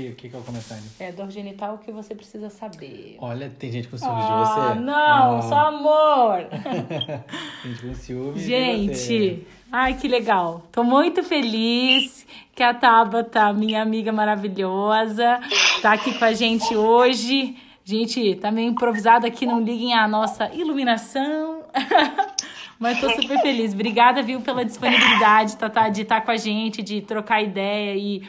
que, 0.00 0.12
que, 0.12 0.28
que 0.28 0.34
vou 0.34 0.42
começar? 0.42 0.74
Né? 0.76 0.82
É, 0.98 1.12
dor 1.12 1.30
genital, 1.30 1.74
o 1.74 1.78
que 1.78 1.92
você 1.92 2.14
precisa 2.14 2.48
saber. 2.50 3.16
Olha, 3.20 3.50
tem 3.58 3.70
gente 3.70 3.88
com 3.88 3.96
ciúmes 3.98 4.24
Ah, 4.24 4.72
de 4.72 4.74
você. 4.74 4.80
não, 4.80 5.38
Ah. 5.38 5.42
só 5.42 5.56
amor. 5.68 6.44
Tem 7.62 7.72
gente 7.74 7.86
com 7.86 7.94
ciúmes 7.94 8.42
de 8.42 8.46
Gente, 8.48 8.94
você. 8.94 9.46
ai 9.70 9.94
que 9.94 10.08
legal. 10.08 10.62
Tô 10.72 10.82
muito 10.82 11.22
feliz 11.22 12.26
que 12.54 12.62
a 12.62 12.72
Tabata, 12.74 13.52
minha 13.52 13.82
amiga 13.82 14.12
maravilhosa, 14.12 15.40
tá 15.82 15.92
aqui 15.92 16.18
com 16.18 16.24
a 16.24 16.32
gente 16.32 16.74
hoje. 16.76 17.56
Gente, 17.84 18.36
tá 18.36 18.50
meio 18.52 18.68
improvisado 18.70 19.26
aqui, 19.26 19.44
não 19.46 19.60
liguem 19.60 19.94
a 19.94 20.06
nossa 20.06 20.48
iluminação. 20.54 21.62
Mas 22.78 22.98
tô 23.00 23.10
super 23.10 23.38
feliz. 23.40 23.74
Obrigada, 23.74 24.22
viu, 24.22 24.40
pela 24.40 24.64
disponibilidade, 24.64 25.56
Tatá, 25.56 25.88
de 25.90 26.02
estar 26.02 26.22
com 26.22 26.30
a 26.30 26.36
gente, 26.36 26.82
de 26.82 27.02
trocar 27.02 27.42
ideia 27.42 27.94
e, 27.94 28.22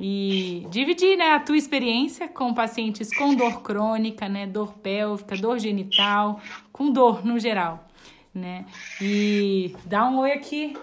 e 0.00 0.66
dividir 0.70 1.16
né, 1.16 1.32
a 1.32 1.40
tua 1.40 1.56
experiência 1.56 2.28
com 2.28 2.54
pacientes 2.54 3.14
com 3.16 3.34
dor 3.34 3.62
crônica, 3.62 4.28
né? 4.28 4.46
Dor 4.46 4.74
pélvica, 4.74 5.36
dor 5.36 5.58
genital, 5.58 6.40
com 6.72 6.90
dor 6.90 7.24
no 7.24 7.38
geral. 7.38 7.84
Né? 8.34 8.64
E 9.00 9.74
dá 9.84 10.04
um 10.04 10.18
oi 10.18 10.32
aqui. 10.32 10.76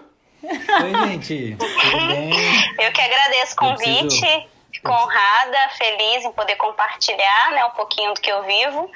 Oi, 0.44 1.08
gente. 1.09 1.56
Tudo 1.58 2.08
bem? 2.08 2.32
Eu 2.80 2.92
que 2.92 3.02
agradeço 3.02 3.54
o 3.54 3.58
convite. 3.58 4.55
Honrada, 4.84 5.70
feliz 5.78 6.26
em 6.26 6.32
poder 6.32 6.56
compartilhar 6.56 7.52
né, 7.52 7.66
um 7.66 7.72
pouquinho 7.72 8.14
do 8.14 8.22
que 8.22 8.32
eu 8.32 8.44
vivo. 8.44 8.92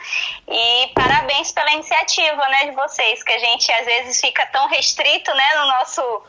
E 0.47 0.87
parabéns 0.93 1.51
pela 1.51 1.71
iniciativa 1.71 2.47
né, 2.49 2.65
de 2.65 2.71
vocês, 2.71 3.23
que 3.23 3.31
a 3.31 3.39
gente 3.39 3.71
às 3.71 3.85
vezes 3.85 4.19
fica 4.19 4.45
tão 4.47 4.67
restrito 4.67 5.33
né, 5.33 5.55
no 5.55 5.67
nosso, 5.67 6.23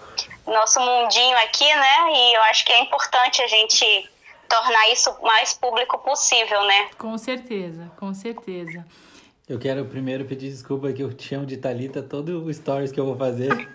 nosso 0.47 0.81
mundinho 0.81 1.37
aqui, 1.39 1.75
né? 1.75 2.13
E 2.13 2.37
eu 2.37 2.43
acho 2.45 2.65
que 2.65 2.73
é 2.73 2.81
importante 2.81 3.43
a 3.43 3.49
gente 3.49 4.11
tornar 4.49 4.89
isso 4.91 5.17
mais 5.23 5.55
público 5.55 5.99
possível, 5.99 6.65
né? 6.65 6.91
Com 6.99 7.17
certeza, 7.17 7.91
com 7.99 8.13
certeza. 8.13 8.85
Eu 9.51 9.59
quero 9.59 9.85
primeiro 9.85 10.25
pedir 10.25 10.49
desculpa 10.49 10.93
que 10.93 11.03
eu 11.03 11.13
te 11.13 11.27
chamo 11.27 11.45
de 11.45 11.57
Thalita 11.57 12.01
todo 12.01 12.45
o 12.45 12.55
stories 12.55 12.93
que 12.93 13.01
eu 13.01 13.05
vou 13.05 13.17
fazer. 13.17 13.51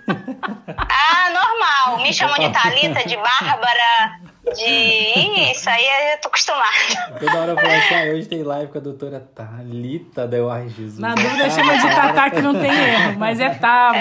Ah, 0.77 1.29
normal. 1.31 2.01
Me 2.03 2.13
chamam 2.13 2.35
de 2.37 2.49
Thalita, 2.51 3.07
de 3.07 3.15
Bárbara, 3.17 4.19
de. 4.55 5.51
Isso 5.51 5.69
aí 5.69 5.83
eu 6.13 6.21
tô 6.21 6.27
acostumada. 6.29 7.19
Toda 7.19 7.39
hora 7.39 7.51
eu 7.51 7.55
falo 7.55 7.67
assim, 7.67 7.95
ah, 7.95 8.13
hoje 8.13 8.27
tem 8.27 8.43
live 8.43 8.71
com 8.71 8.77
a 8.77 8.81
doutora 8.81 9.19
Thalita. 9.19 10.29
Eu, 10.31 10.49
ai, 10.49 10.69
Jesus. 10.69 10.97
Na 10.99 11.13
dúvida, 11.13 11.49
chama 11.49 11.75
de 11.77 11.83
Tatá 11.83 12.29
que 12.29 12.41
não 12.41 12.53
tem 12.53 12.71
erro, 12.71 13.19
mas 13.19 13.39
é 13.39 13.49
Tabata. 13.49 13.97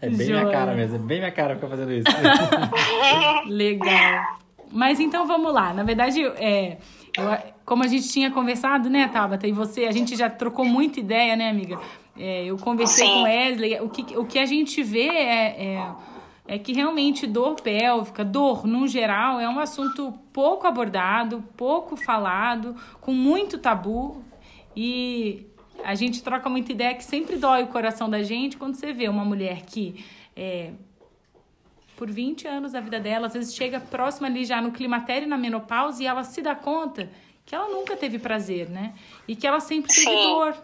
É 0.00 0.08
bem 0.08 0.26
minha 0.28 0.40
Joia. 0.42 0.52
cara 0.52 0.74
mesmo, 0.74 0.96
é 0.96 0.98
bem 0.98 1.18
minha 1.18 1.32
cara 1.32 1.54
ficar 1.56 1.68
fazendo 1.68 1.92
isso. 1.92 2.06
Legal. 3.46 4.38
Mas 4.70 5.00
então 5.00 5.26
vamos 5.26 5.52
lá. 5.52 5.72
Na 5.74 5.82
verdade, 5.82 6.24
é, 6.38 6.78
eu- 7.16 7.38
como 7.70 7.84
a 7.84 7.86
gente 7.86 8.08
tinha 8.08 8.32
conversado, 8.32 8.90
né, 8.90 9.06
Tabata, 9.06 9.46
e 9.46 9.52
você, 9.52 9.84
a 9.84 9.92
gente 9.92 10.16
já 10.16 10.28
trocou 10.28 10.64
muita 10.64 10.98
ideia, 10.98 11.36
né, 11.36 11.48
amiga? 11.48 11.78
É, 12.18 12.44
eu 12.44 12.56
conversei 12.56 13.06
Sim. 13.06 13.12
com 13.12 13.22
Wesley. 13.22 13.80
O 13.80 13.88
que, 13.88 14.18
o 14.18 14.24
que 14.24 14.40
a 14.40 14.44
gente 14.44 14.82
vê 14.82 15.06
é, 15.06 15.76
é, 15.76 15.92
é 16.48 16.58
que 16.58 16.72
realmente 16.72 17.28
dor 17.28 17.60
pélvica, 17.60 18.24
dor 18.24 18.66
no 18.66 18.88
geral, 18.88 19.38
é 19.38 19.48
um 19.48 19.60
assunto 19.60 20.12
pouco 20.32 20.66
abordado, 20.66 21.44
pouco 21.56 21.96
falado, 21.96 22.74
com 23.00 23.12
muito 23.12 23.56
tabu. 23.56 24.20
E 24.74 25.46
a 25.84 25.94
gente 25.94 26.24
troca 26.24 26.50
muita 26.50 26.72
ideia 26.72 26.96
que 26.96 27.04
sempre 27.04 27.36
dói 27.36 27.62
o 27.62 27.68
coração 27.68 28.10
da 28.10 28.20
gente 28.20 28.56
quando 28.56 28.74
você 28.74 28.92
vê 28.92 29.08
uma 29.08 29.24
mulher 29.24 29.62
que 29.62 30.04
é, 30.34 30.72
por 31.96 32.10
20 32.10 32.48
anos 32.48 32.72
da 32.72 32.80
vida 32.80 32.98
dela, 32.98 33.28
às 33.28 33.34
vezes 33.34 33.54
chega 33.54 33.78
próxima 33.78 34.26
ali 34.26 34.44
já 34.44 34.60
no 34.60 34.72
climatério 34.72 35.26
e 35.26 35.28
na 35.28 35.38
menopausa 35.38 36.02
e 36.02 36.06
ela 36.06 36.24
se 36.24 36.42
dá 36.42 36.56
conta 36.56 37.08
que 37.50 37.54
ela 37.56 37.68
nunca 37.68 37.96
teve 37.96 38.16
prazer, 38.16 38.70
né? 38.70 38.94
E 39.26 39.34
que 39.34 39.44
ela 39.44 39.58
sempre 39.58 39.92
teve 39.92 40.06
Sim. 40.06 40.22
dor. 40.22 40.54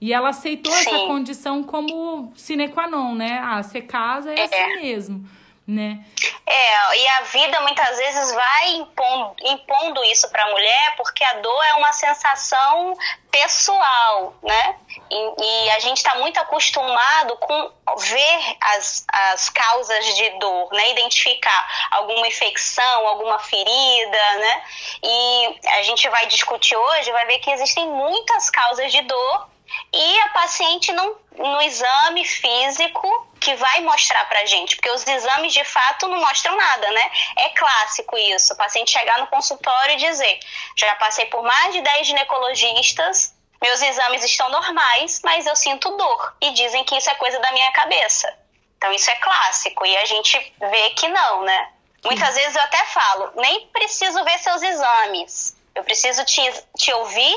E 0.00 0.12
ela 0.12 0.28
aceitou 0.28 0.72
essa 0.72 0.96
Sim. 0.96 1.06
condição 1.08 1.60
como 1.64 2.32
sine 2.36 2.68
qua 2.68 2.86
non, 2.86 3.16
né? 3.16 3.40
Ah, 3.42 3.60
você 3.60 3.82
casa 3.82 4.30
é, 4.32 4.38
É. 4.38 4.44
assim 4.44 4.80
mesmo, 4.80 5.28
né? 5.70 6.04
É, 6.46 6.98
e 6.98 7.08
a 7.08 7.20
vida 7.22 7.60
muitas 7.60 7.96
vezes 7.96 8.34
vai 8.34 8.70
impondo, 8.70 9.36
impondo 9.40 10.04
isso 10.04 10.28
para 10.30 10.42
a 10.42 10.50
mulher, 10.50 10.96
porque 10.96 11.22
a 11.22 11.34
dor 11.34 11.64
é 11.66 11.74
uma 11.74 11.92
sensação 11.92 12.94
pessoal, 13.30 14.34
né? 14.42 14.76
E, 15.08 15.66
e 15.66 15.70
a 15.70 15.78
gente 15.78 15.98
está 15.98 16.16
muito 16.16 16.38
acostumado 16.40 17.36
com 17.36 17.72
ver 17.98 18.56
as, 18.60 19.04
as 19.12 19.48
causas 19.48 20.04
de 20.16 20.30
dor, 20.38 20.72
né? 20.72 20.90
Identificar 20.90 21.88
alguma 21.92 22.26
infecção, 22.26 23.06
alguma 23.06 23.38
ferida, 23.38 24.36
né? 24.38 24.62
E 25.02 25.58
a 25.78 25.82
gente 25.84 26.08
vai 26.08 26.26
discutir 26.26 26.76
hoje, 26.76 27.12
vai 27.12 27.26
ver 27.26 27.38
que 27.38 27.50
existem 27.50 27.88
muitas 27.88 28.50
causas 28.50 28.90
de 28.90 29.02
dor 29.02 29.49
e 29.92 30.20
a 30.20 30.28
paciente 30.28 30.92
não, 30.92 31.16
no 31.36 31.62
exame 31.62 32.24
físico 32.24 33.28
que 33.40 33.54
vai 33.54 33.80
mostrar 33.80 34.28
pra 34.28 34.44
gente, 34.44 34.76
porque 34.76 34.90
os 34.90 35.06
exames 35.06 35.52
de 35.52 35.64
fato 35.64 36.06
não 36.06 36.20
mostram 36.20 36.56
nada, 36.56 36.90
né? 36.92 37.10
É 37.38 37.48
clássico 37.50 38.16
isso, 38.18 38.52
o 38.52 38.56
paciente 38.56 38.92
chegar 38.92 39.18
no 39.18 39.26
consultório 39.28 39.94
e 39.94 39.96
dizer: 39.96 40.40
já 40.76 40.94
passei 40.96 41.26
por 41.26 41.42
mais 41.42 41.72
de 41.72 41.80
10 41.80 42.06
ginecologistas, 42.06 43.34
meus 43.62 43.80
exames 43.82 44.24
estão 44.24 44.48
normais, 44.50 45.20
mas 45.24 45.46
eu 45.46 45.56
sinto 45.56 45.96
dor. 45.96 46.36
E 46.40 46.50
dizem 46.52 46.84
que 46.84 46.96
isso 46.96 47.10
é 47.10 47.14
coisa 47.14 47.38
da 47.40 47.52
minha 47.52 47.70
cabeça. 47.72 48.32
Então 48.76 48.92
isso 48.92 49.10
é 49.10 49.16
clássico, 49.16 49.84
e 49.84 49.96
a 49.96 50.04
gente 50.04 50.54
vê 50.58 50.90
que 50.90 51.08
não, 51.08 51.42
né? 51.42 51.70
Muitas 52.04 52.34
vezes 52.34 52.56
eu 52.56 52.62
até 52.62 52.82
falo, 52.86 53.32
nem 53.36 53.66
preciso 53.68 54.24
ver 54.24 54.38
seus 54.38 54.62
exames. 54.62 55.56
Eu 55.74 55.84
preciso 55.84 56.24
te, 56.24 56.42
te 56.78 56.92
ouvir 56.94 57.36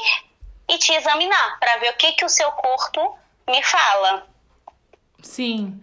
e 0.69 0.77
te 0.77 0.93
examinar 0.93 1.59
para 1.59 1.77
ver 1.77 1.91
o 1.91 1.97
que, 1.97 2.13
que 2.13 2.25
o 2.25 2.29
seu 2.29 2.51
corpo 2.51 3.17
me 3.49 3.61
fala. 3.63 4.27
Sim. 5.21 5.79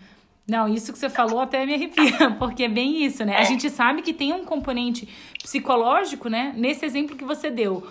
Não, 0.46 0.68
isso 0.68 0.92
que 0.92 0.98
você 0.98 1.08
falou 1.08 1.40
até 1.40 1.64
me 1.64 1.74
arrepia, 1.74 2.30
porque 2.38 2.64
é 2.64 2.68
bem 2.68 3.04
isso, 3.04 3.24
né? 3.24 3.36
A 3.36 3.44
gente 3.44 3.70
sabe 3.70 4.02
que 4.02 4.12
tem 4.12 4.32
um 4.32 4.44
componente 4.44 5.08
psicológico, 5.40 6.28
né? 6.28 6.52
Nesse 6.56 6.84
exemplo 6.84 7.16
que 7.16 7.24
você 7.24 7.50
deu. 7.50 7.86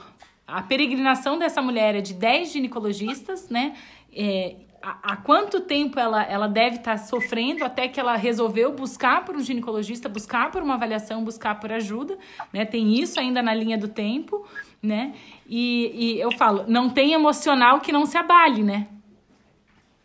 A 0.45 0.61
peregrinação 0.61 1.37
dessa 1.37 1.61
mulher 1.61 1.95
é 1.95 2.01
de 2.01 2.13
10 2.13 2.51
ginecologistas, 2.51 3.49
né? 3.49 3.77
É, 4.13 4.55
há, 4.81 5.15
quanto 5.17 5.61
tempo 5.61 5.99
ela, 5.99 6.23
ela 6.23 6.47
deve 6.47 6.77
estar 6.77 6.97
sofrendo 6.97 7.63
até 7.63 7.87
que 7.87 7.99
ela 7.99 8.15
resolveu 8.15 8.71
buscar 8.71 9.25
por 9.25 9.35
um 9.35 9.41
ginecologista, 9.41 10.09
buscar 10.09 10.51
por 10.51 10.61
uma 10.61 10.75
avaliação, 10.75 11.23
buscar 11.23 11.59
por 11.59 11.71
ajuda, 11.71 12.17
né? 12.51 12.65
Tem 12.65 12.99
isso 12.99 13.19
ainda 13.19 13.41
na 13.41 13.53
linha 13.53 13.77
do 13.77 13.87
tempo, 13.87 14.45
né? 14.81 15.13
E, 15.47 15.91
e 16.15 16.19
eu 16.19 16.31
falo, 16.31 16.65
não 16.67 16.89
tem 16.89 17.13
emocional 17.13 17.79
que 17.79 17.91
não 17.91 18.05
se 18.05 18.17
abale, 18.17 18.63
né? 18.63 18.87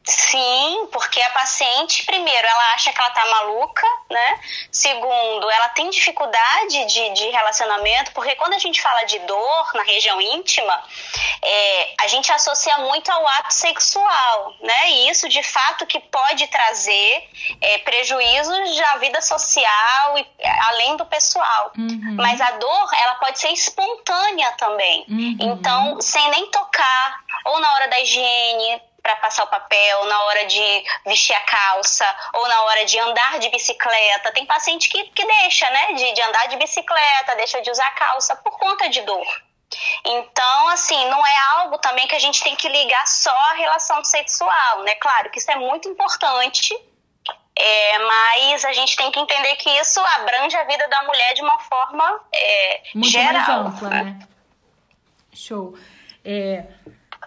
Sim, 0.06 0.88
porque 0.92 1.20
a 1.22 1.31
paciente, 1.31 2.04
primeiro, 2.04 2.47
ela 2.47 2.75
acha 2.75 2.92
que 2.92 3.00
ela 3.00 3.10
tá 3.10 3.25
maluca, 3.25 3.87
né? 4.10 4.41
Segundo, 4.70 5.50
ela 5.50 5.70
tem 5.70 5.88
dificuldade 5.88 6.84
de, 6.84 7.10
de 7.15 7.31
relacionamento, 7.31 8.12
porque 8.12 8.37
quando 8.37 8.53
a 8.53 8.59
gente 8.59 8.82
fala 8.82 9.04
de 9.04 9.19
dor 9.20 9.70
na 9.72 9.82
região 9.82 10.20
íntima, 10.20 10.82
é, 11.42 11.94
a 12.00 12.09
gente 12.09 12.31
associa 12.31 12.76
muito 12.78 13.10
ao 13.10 13.26
ato 13.26 13.54
sexual, 13.54 14.54
né? 14.60 14.91
E 14.91 15.09
isso, 15.09 15.26
de 15.26 15.42
fato, 15.42 15.87
que 15.87 15.98
pode 15.98 16.48
trazer 16.48 17.28
é, 17.62 17.78
prejuízos 17.78 18.81
à 18.81 18.98
vida 18.98 19.22
social 19.22 20.19
e 20.19 20.26
além 20.65 20.98
do 20.98 21.06
pessoal. 21.06 21.72
Uhum. 21.78 22.16
Mas 22.16 22.42
a 22.42 22.50
dor, 22.50 22.91
ela 22.92 23.15
pode 23.15 23.38
ser 23.38 23.48
espontânea 23.48 24.53
também. 24.53 25.06
Uhum. 25.09 25.36
Então, 25.41 25.98
sem 26.03 26.28
nem 26.28 26.50
tocar, 26.50 27.21
ou 27.47 27.59
na 27.59 27.72
hora 27.72 27.88
da 27.88 28.00
higiene, 28.00 28.82
para 29.04 29.16
passar 29.16 29.44
o 29.44 29.48
papel, 29.48 30.04
na 30.06 30.22
hora 30.22 30.47
de 30.47 30.84
vestir 31.04 31.37
a 31.37 31.41
calça, 31.41 32.06
ou 32.32 32.48
na 32.48 32.62
hora 32.62 32.87
de 32.87 32.98
andar 32.98 33.38
de 33.38 33.50
bicicleta. 33.50 34.33
Tem 34.33 34.47
paciente 34.47 34.89
que, 34.89 35.04
que 35.04 35.27
deixa, 35.27 35.68
né, 35.68 35.92
de, 35.92 36.12
de 36.15 36.22
andar 36.22 36.48
de 36.48 36.56
bicicleta, 36.56 37.36
deixa 37.36 37.60
de 37.60 37.71
usar 37.71 37.91
calça 37.91 38.34
por 38.36 38.59
conta 38.59 38.89
de 38.89 39.03
dor. 39.03 39.27
Então, 40.06 40.68
assim, 40.71 41.04
não 41.10 41.27
é 41.27 41.36
algo 41.59 41.77
também 41.78 42.09
que 42.09 42.15
a 42.15 42.18
gente 42.18 42.42
tem 42.42 42.56
que 42.56 42.66
ligar 42.66 43.06
só 43.06 43.36
à 43.51 43.53
relação 43.53 44.03
sexual, 44.03 44.83
né? 44.84 44.95
Claro 44.95 45.30
que 45.30 45.39
isso 45.39 45.50
é 45.50 45.57
muito 45.57 45.86
importante, 45.86 46.74
é, 47.57 47.98
mas 47.98 48.65
a 48.65 48.72
gente 48.72 48.97
tem 48.97 49.10
que 49.10 49.21
entender 49.21 49.54
que 49.57 49.68
isso 49.68 50.00
abrange 50.16 50.57
a 50.57 50.65
vida 50.65 50.89
da 50.89 51.03
mulher 51.03 51.34
de 51.34 51.42
uma 51.42 51.59
forma 51.59 52.21
é, 52.33 52.83
muito 52.95 53.10
geral. 53.10 53.33
mais 53.34 53.48
ampla, 53.48 53.89
né? 53.91 54.18
Show. 55.34 55.77
É, 56.24 56.65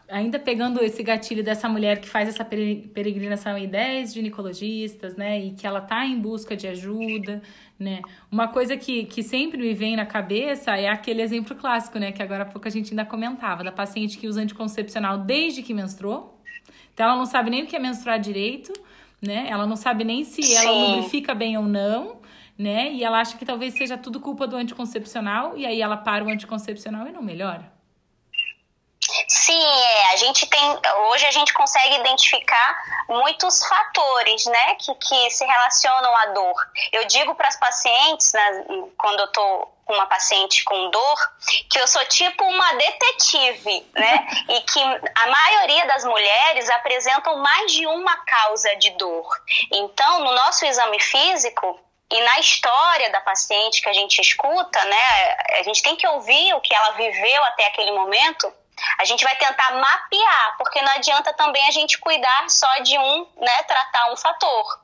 ainda 0.10 0.40
pegando 0.40 0.84
esse 0.84 1.04
gatilho 1.04 1.44
dessa 1.44 1.68
mulher 1.68 2.00
que 2.00 2.08
faz 2.08 2.30
essa 2.30 2.44
pere- 2.46 2.90
peregrinação 2.94 3.58
em 3.58 3.68
10 3.68 4.14
ginecologistas, 4.14 5.16
né? 5.16 5.40
E 5.40 5.52
que 5.52 5.68
ela 5.68 5.82
tá 5.82 6.06
em 6.06 6.18
busca 6.20 6.56
de 6.56 6.68
ajuda, 6.68 7.42
né? 7.80 8.02
Uma 8.32 8.48
coisa 8.48 8.78
que, 8.78 9.06
que 9.06 9.22
sempre 9.22 9.58
me 9.58 9.74
vem 9.74 9.96
na 9.96 10.06
cabeça 10.06 10.76
é 10.78 10.88
aquele 10.88 11.22
exemplo 11.22 11.56
clássico, 11.56 12.00
né? 12.00 12.12
Que 12.12 12.24
agora 12.24 12.44
há 12.44 12.46
pouco 12.46 12.68
a 12.68 12.72
gente 12.72 12.92
ainda 12.92 13.06
comentava, 13.06 13.64
da 13.64 13.72
paciente 13.72 14.18
que 14.18 14.28
usa 14.28 14.42
anticoncepcional 14.42 15.18
desde 15.20 15.62
que 15.62 15.74
menstruou. 15.74 16.42
Então 16.94 17.06
ela 17.06 17.16
não 17.18 17.26
sabe 17.26 17.50
nem 17.50 17.64
o 17.64 17.68
que 17.68 17.76
é 17.76 17.80
menstruar 17.80 18.20
direito, 18.20 18.74
né? 19.22 19.48
Ela 19.50 19.68
não 19.68 19.76
sabe 19.76 20.04
nem 20.04 20.24
se 20.24 20.42
ela 20.56 20.72
Sim. 20.74 20.92
lubrifica 20.96 21.36
bem 21.36 21.58
ou 21.58 21.64
não, 21.64 22.18
né? 22.58 22.92
E 22.94 23.04
ela 23.04 23.20
acha 23.20 23.38
que 23.38 23.46
talvez 23.46 23.74
seja 23.74 23.98
tudo 23.98 24.20
culpa 24.20 24.48
do 24.48 24.56
anticoncepcional, 24.56 25.58
e 25.58 25.66
aí 25.66 25.82
ela 25.82 25.98
para 25.98 26.24
o 26.24 26.30
anticoncepcional 26.30 27.08
e 27.08 27.12
não 27.12 27.22
melhora. 27.22 27.77
Sim, 29.28 29.66
é. 29.66 30.14
A 30.14 30.16
gente 30.18 30.46
tem. 30.48 30.80
Hoje 31.10 31.26
a 31.26 31.32
gente 31.32 31.54
consegue 31.54 31.96
identificar 31.96 32.84
muitos 33.08 33.66
fatores, 33.66 34.46
né, 34.46 34.76
que, 34.76 34.94
que 34.96 35.30
se 35.30 35.46
relacionam 35.46 36.16
à 36.16 36.26
dor. 36.28 36.56
Eu 36.92 37.06
digo 37.06 37.36
para 37.36 37.48
as 37.48 37.58
pacientes, 37.58 38.34
né, 38.34 38.66
quando 38.98 39.20
eu 39.20 39.28
tô 39.32 39.68
com 39.86 39.94
uma 39.94 40.06
paciente 40.06 40.66
com 40.66 40.90
dor, 40.90 41.32
que 41.70 41.80
eu 41.80 41.88
sou 41.88 42.06
tipo 42.08 42.44
uma 42.44 42.74
detetive, 42.74 43.90
né? 43.94 44.28
E 44.50 44.62
que 44.62 44.82
a 44.82 45.28
maioria 45.28 45.86
das 45.88 46.04
mulheres 46.04 46.70
apresentam 46.70 47.38
mais 47.38 47.72
de 47.72 47.86
uma 47.88 48.16
causa 48.26 48.76
de 48.76 48.92
dor. 48.92 49.28
Então, 49.72 50.20
no 50.20 50.32
nosso 50.34 50.66
exame 50.66 51.00
físico, 51.00 51.80
e 52.10 52.22
na 52.22 52.40
história 52.40 53.10
da 53.12 53.20
paciente 53.20 53.82
que 53.82 53.90
a 53.90 53.94
gente 53.94 54.22
escuta, 54.22 54.84
né, 54.86 55.36
a 55.60 55.64
gente 55.64 55.84
tem 55.84 55.96
que 55.96 56.08
ouvir 56.08 56.54
o 56.54 56.62
que 56.62 56.74
ela 56.74 56.92
viveu 56.92 57.44
até 57.46 57.68
aquele 57.68 57.92
momento. 57.92 58.52
A 59.00 59.06
gente 59.06 59.24
vai 59.24 59.36
tentar 59.36 59.72
mapear, 59.74 60.56
porque 60.58 60.82
não 60.82 60.92
adianta 60.94 61.34
também 61.34 61.68
a 61.68 61.72
gente 61.72 61.98
cuidar 61.98 62.50
só 62.50 62.72
de 62.80 62.98
um, 62.98 63.28
né, 63.38 63.64
tratar 63.64 64.12
um 64.12 64.18
fator. 64.18 64.80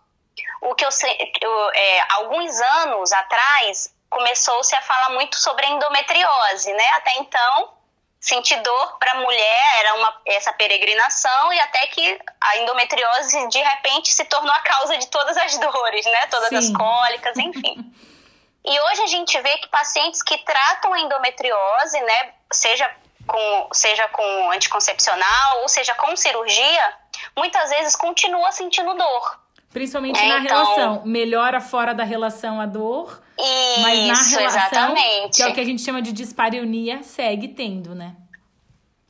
O 0.61 0.73
que 0.75 0.85
eu 0.85 0.91
sei, 0.91 1.31
eu, 1.41 1.71
é, 1.73 2.13
alguns 2.13 2.59
anos 2.59 3.11
atrás 3.11 3.93
começou-se 4.09 4.75
a 4.75 4.81
falar 4.81 5.09
muito 5.09 5.37
sobre 5.39 5.65
a 5.65 5.69
endometriose, 5.69 6.71
né? 6.73 6.87
Até 6.95 7.17
então 7.17 7.73
sentir 8.19 8.55
dor 8.61 8.97
para 8.99 9.11
a 9.11 9.15
mulher 9.15 9.79
era 9.79 9.95
uma, 9.95 10.21
essa 10.25 10.53
peregrinação 10.53 11.51
e 11.51 11.59
até 11.59 11.87
que 11.87 12.19
a 12.39 12.57
endometriose 12.59 13.49
de 13.49 13.59
repente 13.59 14.13
se 14.13 14.23
tornou 14.25 14.53
a 14.53 14.61
causa 14.61 14.97
de 14.97 15.07
todas 15.07 15.35
as 15.35 15.57
dores, 15.59 16.05
né? 16.05 16.27
Todas 16.27 16.49
Sim. 16.49 16.55
as 16.55 16.71
cólicas, 16.71 17.37
enfim. 17.37 17.75
e 18.63 18.79
hoje 18.79 19.01
a 19.01 19.07
gente 19.07 19.41
vê 19.41 19.57
que 19.57 19.67
pacientes 19.67 20.23
que 20.23 20.37
tratam 20.37 20.93
a 20.93 20.99
endometriose, 21.01 21.99
né, 21.99 22.33
seja 22.51 22.89
com, 23.27 23.69
seja 23.73 24.07
com 24.09 24.51
anticoncepcional 24.51 25.61
ou 25.61 25.67
seja 25.67 25.95
com 25.95 26.15
cirurgia, 26.15 26.93
muitas 27.35 27.69
vezes 27.69 27.95
continua 27.95 28.51
sentindo 28.51 28.93
dor. 28.93 29.39
Principalmente 29.71 30.19
é, 30.19 30.27
na 30.27 30.39
então... 30.39 30.63
relação. 30.63 31.01
Melhora 31.05 31.59
fora 31.59 31.93
da 31.93 32.03
relação 32.03 32.61
a 32.61 32.65
dor 32.65 33.23
isso, 33.37 33.81
mas 33.81 33.99
na 34.07 34.39
relação, 34.39 34.45
exatamente. 34.45 35.37
que 35.37 35.43
é 35.43 35.47
o 35.47 35.53
que 35.53 35.59
a 35.59 35.65
gente 35.65 35.81
chama 35.81 36.01
de 36.01 36.11
dispareunia, 36.11 37.01
segue 37.01 37.47
tendo, 37.47 37.95
né? 37.95 38.15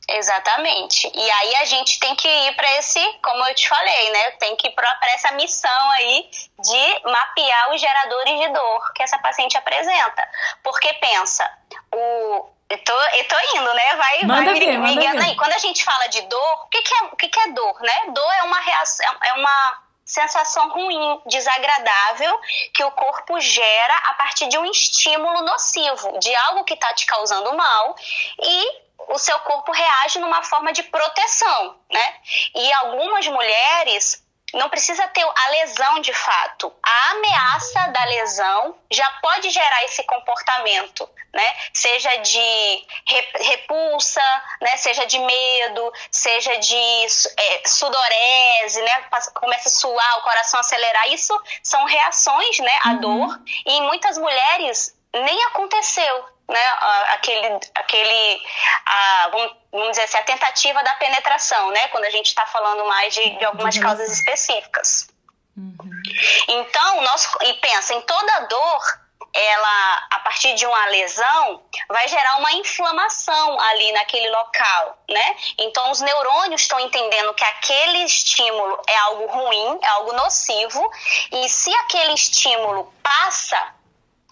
Exatamente. 0.08 1.10
E 1.14 1.30
aí 1.30 1.56
a 1.56 1.64
gente 1.64 1.98
tem 1.98 2.14
que 2.14 2.28
ir 2.28 2.54
para 2.56 2.78
esse, 2.78 3.00
como 3.22 3.46
eu 3.46 3.54
te 3.54 3.68
falei, 3.68 4.10
né? 4.10 4.30
Tem 4.32 4.54
que 4.56 4.68
ir 4.68 4.72
para 4.72 5.14
essa 5.14 5.32
missão 5.32 5.90
aí 5.92 6.28
de 6.58 7.10
mapear 7.10 7.72
os 7.72 7.80
geradores 7.80 8.38
de 8.40 8.48
dor 8.52 8.92
que 8.94 9.02
essa 9.02 9.18
paciente 9.18 9.56
apresenta. 9.56 10.28
Porque 10.62 10.92
pensa, 10.94 11.50
o, 11.92 12.50
eu 12.70 12.78
tô, 12.78 12.92
eu 12.92 13.28
tô 13.28 13.36
indo, 13.56 13.74
né? 13.74 13.96
Vai, 13.96 14.22
manda 14.24 14.44
vai 14.44 14.58
ver, 14.58 14.78
me, 14.78 14.96
me 14.96 15.06
aí. 15.06 15.36
Quando 15.36 15.52
a 15.52 15.58
gente 15.58 15.84
fala 15.84 16.06
de 16.08 16.22
dor, 16.22 16.64
o 16.64 16.68
que, 16.68 16.82
que, 16.82 16.94
é, 16.94 17.02
o 17.04 17.16
que, 17.16 17.28
que 17.28 17.40
é 17.40 17.48
dor, 17.52 17.80
né? 17.80 18.04
Dor 18.08 18.32
é 18.34 18.42
uma 18.42 18.60
reação, 18.60 19.16
é 19.22 19.32
uma 19.34 19.84
sensação 20.04 20.68
ruim, 20.70 21.20
desagradável 21.26 22.38
que 22.74 22.84
o 22.84 22.90
corpo 22.90 23.40
gera 23.40 23.96
a 24.10 24.14
partir 24.14 24.48
de 24.48 24.58
um 24.58 24.64
estímulo 24.66 25.42
nocivo, 25.42 26.18
de 26.18 26.34
algo 26.34 26.64
que 26.64 26.74
está 26.74 26.92
te 26.92 27.06
causando 27.06 27.56
mal 27.56 27.94
e 28.42 28.84
o 29.08 29.18
seu 29.18 29.38
corpo 29.40 29.72
reage 29.72 30.18
numa 30.18 30.42
forma 30.42 30.72
de 30.72 30.82
proteção, 30.82 31.76
né? 31.90 32.16
E 32.54 32.72
algumas 32.74 33.26
mulheres 33.26 34.23
não 34.54 34.68
precisa 34.68 35.06
ter 35.08 35.22
a 35.24 35.48
lesão 35.50 36.00
de 36.00 36.12
fato. 36.12 36.72
A 36.82 37.10
ameaça 37.10 37.88
da 37.88 38.04
lesão 38.04 38.76
já 38.90 39.08
pode 39.22 39.50
gerar 39.50 39.84
esse 39.84 40.02
comportamento, 40.04 41.08
né? 41.32 41.56
Seja 41.72 42.16
de 42.16 42.86
repulsa, 43.40 44.22
né? 44.60 44.76
Seja 44.76 45.06
de 45.06 45.18
medo, 45.18 45.92
seja 46.10 46.56
de 46.58 47.06
é, 47.36 47.62
sudorese, 47.66 48.80
né? 48.82 49.04
Começa 49.34 49.68
a 49.68 49.72
suar, 49.72 50.18
o 50.18 50.22
coração 50.22 50.60
acelerar. 50.60 51.08
Isso 51.08 51.38
são 51.62 51.84
reações, 51.84 52.58
né? 52.58 52.78
À 52.84 52.90
uhum. 52.90 53.00
dor. 53.00 53.40
E 53.66 53.72
em 53.72 53.82
muitas 53.82 54.16
mulheres 54.18 54.94
nem 55.14 55.44
aconteceu, 55.44 56.24
né? 56.48 56.66
Aquele, 57.12 57.60
aquele 57.74 58.42
a, 58.86 59.30
vamos 59.72 59.90
dizer 59.90 60.02
assim, 60.02 60.18
a 60.18 60.22
tentativa 60.22 60.82
da 60.82 60.94
penetração, 60.94 61.70
né? 61.70 61.88
Quando 61.88 62.04
a 62.04 62.10
gente 62.10 62.26
está 62.26 62.46
falando 62.46 62.86
mais 62.86 63.14
de, 63.14 63.30
de 63.38 63.44
algumas 63.44 63.76
causas 63.78 64.10
específicas. 64.10 65.08
Uhum. 65.56 65.76
Então, 66.48 67.00
nós, 67.02 67.28
e 67.42 67.54
pensa, 67.54 67.94
em 67.94 68.00
toda 68.02 68.40
dor 68.40 69.04
ela, 69.34 70.06
a 70.10 70.20
partir 70.20 70.54
de 70.54 70.64
uma 70.64 70.86
lesão, 70.86 71.60
vai 71.88 72.06
gerar 72.06 72.36
uma 72.36 72.52
inflamação 72.52 73.60
ali 73.60 73.90
naquele 73.90 74.30
local, 74.30 74.96
né? 75.10 75.36
Então, 75.58 75.90
os 75.90 76.00
neurônios 76.00 76.60
estão 76.60 76.78
entendendo 76.78 77.34
que 77.34 77.44
aquele 77.44 78.04
estímulo 78.04 78.80
é 78.86 78.96
algo 78.96 79.26
ruim, 79.26 79.78
é 79.82 79.88
algo 79.88 80.12
nocivo, 80.12 80.88
e 81.32 81.48
se 81.48 81.74
aquele 81.74 82.14
estímulo 82.14 82.94
passa, 83.02 83.74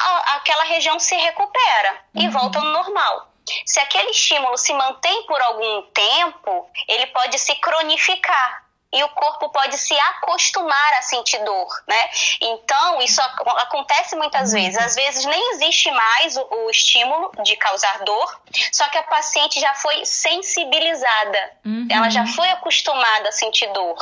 a, 0.02 0.36
aquela 0.36 0.64
região 0.64 0.98
se 0.98 1.14
recupera 1.14 2.04
e 2.14 2.26
uhum. 2.26 2.30
volta 2.30 2.58
ao 2.58 2.64
normal. 2.64 3.28
Se 3.66 3.80
aquele 3.80 4.10
estímulo 4.10 4.56
se 4.56 4.72
mantém 4.72 5.26
por 5.26 5.40
algum 5.40 5.82
tempo, 5.92 6.70
ele 6.88 7.06
pode 7.08 7.38
se 7.38 7.54
cronificar, 7.56 8.62
e 8.92 9.02
o 9.02 9.08
corpo 9.08 9.48
pode 9.48 9.78
se 9.78 9.98
acostumar 9.98 10.92
a 10.98 11.02
sentir 11.02 11.42
dor, 11.44 11.82
né? 11.88 12.10
Então, 12.42 13.00
isso 13.00 13.22
acontece 13.22 14.14
muitas 14.16 14.52
vezes. 14.52 14.76
Às 14.76 14.94
vezes 14.94 15.24
nem 15.24 15.50
existe 15.52 15.90
mais 15.90 16.36
o, 16.36 16.42
o 16.42 16.70
estímulo 16.70 17.32
de 17.42 17.56
causar 17.56 18.00
dor, 18.00 18.40
só 18.70 18.86
que 18.90 18.98
a 18.98 19.02
paciente 19.04 19.58
já 19.58 19.74
foi 19.74 20.04
sensibilizada, 20.04 21.52
uhum. 21.64 21.88
ela 21.90 22.10
já 22.10 22.26
foi 22.26 22.48
acostumada 22.50 23.30
a 23.30 23.32
sentir 23.32 23.72
dor. 23.72 23.96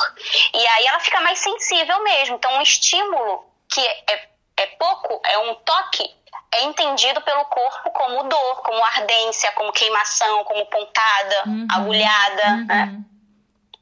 E 0.52 0.66
aí 0.66 0.86
ela 0.86 0.98
fica 0.98 1.20
mais 1.20 1.38
sensível 1.38 2.02
mesmo. 2.02 2.34
Então, 2.34 2.52
um 2.56 2.62
estímulo 2.62 3.46
que 3.68 3.80
é, 3.80 4.29
é 4.60 4.66
pouco, 4.78 5.20
é 5.24 5.38
um 5.38 5.54
toque, 5.56 6.04
é 6.52 6.64
entendido 6.64 7.20
pelo 7.22 7.44
corpo 7.46 7.90
como 7.90 8.24
dor, 8.24 8.62
como 8.62 8.84
ardência, 8.84 9.50
como 9.52 9.72
queimação, 9.72 10.44
como 10.44 10.66
pontada, 10.66 11.42
uhum. 11.46 11.66
agulhada, 11.70 12.48
uhum. 12.48 12.66
né? 12.66 13.00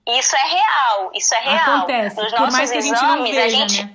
Isso 0.06 0.34
é 0.36 0.42
real, 0.42 1.10
isso 1.12 1.34
é 1.34 1.40
real. 1.40 1.76
Acontece. 1.78 2.16
Nos 2.16 2.32
nossos 2.32 2.46
Por 2.46 2.52
mais 2.52 2.70
que 2.70 2.78
a 2.78 2.80
gente 2.80 3.02
não 3.02 3.22
veja, 3.22 3.42
a 3.42 3.48
gente... 3.48 3.84
Né? 3.84 3.94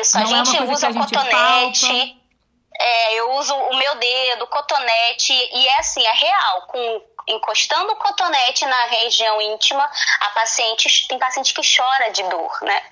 Isso, 0.00 0.18
não 0.18 0.24
a 0.24 0.26
gente 0.26 0.56
é 0.56 0.62
usa 0.62 0.92
gente 0.92 0.98
cotonete. 0.98 2.16
É, 2.78 3.14
eu 3.14 3.32
uso 3.32 3.54
o 3.54 3.76
meu 3.76 3.94
dedo, 3.96 4.46
cotonete, 4.46 5.32
e 5.32 5.68
é 5.68 5.78
assim, 5.78 6.04
é 6.04 6.12
real. 6.12 6.62
Com, 6.62 7.02
encostando 7.28 7.92
o 7.92 7.96
cotonete 7.96 8.64
na 8.64 8.84
região 8.86 9.40
íntima, 9.40 9.88
a 10.20 10.30
paciente 10.30 11.06
tem 11.08 11.18
paciente 11.18 11.52
que 11.52 11.62
chora 11.62 12.10
de 12.10 12.22
dor, 12.24 12.58
né? 12.62 12.82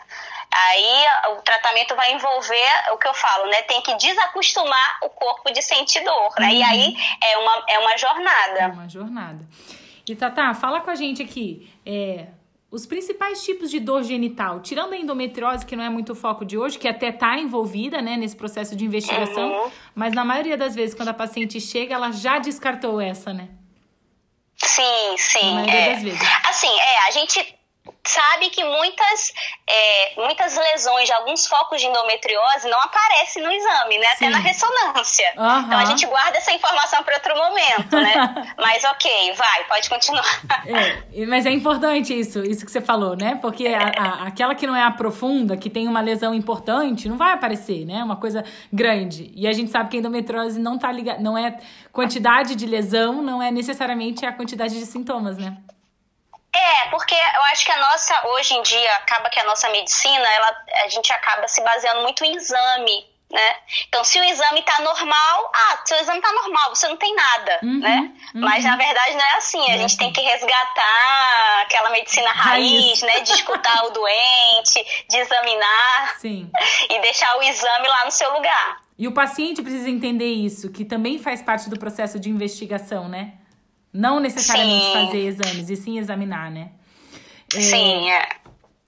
Aí 0.50 1.04
o 1.32 1.42
tratamento 1.42 1.94
vai 1.94 2.12
envolver 2.12 2.92
o 2.92 2.98
que 2.98 3.06
eu 3.06 3.14
falo, 3.14 3.46
né? 3.50 3.62
Tem 3.62 3.80
que 3.82 3.94
desacostumar 3.96 4.98
o 5.02 5.10
corpo 5.10 5.52
de 5.52 5.62
sentir 5.62 6.02
dor, 6.02 6.34
né? 6.38 6.48
Uhum. 6.48 6.54
E 6.54 6.62
aí 6.62 6.96
é 7.22 7.38
uma, 7.38 7.64
é 7.68 7.78
uma 7.78 7.96
jornada. 7.96 8.58
É 8.58 8.66
uma 8.66 8.88
jornada. 8.88 9.46
E 10.08 10.16
Tata, 10.16 10.54
fala 10.54 10.80
com 10.80 10.90
a 10.90 10.94
gente 10.94 11.22
aqui. 11.22 11.70
É, 11.84 12.28
os 12.70 12.86
principais 12.86 13.42
tipos 13.44 13.70
de 13.70 13.78
dor 13.78 14.02
genital, 14.02 14.60
tirando 14.60 14.94
a 14.94 14.96
endometriose, 14.96 15.64
que 15.64 15.76
não 15.76 15.84
é 15.84 15.88
muito 15.88 16.12
o 16.12 16.14
foco 16.14 16.44
de 16.44 16.56
hoje, 16.56 16.78
que 16.78 16.88
até 16.88 17.08
está 17.08 17.38
envolvida 17.38 18.00
né, 18.00 18.16
nesse 18.16 18.36
processo 18.36 18.74
de 18.74 18.84
investigação, 18.84 19.64
uhum. 19.64 19.70
mas 19.94 20.14
na 20.14 20.24
maioria 20.24 20.56
das 20.56 20.74
vezes, 20.74 20.94
quando 20.94 21.08
a 21.08 21.14
paciente 21.14 21.60
chega, 21.60 21.94
ela 21.94 22.10
já 22.10 22.38
descartou 22.38 23.00
essa, 23.00 23.32
né? 23.32 23.48
Sim, 24.56 25.16
sim. 25.16 25.46
Na 25.46 25.54
maioria 25.54 25.74
é. 25.74 25.92
das 25.94 26.02
vezes. 26.02 26.20
Assim, 26.44 26.80
é, 26.80 27.08
a 27.08 27.10
gente 27.12 27.57
sabe 28.04 28.50
que 28.50 28.64
muitas, 28.64 29.32
é, 29.66 30.14
muitas 30.16 30.56
lesões 30.56 31.06
de 31.06 31.12
alguns 31.12 31.46
focos 31.46 31.80
de 31.80 31.86
endometriose 31.86 32.68
não 32.68 32.80
aparecem 32.80 33.42
no 33.42 33.50
exame, 33.50 33.98
né? 33.98 34.08
Sim. 34.16 34.26
Até 34.26 34.30
na 34.30 34.38
ressonância. 34.38 35.32
Uhum. 35.36 35.60
Então 35.60 35.78
a 35.78 35.84
gente 35.84 36.06
guarda 36.06 36.38
essa 36.38 36.52
informação 36.52 37.02
para 37.02 37.14
outro 37.14 37.36
momento, 37.36 37.96
né? 37.96 38.54
mas 38.58 38.84
ok, 38.84 39.32
vai, 39.34 39.64
pode 39.64 39.88
continuar. 39.88 40.42
É, 40.66 41.26
mas 41.26 41.46
é 41.46 41.50
importante 41.50 42.18
isso, 42.18 42.44
isso 42.44 42.64
que 42.64 42.72
você 42.72 42.80
falou, 42.80 43.16
né? 43.16 43.38
Porque 43.40 43.68
a, 43.68 43.88
a, 43.88 44.26
aquela 44.28 44.54
que 44.54 44.66
não 44.66 44.74
é 44.74 44.82
a 44.82 44.90
profunda, 44.90 45.56
que 45.56 45.68
tem 45.68 45.86
uma 45.86 46.00
lesão 46.00 46.34
importante, 46.34 47.08
não 47.08 47.16
vai 47.16 47.32
aparecer, 47.32 47.84
né? 47.84 48.02
Uma 48.02 48.16
coisa 48.16 48.44
grande. 48.72 49.30
E 49.34 49.46
a 49.46 49.52
gente 49.52 49.70
sabe 49.70 49.90
que 49.90 49.96
a 49.96 50.00
endometriose 50.00 50.58
não 50.58 50.78
tá 50.78 50.90
ligada, 50.90 51.20
não 51.20 51.36
é 51.36 51.58
quantidade 51.92 52.54
de 52.54 52.66
lesão, 52.66 53.22
não 53.22 53.42
é 53.42 53.50
necessariamente 53.50 54.24
a 54.24 54.32
quantidade 54.32 54.78
de 54.78 54.86
sintomas, 54.86 55.36
né? 55.36 55.56
É, 56.58 56.88
porque 56.90 57.14
eu 57.14 57.42
acho 57.52 57.64
que 57.64 57.70
a 57.72 57.76
nossa, 57.78 58.26
hoje 58.28 58.54
em 58.54 58.62
dia, 58.62 58.96
acaba 58.96 59.30
que 59.30 59.38
a 59.38 59.44
nossa 59.44 59.68
medicina, 59.68 60.28
ela, 60.28 60.56
a 60.84 60.88
gente 60.88 61.12
acaba 61.12 61.46
se 61.46 61.62
baseando 61.62 62.02
muito 62.02 62.24
em 62.24 62.34
exame, 62.34 63.06
né? 63.30 63.54
Então, 63.88 64.02
se 64.02 64.18
o 64.18 64.24
exame 64.24 64.62
tá 64.62 64.80
normal, 64.80 65.52
ah, 65.54 65.78
seu 65.84 65.98
exame 66.00 66.20
tá 66.20 66.32
normal, 66.32 66.74
você 66.74 66.88
não 66.88 66.96
tem 66.96 67.14
nada, 67.14 67.58
Uhum, 67.62 67.78
né? 67.80 68.10
uhum. 68.34 68.40
Mas 68.40 68.64
na 68.64 68.74
verdade 68.76 69.12
não 69.14 69.24
é 69.24 69.32
assim. 69.36 69.60
A 69.70 69.74
é 69.74 69.78
gente 69.78 69.84
assim. 69.86 69.96
tem 69.98 70.12
que 70.12 70.20
resgatar 70.22 71.60
aquela 71.62 71.90
medicina 71.90 72.30
Raiz. 72.32 72.72
raiz, 72.72 73.02
né? 73.02 73.20
De 73.20 73.32
escutar 73.32 73.84
o 73.84 73.90
doente, 73.90 75.04
de 75.08 75.16
examinar 75.18 76.16
Sim. 76.18 76.50
e 76.90 76.98
deixar 77.00 77.36
o 77.38 77.42
exame 77.42 77.86
lá 77.86 78.04
no 78.06 78.10
seu 78.10 78.32
lugar. 78.32 78.80
E 78.98 79.06
o 79.06 79.12
paciente 79.12 79.62
precisa 79.62 79.88
entender 79.90 80.32
isso, 80.32 80.72
que 80.72 80.84
também 80.84 81.18
faz 81.18 81.40
parte 81.42 81.68
do 81.70 81.78
processo 81.78 82.18
de 82.18 82.28
investigação, 82.30 83.08
né? 83.08 83.34
Não 83.98 84.20
necessariamente 84.20 84.84
Sim. 84.86 84.92
fazer 84.92 85.18
exames, 85.26 85.70
e 85.70 85.74
sim 85.76 85.98
examinar, 85.98 86.52
né? 86.52 86.68
É, 87.52 87.60
Sim, 87.60 88.08
é. 88.10 88.28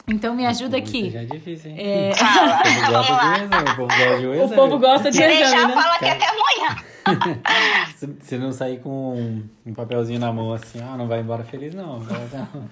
Então 0.07 0.35
me 0.37 0.47
ajuda 0.47 0.76
aqui. 0.76 1.11
já 1.11 1.23
é 1.23 1.25
difícil, 1.25 1.71
hein? 1.73 1.76
É, 1.79 2.12
Fala, 2.14 2.61
O 2.62 2.93
povo 2.93 2.93
gosta 2.93 3.14
de 3.17 3.26
um 3.26 3.45
exame, 3.45 3.71
o 3.71 3.76
povo 3.76 3.88
gosta 3.88 4.21
de 4.21 4.26
um 4.26 4.31
o 4.31 4.35
exame. 4.35 4.55
povo 4.57 4.79
gosta 4.79 5.11
de 5.11 5.17
Se 5.17 5.26
deixar, 5.26 5.69
né? 5.69 5.75
fala 5.75 5.95
aqui 5.95 6.05
até 6.09 6.26
amanhã. 6.29 6.76
Se, 7.97 8.17
se 8.21 8.38
não 8.38 8.52
sair 8.52 8.79
com 8.81 9.40
um, 9.67 9.75
papelzinho 9.75 10.21
na 10.21 10.33
mão 10.33 10.52
assim, 10.52 10.79
ah, 10.81 10.97
não 10.97 11.09
vai 11.09 11.21
embora 11.21 11.43
feliz, 11.43 11.75
não. 11.75 12.00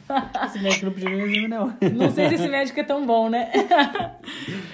"Ah, 0.08 0.46
Esse 0.46 0.58
médico 0.60 0.86
não 0.86 0.92
pediu 0.92 1.10
exame, 1.26 1.48
não. 1.48 1.74
Não 1.94 2.10
sei 2.12 2.28
se 2.28 2.34
esse 2.36 2.48
médico 2.48 2.78
é 2.78 2.84
tão 2.84 3.04
bom, 3.04 3.28
né? 3.28 3.50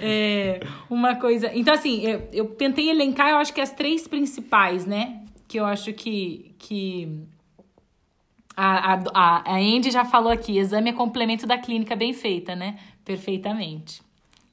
É, 0.01 0.59
uma 0.89 1.15
coisa. 1.15 1.49
Então, 1.53 1.73
assim, 1.73 2.01
eu, 2.05 2.29
eu 2.31 2.45
tentei 2.47 2.89
elencar, 2.89 3.29
eu 3.29 3.37
acho 3.37 3.53
que 3.53 3.61
as 3.61 3.71
três 3.71 4.07
principais, 4.07 4.85
né? 4.85 5.21
Que 5.47 5.57
eu 5.59 5.65
acho 5.65 5.91
que. 5.93 6.53
que 6.59 7.23
a, 8.55 8.93
a, 9.13 9.53
a, 9.53 9.57
Andy 9.57 9.91
já 9.91 10.05
falou 10.05 10.31
aqui: 10.31 10.57
exame 10.57 10.89
é 10.89 10.93
complemento 10.93 11.45
da 11.45 11.57
clínica 11.57 11.95
bem 11.95 12.13
feita, 12.13 12.55
né? 12.55 12.77
Perfeitamente. 13.03 14.01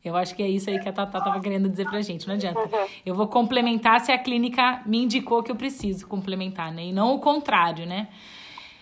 Eu 0.04 0.16
acho 0.16 0.34
que 0.34 0.42
é 0.42 0.48
isso 0.48 0.68
aí 0.68 0.80
que 0.80 0.88
a 0.88 0.92
Tatá 0.92 1.20
tava 1.20 1.40
querendo 1.40 1.68
dizer 1.68 1.88
pra 1.88 2.00
gente, 2.02 2.26
não 2.26 2.34
adianta. 2.34 2.60
Eu 3.06 3.14
vou 3.14 3.28
complementar 3.28 4.00
se 4.00 4.10
a 4.10 4.18
clínica 4.18 4.82
me 4.84 5.04
indicou 5.04 5.44
que 5.44 5.52
eu 5.52 5.54
preciso 5.54 6.08
complementar, 6.08 6.72
né? 6.72 6.86
E 6.86 6.92
não 6.92 7.14
o 7.14 7.20
contrário, 7.20 7.86
né? 7.86 8.08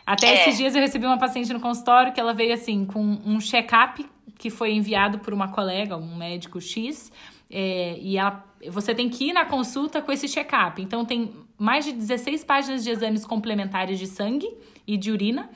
Até 0.07 0.29
É. 0.29 0.35
esses 0.35 0.57
dias 0.57 0.75
eu 0.75 0.81
recebi 0.81 1.05
uma 1.05 1.19
paciente 1.19 1.53
no 1.53 1.61
consultório 1.61 2.13
que 2.13 2.19
ela 2.19 2.33
veio 2.33 2.55
assim 2.55 2.87
com 2.87 3.19
um 3.25 3.39
check-up 3.39 4.05
que 4.39 4.49
foi 4.49 4.73
enviado 4.73 5.19
por 5.19 5.35
uma 5.35 5.49
colega, 5.49 5.99
um 5.99 6.17
médico 6.17 6.59
X, 6.59 7.13
é, 7.51 7.99
e 8.01 8.17
ela, 8.17 8.43
você 8.71 8.95
tem 8.95 9.11
que 9.11 9.29
ir 9.29 9.33
na 9.35 9.45
consulta 9.45 10.01
com 10.01 10.11
esse 10.11 10.27
check-up. 10.27 10.81
Então 10.81 11.05
tem 11.05 11.31
mais 11.59 11.85
de 11.85 11.93
16 11.93 12.43
páginas 12.45 12.83
de 12.83 12.89
exames 12.89 13.27
complementares 13.27 13.99
de 13.99 14.07
sangue 14.07 14.49
e 14.93 14.97
de 14.97 15.13
urina 15.13 15.49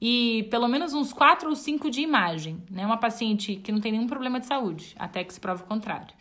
e 0.00 0.46
pelo 0.50 0.68
menos 0.68 0.94
uns 0.94 1.12
4 1.12 1.48
ou 1.48 1.56
5 1.56 1.90
de 1.90 2.00
imagem, 2.00 2.62
né? 2.70 2.86
Uma 2.86 2.96
paciente 2.96 3.56
que 3.56 3.72
não 3.72 3.80
tem 3.80 3.92
nenhum 3.92 4.06
problema 4.06 4.38
de 4.38 4.46
saúde, 4.46 4.94
até 4.98 5.24
que 5.24 5.34
se 5.34 5.40
prove 5.40 5.62
o 5.62 5.66
contrário. 5.66 6.14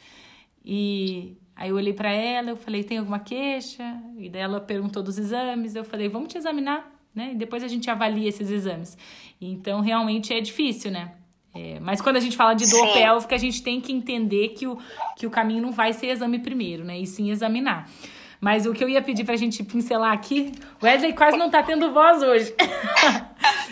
E 0.66 1.38
aí 1.56 1.70
eu 1.70 1.76
olhei 1.76 1.94
pra 1.94 2.12
ela, 2.12 2.50
eu 2.50 2.58
falei, 2.58 2.84
tem 2.84 2.98
alguma 2.98 3.20
queixa? 3.20 4.02
E 4.18 4.30
daí 4.30 4.42
ela 4.42 4.60
perguntou 4.60 5.04
dos 5.04 5.18
exames, 5.18 5.76
eu 5.76 5.84
falei, 5.84 6.10
vamos 6.10 6.30
te 6.30 6.38
examinar, 6.38 6.92
né? 7.14 7.32
E 7.34 7.36
depois 7.36 7.64
a 7.64 7.68
gente 7.68 7.90
avalia 7.90 8.28
esses 8.28 8.50
exames. 8.50 8.98
Então, 9.40 9.80
realmente 9.80 10.34
é 10.34 10.42
difícil, 10.42 10.92
né? 10.92 11.14
É, 11.54 11.80
mas 11.80 12.02
quando 12.02 12.18
a 12.18 12.20
gente 12.20 12.36
fala 12.36 12.54
de 12.54 12.70
dor 12.70 12.88
Sim. 12.88 12.94
pélvica, 12.94 13.36
a 13.36 13.40
gente 13.40 13.64
tem 13.64 13.80
que 13.80 13.92
entender 13.92 14.50
que 14.50 14.68
o, 14.68 14.78
que 15.16 15.26
o 15.26 15.30
caminho 15.30 15.62
não 15.62 15.72
vai 15.72 15.94
ser 15.94 16.08
exame 16.08 16.40
primeiro, 16.40 16.84
né? 16.84 17.00
E 17.00 17.08
sim 17.08 17.32
examinar. 17.32 17.90
Mas 18.40 18.66
o 18.66 18.74
que 18.74 18.84
eu 18.84 18.90
ia 18.90 19.02
pedir 19.02 19.24
pra 19.24 19.36
gente 19.36 19.64
pincelar 19.64 20.12
aqui, 20.14 20.52
Wesley 20.82 21.14
quase 21.14 21.38
não 21.38 21.50
tá 21.50 21.64
tendo 21.64 21.92
voz 21.92 22.22
hoje. 22.22 22.54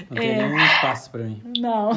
Não 0.10 0.18
tem 0.18 0.38
nenhum 0.38 0.58
espaço 0.58 1.10
pra 1.12 1.24
mim. 1.24 1.42
Não. 1.60 1.92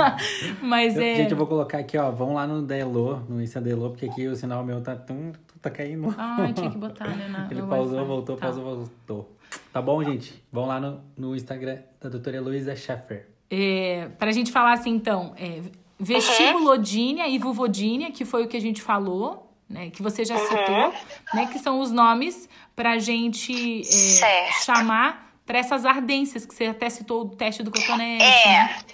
Mas 0.62 0.96
Eu- 0.96 1.02
é. 1.02 1.16
Gente, 1.16 1.32
eu 1.32 1.36
vou 1.36 1.46
colocar 1.46 1.78
aqui, 1.78 1.98
ó. 1.98 2.10
Vão 2.10 2.34
lá 2.34 2.46
no 2.46 2.62
Delo, 2.62 3.24
no 3.28 3.42
Insta 3.42 3.60
Delo, 3.60 3.90
porque 3.90 4.06
aqui 4.06 4.26
o 4.28 4.36
sinal 4.36 4.64
meu 4.64 4.80
tá, 4.80 4.94
tum, 4.96 5.32
tá 5.60 5.70
caindo. 5.70 6.14
Ai, 6.16 6.52
tinha 6.52 6.70
que 6.70 6.78
botar, 6.78 7.08
né? 7.08 7.28
Na, 7.28 7.48
Ele 7.50 7.62
pausou, 7.62 8.04
voltou, 8.06 8.36
Tá. 8.36 8.46
pausou, 8.46 8.64
voltou. 8.64 9.30
Tá 9.72 9.82
bom, 9.82 10.02
gente? 10.02 10.42
Vão 10.52 10.66
lá 10.66 10.80
no, 10.80 11.00
no 11.16 11.34
Instagram 11.36 11.78
da 12.00 12.08
doutora 12.08 12.36
Heloísa 12.36 12.74
Scheffer. 12.76 13.28
É, 13.50 14.08
pra 14.18 14.32
gente 14.32 14.50
falar 14.50 14.72
assim, 14.72 14.90
então, 14.90 15.32
é, 15.36 15.60
vestibulodínia 15.98 17.28
e 17.28 17.38
vulvodínia, 17.38 18.10
que 18.10 18.24
foi 18.24 18.44
o 18.44 18.48
que 18.48 18.56
a 18.56 18.60
gente 18.60 18.82
falou, 18.82 19.43
né? 19.68 19.90
Que 19.90 20.02
você 20.02 20.24
já 20.24 20.36
citou, 20.38 20.94
né? 21.34 21.46
Que 21.52 21.58
são 21.58 21.80
os 21.80 21.90
nomes 21.90 22.48
pra 22.76 22.98
gente 22.98 23.82
é, 24.22 24.52
chamar 24.64 25.32
pra 25.46 25.58
essas 25.58 25.84
ardências, 25.84 26.46
que 26.46 26.54
você 26.54 26.66
até 26.66 26.88
citou 26.88 27.22
o 27.22 27.28
teste 27.36 27.62
do 27.62 27.70
cotonete, 27.70 28.24
É. 28.24 28.48
né? 28.48 28.84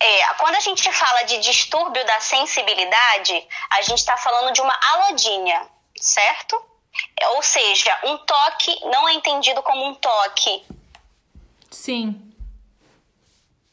É, 0.00 0.34
quando 0.34 0.54
a 0.54 0.60
gente 0.60 0.90
fala 0.92 1.22
de 1.24 1.38
distúrbio 1.38 2.04
da 2.06 2.20
sensibilidade, 2.20 3.32
a 3.70 3.82
gente 3.82 3.98
está 3.98 4.16
falando 4.16 4.52
de 4.52 4.60
uma 4.60 4.78
alodínia, 4.92 5.66
certo? 6.00 6.60
É, 7.20 7.28
Ou 7.30 7.42
seja, 7.42 7.96
um 8.04 8.16
toque 8.18 8.72
não 8.86 9.08
é 9.08 9.14
entendido 9.14 9.60
como 9.62 9.84
um 9.88 9.94
toque. 9.94 10.64
Sim. 11.70 12.32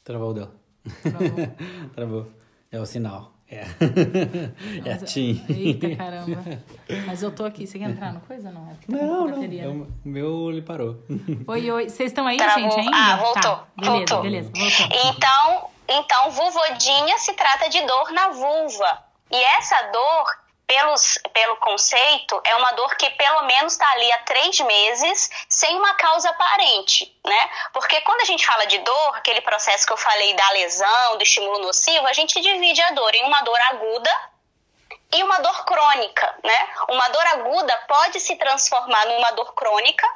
Travou 0.04 0.32
o 0.32 0.34
dela. 0.34 0.56
Travou. 1.02 1.48
Travou. 1.96 2.32
É 2.72 2.80
o 2.80 2.86
sinal. 2.86 3.32
É. 3.50 3.64
é 4.90 4.94
a 4.94 4.98
TIM. 4.98 5.44
Eita, 5.50 5.96
caramba. 5.96 6.44
Mas 7.06 7.22
eu 7.22 7.32
tô 7.32 7.46
aqui. 7.46 7.68
Você 7.68 7.78
quer 7.78 7.90
entrar 7.92 8.12
no 8.12 8.20
coisa? 8.22 8.52
Não, 8.52 8.72
é 8.72 8.74
tá 8.74 8.80
Não, 8.88 9.28
não. 9.28 9.36
bateria, 9.36 9.64
É 9.64 9.68
né? 9.68 9.72
o 9.74 9.82
o 9.84 10.10
meu, 10.10 10.50
ele 10.52 10.62
parou. 10.62 10.98
Oi, 11.48 11.72
oi. 11.72 11.90
Vocês 11.90 12.12
estão 12.12 12.26
aí, 12.26 12.38
Travou. 12.38 12.64
gente, 12.72 12.80
ainda? 12.80 12.98
Ah, 12.98 13.16
voltou. 13.18 13.42
Tá. 13.42 13.68
Beleza, 13.78 13.98
Voltou. 13.98 14.22
beleza. 14.22 14.52
Voltou. 14.54 14.88
Então, 15.10 15.70
então, 15.88 16.32
vulvodinha 16.32 17.18
se 17.20 17.34
trata 17.34 17.70
de 17.70 17.82
dor 17.86 18.12
na 18.12 18.30
vulva. 18.30 19.04
E 19.32 19.36
essa 19.58 19.76
dor, 19.92 20.26
pelos, 20.68 21.20
pelo 21.34 21.56
conceito, 21.58 22.42
é 22.44 22.56
uma 22.56 22.72
dor 22.74 22.96
que 22.96 23.10
pelo 23.12 23.44
menos 23.44 23.74
está 23.74 23.90
ali 23.92 24.12
há 24.12 24.18
três 24.20 24.60
meses 24.60 25.30
sem 25.48 25.76
uma 25.78 25.94
causa 25.96 26.30
aparente, 26.30 27.18
né? 27.26 27.50
Porque 27.74 28.02
quando 28.02 28.22
a 28.22 28.26
gente 28.26 28.46
fala 28.46 28.66
de 28.66 28.78
dor, 28.80 29.16
aquele 29.16 29.42
processo 29.42 29.86
que 29.86 29.94
eu 29.94 29.98
falei 29.98 30.34
da 30.34 30.50
lesão, 30.52 31.18
do 31.18 31.24
estímulo 31.24 31.60
nocivo, 31.60 32.08
a 32.08 32.14
gente 32.14 32.40
divide 32.42 32.82
a 32.82 32.92
dor 32.92 33.14
em 33.16 33.24
uma 33.24 33.42
dor 33.42 33.60
aguda 33.72 34.12
e 35.14 35.24
uma 35.24 35.40
dor 35.40 35.66
crônica, 35.66 36.36
né? 36.44 36.70
Uma 36.90 37.08
dor 37.10 37.28
aguda 37.28 37.78
pode 37.88 38.20
se 38.20 38.36
transformar 38.36 39.06
numa 39.06 39.32
dor 39.32 39.54
crônica 39.54 40.08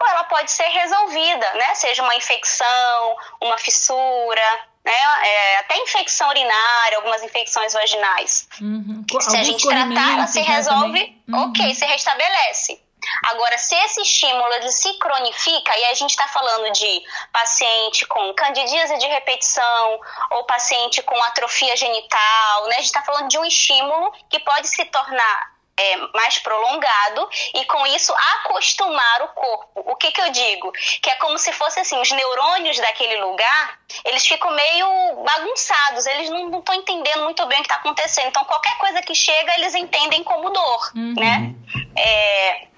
ou 0.00 0.06
ela 0.06 0.24
pode 0.24 0.50
ser 0.50 0.68
resolvida, 0.68 1.52
né? 1.54 1.74
Seja 1.74 2.02
uma 2.02 2.14
infecção, 2.14 3.16
uma 3.40 3.58
fissura, 3.58 4.60
né? 4.88 5.28
É, 5.28 5.58
até 5.58 5.76
infecção 5.78 6.28
urinária, 6.30 6.96
algumas 6.96 7.22
infecções 7.22 7.74
vaginais. 7.74 8.48
Uhum. 8.60 9.04
Se 9.20 9.36
a 9.36 9.42
gente 9.42 9.66
tratar, 9.66 10.14
ela 10.14 10.26
se 10.26 10.40
resolve. 10.40 11.22
Uhum. 11.28 11.50
ok, 11.50 11.74
se 11.74 11.84
restabelece. 11.84 12.80
Agora, 13.24 13.56
se 13.58 13.74
esse 13.74 14.00
estímulo 14.02 14.52
ele 14.54 14.70
se 14.70 14.92
cronifica, 14.98 15.76
e 15.78 15.84
a 15.84 15.94
gente 15.94 16.10
está 16.10 16.26
falando 16.28 16.72
de 16.72 17.02
paciente 17.32 18.06
com 18.06 18.34
candidíase 18.34 18.98
de 18.98 19.06
repetição 19.06 20.00
ou 20.32 20.44
paciente 20.44 21.02
com 21.02 21.22
atrofia 21.24 21.76
genital, 21.76 22.66
né? 22.66 22.76
A 22.76 22.78
gente 22.78 22.86
está 22.86 23.02
falando 23.02 23.28
de 23.28 23.38
um 23.38 23.44
estímulo 23.44 24.12
que 24.28 24.40
pode 24.40 24.68
se 24.68 24.84
tornar 24.86 25.57
é, 25.78 25.96
mais 26.14 26.38
prolongado 26.38 27.28
e 27.54 27.64
com 27.66 27.86
isso 27.86 28.12
acostumar 28.34 29.22
o 29.22 29.28
corpo. 29.28 29.82
O 29.86 29.96
que 29.96 30.10
que 30.10 30.20
eu 30.20 30.30
digo? 30.30 30.72
Que 31.02 31.10
é 31.10 31.14
como 31.16 31.38
se 31.38 31.52
fosse 31.52 31.80
assim, 31.80 31.98
os 32.00 32.10
neurônios 32.10 32.78
daquele 32.78 33.16
lugar, 33.20 33.78
eles 34.04 34.26
ficam 34.26 34.50
meio 34.50 35.24
bagunçados, 35.24 36.06
eles 36.06 36.28
não 36.30 36.58
estão 36.58 36.74
entendendo 36.74 37.22
muito 37.22 37.44
bem 37.46 37.58
o 37.58 37.62
que 37.62 37.68
está 37.68 37.76
acontecendo. 37.76 38.28
Então 38.28 38.44
qualquer 38.44 38.76
coisa 38.78 39.00
que 39.02 39.14
chega, 39.14 39.54
eles 39.58 39.74
entendem 39.74 40.22
como 40.24 40.50
dor, 40.50 40.90
Uhum. 40.94 41.14
né? 41.16 41.54
É, 41.96 42.68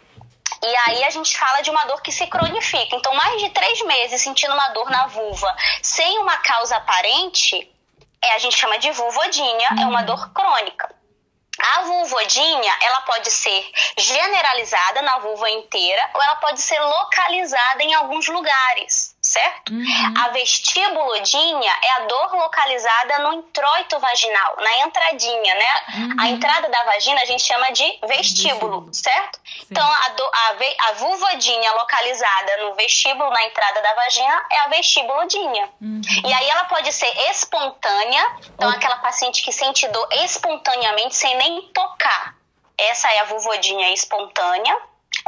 e 0.62 0.76
aí 0.86 1.04
a 1.04 1.10
gente 1.10 1.36
fala 1.38 1.62
de 1.62 1.70
uma 1.70 1.84
dor 1.86 2.02
que 2.02 2.12
se 2.12 2.26
cronifica. 2.26 2.94
Então, 2.94 3.14
mais 3.14 3.40
de 3.40 3.48
três 3.50 3.80
meses 3.82 4.20
sentindo 4.20 4.52
uma 4.52 4.68
dor 4.70 4.90
na 4.90 5.06
vulva 5.06 5.56
sem 5.82 6.18
uma 6.18 6.36
causa 6.38 6.76
aparente, 6.76 7.70
é, 8.22 8.34
a 8.34 8.38
gente 8.38 8.58
chama 8.58 8.78
de 8.78 8.90
vulvodinha, 8.90 9.68
é 9.80 9.86
uma 9.86 10.02
dor 10.02 10.30
crônica. 10.34 10.94
A 11.62 11.82
vulvodinha, 11.82 12.76
ela 12.80 13.00
pode 13.02 13.30
ser 13.30 13.72
generalizada 13.96 15.02
na 15.02 15.18
vulva 15.18 15.50
inteira 15.50 16.10
ou 16.14 16.22
ela 16.22 16.36
pode 16.36 16.60
ser 16.60 16.80
localizada 16.80 17.82
em 17.82 17.94
alguns 17.94 18.28
lugares, 18.28 19.09
certo? 19.30 19.72
Uhum. 19.72 20.14
A 20.18 20.28
vestibulodinha 20.30 21.72
é 21.82 21.90
a 21.92 22.06
dor 22.06 22.34
localizada 22.34 23.18
no 23.20 23.32
introito 23.34 23.98
vaginal, 24.00 24.56
na 24.58 24.78
entradinha, 24.86 25.54
né? 25.54 26.14
A 26.18 26.28
entrada 26.28 26.68
da 26.68 26.82
vagina 26.84 27.20
a 27.22 27.24
gente 27.24 27.44
chama 27.44 27.70
de 27.70 27.84
vestíbulo, 28.08 28.86
Vestíbulo. 28.86 28.88
certo? 28.92 29.40
Então, 29.70 29.86
a, 29.86 30.08
do, 30.08 30.24
a, 30.24 30.88
a 30.88 30.92
vulvodinha 30.94 31.72
localizada 31.74 32.56
no 32.64 32.74
vestíbulo, 32.74 33.30
na 33.30 33.44
entrada 33.44 33.80
da 33.80 33.94
vagina, 33.94 34.46
é 34.50 34.58
a 34.60 34.68
vestibulodinha. 34.68 35.70
Uhum. 35.80 36.00
E 36.26 36.32
aí 36.32 36.48
ela 36.48 36.64
pode 36.64 36.92
ser 36.92 37.10
espontânea, 37.30 38.36
então 38.54 38.68
aquela 38.68 38.96
paciente 38.96 39.42
que 39.42 39.52
sente 39.52 39.86
dor 39.88 40.08
espontaneamente 40.24 41.14
sem 41.14 41.36
nem 41.36 41.62
tocar. 41.72 42.34
Essa 42.76 43.08
é 43.12 43.20
a 43.20 43.24
vulvodinha 43.24 43.92
espontânea. 43.92 44.76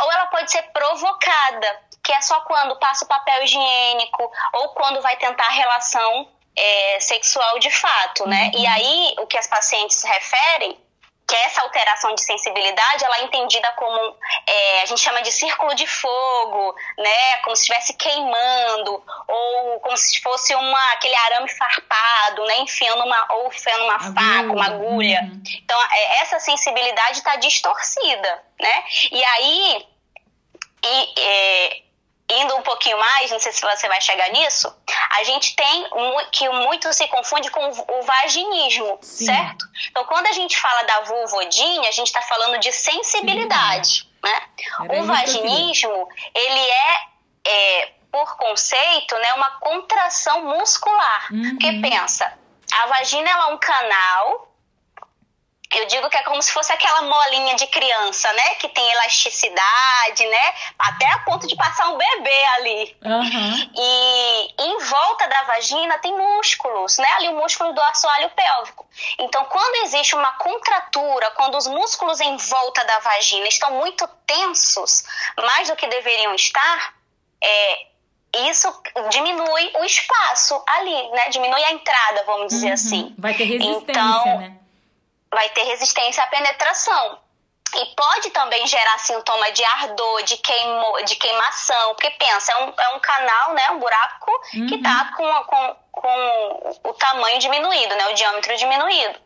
Ou 0.01 0.13
ela 0.13 0.27
pode 0.27 0.51
ser 0.51 0.63
provocada, 0.73 1.81
que 2.03 2.13
é 2.13 2.21
só 2.21 2.41
quando 2.41 2.79
passa 2.79 3.05
o 3.05 3.09
papel 3.09 3.43
higiênico 3.45 4.31
ou 4.55 4.69
quando 4.71 5.01
vai 5.01 5.17
tentar 5.17 5.49
relação 5.49 6.29
é, 6.57 7.01
sexual 7.01 7.59
de 7.59 7.71
fato, 7.71 8.27
né? 8.27 8.51
E 8.55 8.67
aí 8.67 9.15
o 9.19 9.27
que 9.27 9.39
as 9.39 9.47
pacientes 9.47 10.03
referem 10.03 10.79
que 11.27 11.37
essa 11.37 11.63
alteração 11.63 12.15
de 12.15 12.23
sensibilidade 12.23 13.05
ela 13.05 13.19
é 13.19 13.23
entendida 13.23 13.71
como 13.73 14.17
é, 14.47 14.83
a 14.83 14.87
gente 14.87 15.01
chama 15.01 15.23
de 15.23 15.33
círculo 15.33 15.75
de 15.75 15.87
fogo, 15.87 16.75
né? 16.99 17.37
Como 17.45 17.57
se 17.57 17.63
estivesse 17.63 17.95
queimando 17.95 19.03
ou 19.29 19.81
como 19.81 19.97
se 19.97 20.21
fosse 20.21 20.55
uma 20.55 20.93
aquele 20.93 21.15
arame 21.15 21.49
farpado, 21.49 22.45
né? 22.45 22.59
Enfiando 22.59 23.05
uma 23.05 23.27
ou 23.31 23.49
enfiando 23.49 23.85
uma 23.85 23.95
agulha. 23.95 24.15
faca, 24.15 24.53
uma 24.53 24.67
agulha. 24.67 25.21
Uhum. 25.23 25.43
Então 25.65 25.83
é, 25.91 26.21
essa 26.23 26.39
sensibilidade 26.41 27.19
está 27.19 27.37
distorcida, 27.37 28.45
né? 28.61 28.85
E 29.11 29.25
aí 29.25 29.87
e, 30.85 31.21
é, 31.21 31.83
indo 32.31 32.57
um 32.57 32.63
pouquinho 32.63 32.99
mais, 32.99 33.31
não 33.31 33.39
sei 33.39 33.53
se 33.53 33.61
você 33.61 33.89
vai 33.89 34.01
chegar 34.01 34.31
nisso, 34.31 34.75
a 35.11 35.25
gente 35.25 35.55
tem 35.55 35.87
que 36.31 36.49
muito 36.49 36.93
se 36.93 37.07
confunde 37.09 37.51
com 37.51 37.69
o 37.69 38.03
vaginismo, 38.03 38.99
Sim. 39.03 39.27
certo? 39.27 39.65
Então, 39.91 40.05
quando 40.05 40.27
a 40.27 40.33
gente 40.33 40.59
fala 40.59 40.83
da 40.85 41.01
vulvodinha, 41.01 41.89
a 41.89 41.93
gente 41.93 42.09
está 42.09 42.23
falando 42.23 42.59
de 42.59 42.73
sensibilidade, 42.73 44.03
Sim. 44.03 44.09
né? 44.23 44.43
o 44.99 45.05
vaginismo, 45.05 46.09
ele 46.35 46.61
é, 46.61 47.01
é, 47.47 47.93
por 48.11 48.37
conceito, 48.37 49.15
né, 49.17 49.35
uma 49.35 49.51
contração 49.59 50.45
muscular. 50.45 51.29
Uhum. 51.31 51.51
Porque 51.51 51.73
pensa, 51.81 52.33
a 52.73 52.87
vagina 52.87 53.29
é 53.29 53.47
um 53.47 53.59
canal 53.59 54.52
eu 55.79 55.87
digo 55.87 56.09
que 56.11 56.17
é 56.17 56.23
como 56.23 56.41
se 56.43 56.53
fosse 56.53 56.73
aquela 56.73 57.03
molinha 57.03 57.55
de 57.55 57.67
criança, 57.67 58.33
né? 58.33 58.55
Que 58.57 58.69
tem 58.69 58.91
elasticidade, 58.93 60.27
né? 60.27 60.55
Até 60.79 61.07
a 61.13 61.19
ponto 61.21 61.47
de 61.47 61.57
passar 61.57 61.89
um 61.89 61.99
bebê 61.99 62.45
ali. 62.57 62.97
Uhum. 63.05 63.71
E 63.77 64.55
em 64.59 64.79
volta 64.79 65.29
da 65.29 65.43
vagina 65.45 65.99
tem 65.99 66.17
músculos, 66.17 66.99
né? 66.99 67.09
Ali 67.17 67.29
o 67.29 67.37
músculo 67.37 67.73
do 67.73 67.81
assoalho 67.81 68.31
pélvico. 68.31 68.87
Então, 69.19 69.45
quando 69.47 69.85
existe 69.87 70.15
uma 70.15 70.33
contratura, 70.35 71.31
quando 71.33 71.57
os 71.57 71.67
músculos 71.67 72.21
em 72.21 72.37
volta 72.37 72.85
da 72.85 72.99
vagina 73.01 73.47
estão 73.49 73.71
muito 73.73 74.07
tensos, 74.27 75.05
mais 75.37 75.69
do 75.69 75.77
que 75.77 75.87
deveriam 75.87 76.35
estar, 76.35 76.95
é, 77.43 77.87
isso 78.49 78.83
diminui 79.11 79.73
o 79.79 79.85
espaço 79.85 80.63
ali, 80.67 81.11
né? 81.11 81.29
Diminui 81.29 81.63
a 81.65 81.73
entrada, 81.73 82.25
vamos 82.25 82.49
dizer 82.49 82.69
uhum. 82.69 82.73
assim. 82.75 83.15
Vai 83.19 83.35
ter 83.35 83.45
resistência, 83.45 83.91
então, 83.91 84.39
né? 84.39 84.62
Vai 85.33 85.49
ter 85.51 85.65
resistência 85.65 86.23
à 86.23 86.27
penetração. 86.27 87.19
E 87.75 87.87
pode 87.97 88.31
também 88.31 88.67
gerar 88.67 88.99
sintoma 88.99 89.51
de 89.53 89.65
ardor, 89.65 90.23
de, 90.25 90.37
queimo, 90.37 91.05
de 91.07 91.17
queimação, 91.17 91.95
porque 91.95 92.11
pensa, 92.11 92.53
é 92.53 92.65
um, 92.65 92.75
é 92.79 92.89
um 92.97 93.01
canal, 93.01 93.55
né, 93.55 93.71
um 93.71 93.79
buraco 93.79 94.31
uhum. 94.55 94.67
que 94.67 94.75
está 94.75 95.11
com, 95.17 95.45
com, 95.45 95.77
com 95.91 96.91
o 96.91 96.95
tamanho 96.95 97.39
diminuído, 97.39 97.95
né, 97.95 98.09
o 98.09 98.15
diâmetro 98.15 98.55
diminuído. 98.59 99.19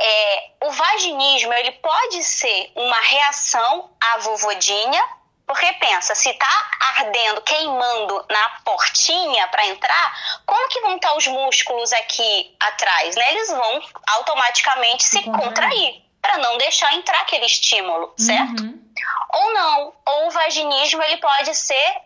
É, 0.00 0.50
o 0.62 0.70
vaginismo 0.72 1.52
ele 1.52 1.72
pode 1.72 2.24
ser 2.24 2.72
uma 2.74 3.00
reação 3.00 3.90
à 4.00 4.18
vulvodinha, 4.18 5.08
porque 5.50 5.72
pensa, 5.72 6.14
se 6.14 6.32
tá 6.34 6.70
ardendo, 6.96 7.42
queimando 7.42 8.24
na 8.30 8.50
portinha 8.64 9.48
para 9.48 9.66
entrar, 9.66 10.40
como 10.46 10.68
que 10.68 10.80
vão 10.80 10.94
estar 10.94 11.08
tá 11.08 11.16
os 11.16 11.26
músculos 11.26 11.92
aqui 11.92 12.54
atrás, 12.60 13.16
né? 13.16 13.32
Eles 13.32 13.48
vão 13.50 13.82
automaticamente 14.10 15.02
se, 15.02 15.18
se 15.18 15.24
contrair 15.24 16.04
para 16.22 16.38
não 16.38 16.56
deixar 16.56 16.94
entrar 16.94 17.22
aquele 17.22 17.46
estímulo, 17.46 18.14
certo? 18.16 18.62
Uhum. 18.62 18.80
Ou 19.32 19.54
não, 19.54 19.94
ou 20.06 20.28
o 20.28 20.30
vaginismo 20.30 21.02
ele 21.02 21.16
pode 21.16 21.52
ser 21.56 21.96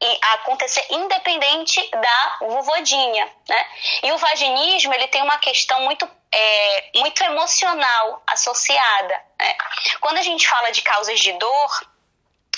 e 0.00 0.18
acontecer 0.36 0.86
independente 0.88 1.86
da 1.90 2.36
vulvodinha, 2.40 3.30
né? 3.46 3.66
E 4.02 4.12
o 4.12 4.16
vaginismo 4.16 4.94
ele 4.94 5.08
tem 5.08 5.20
uma 5.20 5.36
questão 5.36 5.78
muito 5.82 6.08
é, 6.32 6.90
muito 6.96 7.22
emocional 7.22 8.22
associada. 8.26 9.22
Né? 9.38 9.54
Quando 10.00 10.16
a 10.16 10.22
gente 10.22 10.48
fala 10.48 10.72
de 10.72 10.80
causas 10.80 11.20
de 11.20 11.32
dor, 11.34 11.93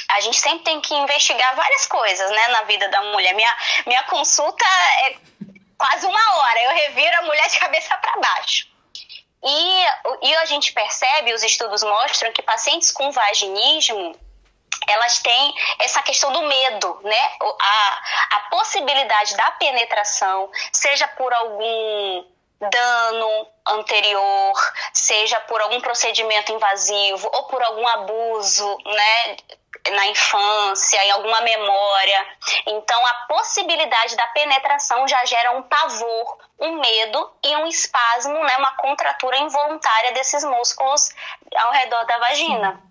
a 0.08 0.20
gente 0.20 0.38
sempre 0.38 0.64
tem 0.64 0.80
que 0.80 0.94
investigar 0.94 1.54
várias 1.56 1.86
coisas, 1.86 2.30
né, 2.30 2.48
na 2.48 2.62
vida 2.62 2.88
da 2.88 3.02
mulher. 3.02 3.34
Minha, 3.34 3.56
minha 3.86 4.02
consulta 4.04 4.64
é 5.06 5.16
quase 5.78 6.06
uma 6.06 6.36
hora, 6.38 6.62
eu 6.62 6.70
reviro 6.70 7.18
a 7.18 7.22
mulher 7.22 7.48
de 7.48 7.58
cabeça 7.58 7.96
para 7.98 8.20
baixo. 8.20 8.68
E, 9.42 9.84
e 10.22 10.36
a 10.36 10.44
gente 10.46 10.72
percebe, 10.72 11.34
os 11.34 11.42
estudos 11.42 11.82
mostram 11.82 12.32
que 12.32 12.42
pacientes 12.42 12.90
com 12.90 13.10
vaginismo, 13.12 14.18
elas 14.88 15.18
têm 15.18 15.54
essa 15.80 16.02
questão 16.02 16.32
do 16.32 16.42
medo, 16.42 17.00
né? 17.02 17.30
A, 17.60 18.02
a 18.36 18.40
possibilidade 18.50 19.36
da 19.36 19.50
penetração, 19.52 20.50
seja 20.72 21.06
por 21.08 21.32
algum 21.32 22.24
dano 22.58 23.48
anterior, 23.68 24.72
seja 24.92 25.38
por 25.42 25.60
algum 25.60 25.80
procedimento 25.80 26.52
invasivo 26.52 27.28
ou 27.32 27.44
por 27.44 27.62
algum 27.62 27.86
abuso, 27.86 28.78
né, 28.84 29.36
na 29.90 30.06
infância, 30.06 31.04
em 31.04 31.10
alguma 31.10 31.40
memória. 31.40 32.26
Então, 32.66 33.06
a 33.06 33.14
possibilidade 33.28 34.16
da 34.16 34.26
penetração 34.28 35.06
já 35.06 35.24
gera 35.24 35.56
um 35.56 35.62
pavor, 35.62 36.38
um 36.58 36.80
medo 36.80 37.30
e 37.44 37.56
um 37.56 37.66
espasmo, 37.66 38.34
né, 38.34 38.56
uma 38.58 38.74
contratura 38.76 39.38
involuntária 39.38 40.12
desses 40.12 40.44
músculos 40.44 41.10
ao 41.54 41.72
redor 41.72 42.04
da 42.06 42.18
vagina. 42.18 42.82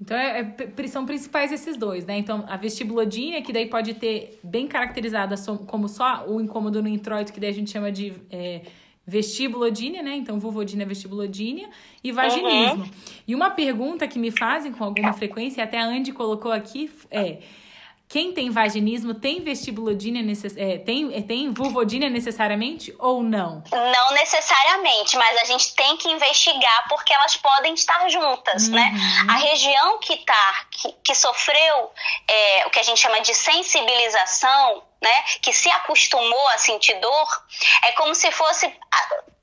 Então, 0.00 0.16
é, 0.16 0.40
é, 0.40 0.86
são 0.88 1.06
principais 1.06 1.52
esses 1.52 1.76
dois, 1.76 2.04
né? 2.04 2.16
Então, 2.18 2.44
a 2.48 2.56
vestibulodínia, 2.56 3.42
que 3.42 3.52
daí 3.52 3.66
pode 3.66 3.94
ter 3.94 4.38
bem 4.42 4.66
caracterizada 4.66 5.34
como 5.66 5.88
só 5.88 6.24
o 6.26 6.40
incômodo 6.40 6.82
no 6.82 6.88
introito, 6.88 7.32
que 7.32 7.40
daí 7.40 7.50
a 7.50 7.54
gente 7.54 7.70
chama 7.70 7.90
de 7.90 8.12
é, 8.30 8.62
vestibulodínia, 9.06 10.02
né? 10.02 10.14
Então, 10.14 10.38
vulvodínia, 10.38 10.86
vestibulodínia 10.86 11.68
e 12.02 12.10
vaginismo. 12.10 12.84
Uhum. 12.84 12.90
E 13.26 13.34
uma 13.34 13.50
pergunta 13.50 14.08
que 14.08 14.18
me 14.18 14.30
fazem 14.30 14.72
com 14.72 14.84
alguma 14.84 15.12
frequência, 15.12 15.62
até 15.62 15.78
a 15.78 15.84
Andy 15.84 16.12
colocou 16.12 16.52
aqui, 16.52 16.90
é 17.10 17.38
quem 18.06 18.32
tem 18.32 18.50
vaginismo 18.50 19.14
tem 19.14 19.42
vestibulodínia, 19.42 20.22
necess... 20.22 20.56
É, 20.56 20.78
tem, 20.78 21.12
é, 21.16 21.22
tem 21.22 21.52
vulvodínia 21.52 22.08
necessariamente 22.08 22.94
ou 22.98 23.22
não? 23.22 23.64
Não 23.72 24.12
necessariamente, 24.12 25.16
mas 25.16 25.36
a 25.42 25.44
gente 25.46 25.74
tem 25.74 25.96
que 25.96 26.08
investigar 26.08 26.86
porque 26.88 27.12
elas 27.12 27.36
podem 27.36 27.74
estar 27.74 28.08
juntas, 28.08 28.68
né? 28.68 28.92
uhum. 28.92 29.26
né? 29.26 29.32
A 29.32 29.36
região 29.36 29.98
que 29.98 30.16
tá, 30.18 30.66
que, 30.70 30.94
que 31.02 31.14
sofreu 31.14 31.90
é, 32.28 32.66
o 32.66 32.70
que 32.70 32.78
a 32.78 32.82
gente 32.82 33.00
chama 33.00 33.20
de 33.20 33.34
sensibilização, 33.34 34.82
né? 35.04 35.22
Que 35.42 35.52
se 35.52 35.70
acostumou 35.70 36.48
a 36.48 36.58
sentir 36.58 36.94
dor, 36.94 37.42
é 37.82 37.92
como 37.92 38.14
se 38.14 38.30
fosse 38.32 38.66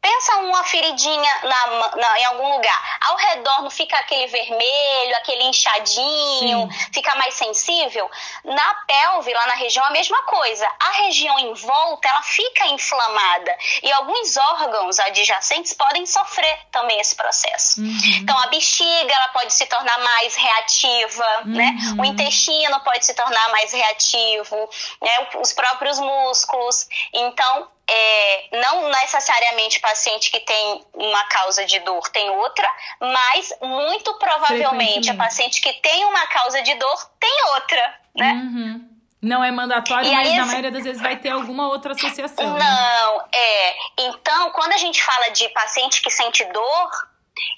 Pensa 0.02 0.38
uma 0.38 0.64
feridinha 0.64 1.32
na, 1.44 1.96
na, 1.96 2.20
em 2.20 2.26
algum 2.26 2.56
lugar. 2.56 3.00
Ao 3.02 3.16
redor 3.18 3.62
não 3.62 3.70
fica 3.70 3.96
aquele 3.98 4.26
vermelho, 4.26 5.16
aquele 5.18 5.44
inchadinho, 5.44 6.68
Sim. 6.72 6.92
fica 6.92 7.14
mais 7.18 7.36
sensível. 7.36 8.10
Na 8.44 8.74
pelve, 8.88 9.32
lá 9.32 9.46
na 9.46 9.54
região, 9.54 9.86
a 9.86 9.92
mesma 9.92 10.20
coisa. 10.24 10.68
A 10.80 10.92
região 11.04 11.38
em 11.38 11.54
volta, 11.54 12.08
ela 12.08 12.24
fica 12.24 12.66
inflamada. 12.70 13.56
E 13.84 13.92
alguns 13.92 14.38
órgãos 14.38 15.00
adjacentes 15.00 15.74
podem 15.74 16.04
sofrer 16.08 16.58
também 16.72 17.00
esse 17.00 17.16
processo. 17.16 17.80
Uhum. 17.80 18.00
Então, 18.22 18.36
a 18.40 18.48
bexiga, 18.48 19.14
ela 19.14 19.28
pode 19.28 19.54
se 19.54 19.68
tornar 19.68 20.00
mais 20.00 20.36
reativa, 20.36 21.42
uhum. 21.46 21.54
né? 21.54 21.76
O 22.00 22.06
intestino 22.06 22.80
pode 22.80 23.06
se 23.06 23.14
tornar 23.14 23.50
mais 23.52 23.72
reativo, 23.72 24.68
né? 25.00 25.28
Os 25.52 25.54
próprios 25.54 26.00
músculos. 26.00 26.88
Então, 27.14 27.68
é, 27.90 28.58
não 28.62 28.90
necessariamente 28.90 29.82
paciente 29.82 30.32
que 30.32 30.40
tem 30.40 30.86
uma 30.94 31.24
causa 31.26 31.66
de 31.66 31.80
dor 31.80 32.08
tem 32.10 32.30
outra, 32.30 32.68
mas 33.02 33.54
muito 33.62 34.14
provavelmente 34.14 35.12
a 35.12 35.16
paciente 35.16 35.60
que 35.62 35.74
tem 35.74 36.06
uma 36.06 36.26
causa 36.28 36.62
de 36.62 36.74
dor 36.76 37.12
tem 37.20 37.46
outra, 37.54 38.00
né? 38.16 38.32
Uhum. 38.32 38.90
Não 39.22 39.44
é 39.44 39.52
mandatório, 39.52 40.10
e 40.10 40.16
mas 40.16 40.30
aí, 40.30 40.38
na 40.38 40.46
maioria 40.46 40.72
das 40.72 40.84
vezes 40.84 41.02
vai 41.02 41.16
ter 41.16 41.30
alguma 41.30 41.68
outra 41.68 41.92
associação. 41.92 42.54
Né? 42.54 42.60
Não, 42.60 43.18
né? 43.18 43.24
é. 43.34 43.76
Então, 44.00 44.50
quando 44.52 44.72
a 44.72 44.78
gente 44.78 45.04
fala 45.04 45.30
de 45.30 45.48
paciente 45.50 46.02
que 46.02 46.10
sente 46.10 46.44
dor, 46.46 47.11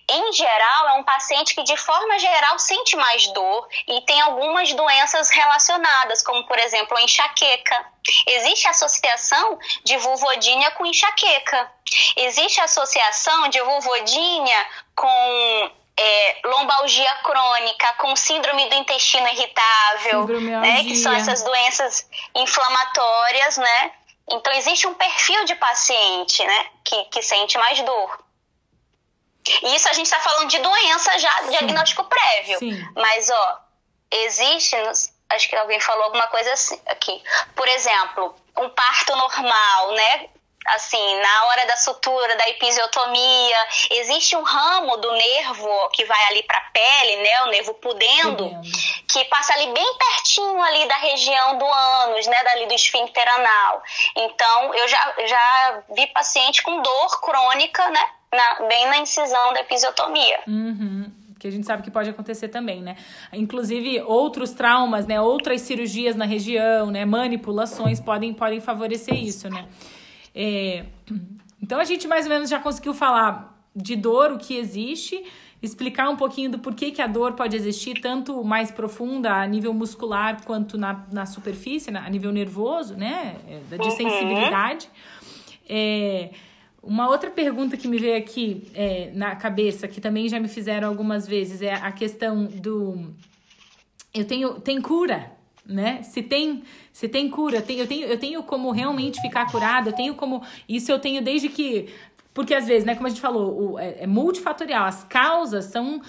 em 0.10 0.34
geral, 0.34 0.89
é 0.89 0.93
um 0.93 1.04
paciente 1.04 1.56
que, 1.56 1.63
de 1.63 1.78
forma 1.78 2.19
geral, 2.19 2.60
sente 2.60 2.96
mais 2.96 3.28
dor 3.28 3.67
e 3.88 4.02
tem 4.02 4.19
algumas 4.22 4.72
doenças 4.74 5.30
relacionadas, 5.30 6.22
como, 6.24 6.46
por 6.46 6.58
exemplo, 6.60 6.98
a 6.98 7.02
enxaqueca. 7.02 7.86
Existe 8.28 8.67
associação 8.67 9.58
de 9.84 9.98
vulvodínia 9.98 10.72
com 10.72 10.86
enxaqueca. 10.86 11.72
Existe 12.17 12.60
associação 12.62 13.48
de 13.50 13.62
vulvodínia 13.62 14.67
com 14.96 15.72
é, 15.98 16.38
lombalgia 16.46 17.15
crônica, 17.24 17.93
com 18.00 18.15
síndrome 18.15 18.67
do 18.69 18.76
intestino 18.76 19.28
irritável, 19.28 20.28
né, 20.39 20.84
que 20.84 20.96
são 20.96 21.13
essas 21.13 21.43
doenças 21.43 22.08
inflamatórias, 22.36 23.58
né? 23.58 23.91
Então, 24.30 24.54
existe 24.54 24.88
um 24.88 24.93
perfil 24.93 25.46
de 25.46 25.56
paciente, 25.56 26.43
né, 26.46 26.65
que, 26.84 27.04
que 27.06 27.22
sente 27.22 27.58
mais 27.58 27.80
dor. 27.82 28.24
E 29.64 29.76
isso 29.76 29.90
a 29.90 29.94
gente 29.94 30.06
está 30.06 30.20
falando 30.20 30.50
de 30.50 30.60
doença 30.60 31.18
já, 31.20 31.32
Sim. 31.44 31.50
diagnóstico 31.50 32.04
prévio. 32.06 32.60
Sim. 32.60 32.88
Mas, 32.96 33.30
ó, 33.30 33.60
existe, 34.12 34.76
acho 35.30 35.50
que 35.50 35.56
alguém 35.56 35.80
falou 35.80 36.06
alguma 36.06 36.28
coisa 36.28 36.54
assim 36.54 36.80
aqui. 36.86 37.22
Por 37.56 37.68
exemplo, 37.68 38.36
um 38.58 38.70
parto 38.70 39.16
normal, 39.16 39.92
né? 39.92 40.30
assim, 40.66 41.20
na 41.20 41.46
hora 41.46 41.66
da 41.66 41.78
sutura, 41.78 42.36
da 42.38 42.50
episiotomia, 42.50 43.58
existe 43.92 44.36
um 44.36 44.44
ramo 44.44 44.98
do 44.98 45.12
nervo 45.12 45.90
que 45.90 46.06
vai 46.06 46.26
ali 46.28 46.44
para 46.44 46.58
a 46.58 46.72
pele, 46.72 47.18
né, 47.18 47.42
o 47.44 47.48
nervo 47.48 47.74
pudendo, 47.76 48.50
pudendo, 48.50 48.62
que 49.12 49.26
passa 49.26 49.54
ali 49.54 49.72
bem 49.74 49.98
pertinho 49.98 50.62
ali 50.64 50.88
da 50.88 50.96
região 50.98 51.58
do 51.58 51.66
ânus, 51.66 52.28
né, 52.28 52.44
dali 52.44 52.66
do 52.66 52.74
esfíncter 52.74 53.28
anal. 53.36 53.84
Então, 54.16 54.74
eu 54.74 54.88
já, 54.88 55.16
já 55.26 55.84
vi 55.90 56.08
paciente 56.08 56.64
com 56.64 56.82
dor 56.82 57.22
crônica, 57.22 57.90
né, 57.90 58.10
na, 58.34 58.67
bem 58.67 58.88
na 58.88 58.98
incisão 59.00 59.54
da 59.54 59.62
episiotomia. 59.62 60.39
Uhum 60.48 61.12
que 61.43 61.48
a 61.50 61.52
gente 61.52 61.67
sabe 61.67 61.84
que 61.84 61.91
pode 61.91 62.10
acontecer 62.10 62.48
também, 62.48 62.82
né? 62.82 62.96
Inclusive, 63.34 64.02
outros 64.04 64.52
traumas, 64.52 65.06
né? 65.06 65.19
Outras 65.19 65.60
cirurgias 65.60 66.15
na 66.15 66.24
região, 66.24 66.89
né? 66.89 67.04
Manipulações 67.04 68.00
podem, 68.00 68.34
podem 68.34 68.62
favorecer 68.62 69.13
isso, 69.13 69.50
né? 69.50 69.67
É, 70.34 70.86
então 71.62 71.82
a 71.82 71.84
gente 71.84 72.08
mais 72.08 72.26
ou 72.26 72.32
menos 72.32 72.50
já 72.50 72.60
conseguiu 72.60 72.93
falar 72.93 73.62
de 73.76 73.93
dor, 73.98 74.32
o 74.32 74.38
que 74.38 74.56
existe, 74.56 75.22
explicar 75.62 76.10
um 76.10 76.15
pouquinho 76.15 76.50
do 76.50 76.60
porquê 76.60 76.91
que 76.91 77.02
a 77.02 77.08
dor 77.08 77.34
pode 77.34 77.58
existir, 77.58 78.00
tanto 78.00 78.41
mais 78.41 78.72
profunda, 78.72 79.34
a 79.34 79.46
nível 79.46 79.74
muscular, 79.74 80.43
quanto 80.46 80.78
na, 80.78 81.06
na 81.12 81.26
superfície, 81.26 81.93
a 81.93 82.10
nível 82.10 82.32
nervoso, 82.32 82.96
né? 82.96 83.36
É, 83.48 83.78
de 83.78 83.84
uhum. 83.84 83.91
sensibilidade. 83.91 84.89
É, 85.67 86.30
uma 86.84 87.10
outra 87.10 87.32
pergunta 87.32 87.78
que 87.78 87.88
me 87.88 87.98
veio 87.98 88.17
aqui 88.17 88.69
é, 88.76 89.10
na 89.13 89.36
cabeça, 89.36 89.88
que 89.88 90.02
também 90.02 90.28
já 90.28 90.39
me 90.39 90.48
fizeram 90.48 90.89
algumas 90.89 91.26
vezes, 91.26 91.62
é 91.62 91.74
a 91.74 91.91
questão 91.91 92.46
do. 92.46 93.13
Eu 94.13 94.26
tenho. 94.26 94.60
Tem 94.60 94.82
cura 94.82 95.32
né? 95.65 96.04
Se 96.04 96.22
tem, 96.22 96.63
se 96.91 97.08
tem 97.08 97.30
cura, 97.30 97.62
tenho, 97.62 97.82
eu 97.82 97.88
tenho, 97.88 98.08
eu 98.08 98.19
tenho 98.19 98.43
como 98.43 98.72
realmente 98.72 99.22
ficar 99.22 99.50
curada, 99.50 99.89
eu 99.89 99.93
tenho 99.93 100.15
como. 100.15 100.43
Isso 100.67 100.91
eu 100.91 101.00
tenho 101.00 101.22
desde 101.22 101.50
que. 101.50 101.88
Porque 102.34 102.54
às 102.54 102.67
vezes, 102.67 102.84
né, 102.84 102.96
como 102.96 103.06
a 103.06 103.10
gente 103.10 103.22
falou, 103.22 103.74
o, 103.74 103.80
é, 103.80 104.04
é 104.04 104.08
multifatorial, 104.08 104.86
as 104.86 105.04
causas 105.04 105.65
são. 105.65 106.02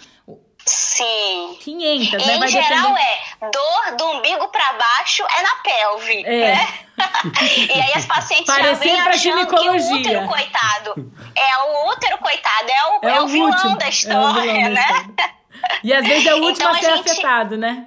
Sim. 0.66 1.58
500, 1.60 2.22
em 2.22 2.26
né? 2.26 2.38
Vai 2.38 2.48
geral 2.48 2.94
depender... 2.94 3.00
é 3.42 3.50
dor 3.50 3.96
do 3.96 4.06
umbigo 4.12 4.48
para 4.48 4.72
baixo 4.72 5.22
é 5.36 5.42
na 5.42 5.56
pelve, 5.56 6.24
é. 6.24 6.54
né? 6.54 6.78
e 7.74 7.80
aí 7.80 7.92
as 7.94 8.06
pacientes 8.06 8.46
Parecer 8.46 8.72
já 8.72 8.74
vêm 8.74 9.00
achando 9.00 9.46
que 9.46 9.68
o 9.68 9.94
útero, 9.94 10.28
coitado, 10.28 11.12
é 11.34 11.58
o 11.58 11.90
útero, 11.90 12.18
coitado, 12.18 12.70
é 12.70 12.86
o, 12.86 13.08
é, 13.08 13.16
é 13.16 13.20
o, 13.20 13.26
vilão 13.26 13.50
último, 13.50 13.76
da 13.76 13.88
história, 13.88 14.50
é 14.50 14.54
vilão 14.54 14.70
né? 14.70 14.74
Da 14.74 15.00
história. 15.00 15.34
E 15.82 15.94
às 15.94 16.06
vezes 16.06 16.26
é 16.26 16.34
o 16.34 16.38
último 16.44 16.52
então, 16.52 16.70
a 16.70 16.78
ser 16.78 16.86
a 16.86 16.96
gente... 16.96 17.10
afetado, 17.10 17.58
né? 17.58 17.86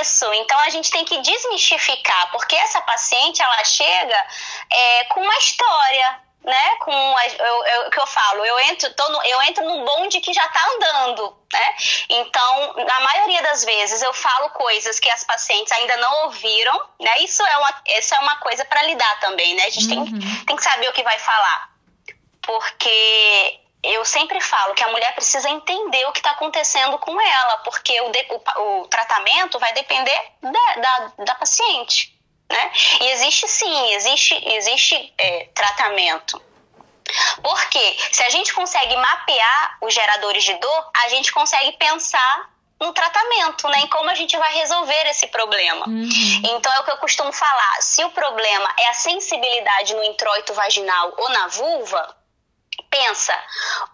Isso, 0.00 0.32
então 0.32 0.58
a 0.60 0.70
gente 0.70 0.90
tem 0.90 1.04
que 1.04 1.20
desmistificar, 1.20 2.30
porque 2.30 2.56
essa 2.56 2.80
paciente 2.80 3.42
ela 3.42 3.64
chega 3.64 4.26
é, 4.70 5.04
com 5.04 5.20
uma 5.20 5.36
história, 5.36 6.20
né? 6.44 6.76
Com 6.80 6.92
o 6.92 7.90
que 7.90 8.00
eu 8.00 8.06
falo, 8.06 8.44
eu 8.44 8.58
entro, 8.60 8.88
no, 9.10 9.22
eu 9.24 9.42
entro 9.42 9.64
num 9.64 9.84
bonde 9.84 10.20
que 10.20 10.32
já 10.32 10.44
está 10.44 10.66
andando, 10.74 11.36
né? 11.52 11.74
Então, 12.08 12.74
na 12.84 13.00
maioria 13.00 13.42
das 13.42 13.64
vezes 13.64 14.02
eu 14.02 14.12
falo 14.12 14.50
coisas 14.50 14.98
que 14.98 15.10
as 15.10 15.24
pacientes 15.24 15.72
ainda 15.72 15.96
não 15.98 16.24
ouviram, 16.24 16.88
né? 17.00 17.18
Isso 17.20 17.42
é 17.44 17.56
uma, 17.58 17.82
isso 17.98 18.14
é 18.14 18.18
uma 18.18 18.36
coisa 18.36 18.64
para 18.64 18.82
lidar 18.82 19.20
também, 19.20 19.54
né? 19.54 19.64
A 19.66 19.70
gente 19.70 19.94
uhum. 19.94 20.04
tem, 20.04 20.44
tem 20.46 20.56
que 20.56 20.64
saber 20.64 20.88
o 20.88 20.92
que 20.92 21.02
vai 21.02 21.18
falar. 21.18 21.70
Porque 22.42 23.60
eu 23.82 24.04
sempre 24.04 24.40
falo 24.40 24.74
que 24.74 24.84
a 24.84 24.88
mulher 24.88 25.12
precisa 25.14 25.48
entender 25.48 26.06
o 26.06 26.12
que 26.12 26.20
está 26.20 26.30
acontecendo 26.30 26.98
com 26.98 27.20
ela, 27.20 27.58
porque 27.58 28.00
o, 28.00 28.10
de, 28.10 28.26
o, 28.30 28.82
o 28.82 28.88
tratamento 28.88 29.58
vai 29.58 29.72
depender 29.72 30.20
da, 30.40 30.74
da, 30.76 31.12
da, 31.24 31.34
paciente. 31.34 32.16
Né? 32.52 32.72
E 33.00 33.10
existe 33.12 33.48
sim, 33.48 33.94
existe, 33.94 34.34
existe 34.48 35.14
é, 35.16 35.48
tratamento. 35.54 36.40
Porque 37.42 37.96
se 38.12 38.22
a 38.22 38.28
gente 38.28 38.52
consegue 38.52 38.94
mapear 38.94 39.78
os 39.80 39.94
geradores 39.94 40.44
de 40.44 40.52
dor, 40.54 40.90
a 41.04 41.08
gente 41.08 41.32
consegue 41.32 41.72
pensar 41.72 42.50
no 42.78 42.92
tratamento, 42.92 43.68
né? 43.68 43.80
Em 43.80 43.86
como 43.86 44.10
a 44.10 44.14
gente 44.14 44.36
vai 44.36 44.52
resolver 44.54 45.06
esse 45.06 45.28
problema. 45.28 45.88
Uhum. 45.88 46.08
Então 46.44 46.72
é 46.72 46.80
o 46.80 46.84
que 46.84 46.90
eu 46.90 46.96
costumo 46.98 47.32
falar. 47.32 47.80
Se 47.80 48.04
o 48.04 48.10
problema 48.10 48.74
é 48.78 48.88
a 48.88 48.94
sensibilidade 48.94 49.94
no 49.94 50.04
introito 50.04 50.52
vaginal 50.52 51.14
ou 51.16 51.28
na 51.30 51.46
vulva, 51.48 52.16
pensa, 52.90 53.34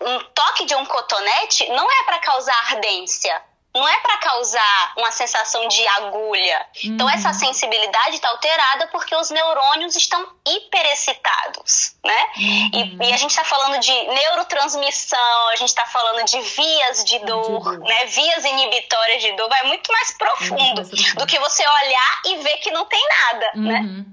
um 0.00 0.18
toque 0.34 0.64
de 0.64 0.74
um 0.74 0.84
cotonete 0.86 1.68
não 1.70 1.88
é 1.90 2.04
para 2.04 2.18
causar 2.18 2.58
ardência, 2.72 3.42
não 3.78 3.88
é 3.88 4.00
para 4.00 4.16
causar 4.18 4.92
uma 4.96 5.10
sensação 5.10 5.66
de 5.68 5.86
agulha. 5.88 6.66
Então, 6.84 6.90
uhum. 6.90 6.98
Então, 6.98 7.10
essa 7.10 7.32
sensibilidade 7.32 8.16
está 8.16 8.28
alterada 8.28 8.88
porque 8.88 9.14
os 9.14 9.30
neurônios 9.30 9.96
estão 9.96 10.26
hiperexcitados, 10.46 11.94
né? 12.04 12.26
Uhum. 12.36 12.70
E, 12.74 13.08
e, 13.08 13.12
a 13.12 13.16
gente 13.16 13.30
está 13.30 13.44
falando 13.44 13.78
de 13.80 13.92
neurotransmissão, 13.92 15.48
a 15.52 15.56
gente 15.56 15.68
está 15.68 15.86
falando 15.86 16.24
de 16.24 16.40
vias 16.40 17.04
de 17.04 17.18
dor, 17.20 17.42
de 17.42 17.64
dor, 17.64 17.78
né? 17.80 18.06
Vias 18.06 18.44
inibitórias 18.44 19.22
de 19.22 19.32
dor, 19.32 19.48
vai 19.48 19.62
muito 19.64 19.92
mais 19.92 20.16
profundo, 20.18 20.56
muito 20.56 20.76
mais 20.76 20.88
profundo. 20.88 21.18
do 21.20 21.26
que 21.26 21.38
você 21.38 21.66
olhar 21.66 22.22
e 22.26 22.36
ver 22.38 22.56
que 22.58 22.70
não 22.70 22.84
tem 22.84 23.08
nada, 23.08 23.52
né? 23.54 23.78
uhum. 23.80 23.98
né? 23.98 24.04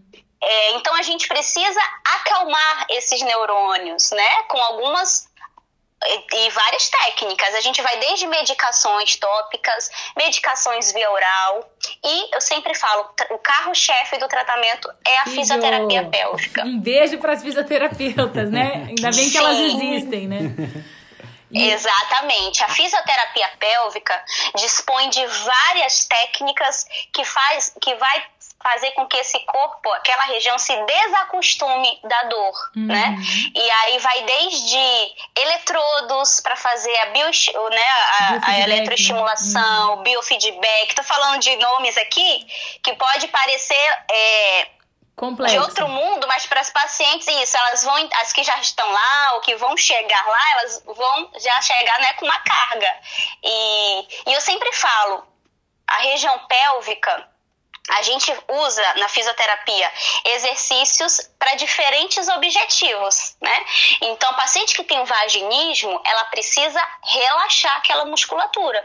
É, 0.41 0.71
então 0.73 0.93
a 0.93 1.01
gente 1.01 1.27
precisa 1.27 1.81
acalmar 2.03 2.85
esses 2.89 3.19
neurônios, 3.21 4.11
né? 4.11 4.43
Com 4.43 4.61
algumas 4.61 5.27
e, 6.07 6.49
várias 6.49 6.89
técnicas. 6.89 7.55
A 7.55 7.61
gente 7.61 7.81
vai 7.81 7.97
desde 7.99 8.27
medicações 8.27 9.15
tópicas, 9.15 9.89
medicações 10.15 10.91
via 10.91 11.09
oral. 11.11 11.69
E 12.03 12.35
eu 12.35 12.41
sempre 12.41 12.73
falo, 12.73 13.09
o 13.31 13.37
carro-chefe 13.37 14.17
do 14.17 14.27
tratamento 14.27 14.89
é 15.05 15.17
a 15.19 15.23
Fisio. 15.23 15.39
fisioterapia 15.41 16.03
pélvica. 16.05 16.63
Um 16.63 16.79
beijo 16.79 17.17
para 17.17 17.33
as 17.33 17.41
fisioterapeutas, 17.41 18.51
né? 18.51 18.85
Ainda 18.89 19.11
bem 19.11 19.25
que 19.25 19.31
Sim. 19.31 19.37
elas 19.37 19.59
existem, 19.59 20.27
né? 20.27 20.55
E... 21.51 21.71
Exatamente. 21.71 22.63
A 22.63 22.67
fisioterapia 22.67 23.49
pélvica 23.59 24.23
dispõe 24.55 25.09
de 25.09 25.25
várias 25.25 26.05
técnicas 26.05 26.85
que 27.13 27.23
faz 27.23 27.73
que 27.79 27.95
vai 27.95 28.23
fazer 28.65 28.91
com 28.93 29.05
que 29.05 29.15
esse 29.17 29.39
corpo, 29.41 29.91
aquela 29.91 30.23
região 30.23 30.57
se 30.57 30.75
desacostume 30.75 31.99
da 32.03 32.23
dor, 32.23 32.71
uhum. 32.75 32.87
né? 32.87 33.15
E 33.53 33.69
aí 33.69 33.99
vai 33.99 34.23
desde 34.23 35.13
eletrodos 35.37 36.41
para 36.41 36.55
fazer 36.55 36.97
a, 37.01 37.05
bio, 37.07 37.29
né, 37.69 37.89
a, 38.19 38.49
a 38.49 38.59
eletroestimulação, 38.61 39.89
né? 39.89 39.95
uhum. 39.97 40.03
biofeedback. 40.03 40.95
Tô 40.95 41.03
falando 41.03 41.39
de 41.41 41.55
nomes 41.57 41.95
aqui 41.95 42.47
que 42.83 42.95
pode 42.95 43.27
parecer 43.27 43.97
é, 44.11 44.67
Complexo. 45.15 45.53
de 45.53 45.59
outro 45.59 45.87
mundo, 45.87 46.27
mas 46.27 46.47
para 46.47 46.61
as 46.61 46.71
pacientes 46.71 47.27
isso, 47.27 47.55
elas 47.55 47.83
vão, 47.83 48.09
as 48.21 48.33
que 48.33 48.43
já 48.43 48.57
estão 48.57 48.91
lá 48.91 49.33
ou 49.35 49.41
que 49.41 49.55
vão 49.57 49.77
chegar 49.77 50.25
lá, 50.25 50.51
elas 50.53 50.83
vão 50.87 51.31
já 51.37 51.61
chegar 51.61 51.99
né, 51.99 52.13
com 52.13 52.25
uma 52.25 52.39
carga. 52.39 52.91
E, 53.43 54.07
e 54.25 54.33
eu 54.33 54.41
sempre 54.41 54.73
falo, 54.73 55.23
a 55.87 55.97
região 55.97 56.39
pélvica 56.47 57.34
a 57.89 58.01
gente 58.01 58.33
usa 58.47 58.93
na 58.95 59.07
fisioterapia 59.07 59.91
exercícios 60.25 61.29
para 61.37 61.55
diferentes 61.55 62.27
objetivos, 62.29 63.35
né? 63.41 63.65
Então, 64.01 64.33
paciente 64.33 64.75
que 64.75 64.83
tem 64.83 65.03
vaginismo, 65.03 66.01
ela 66.03 66.25
precisa 66.25 66.81
relaxar 67.03 67.77
aquela 67.77 68.05
musculatura. 68.05 68.83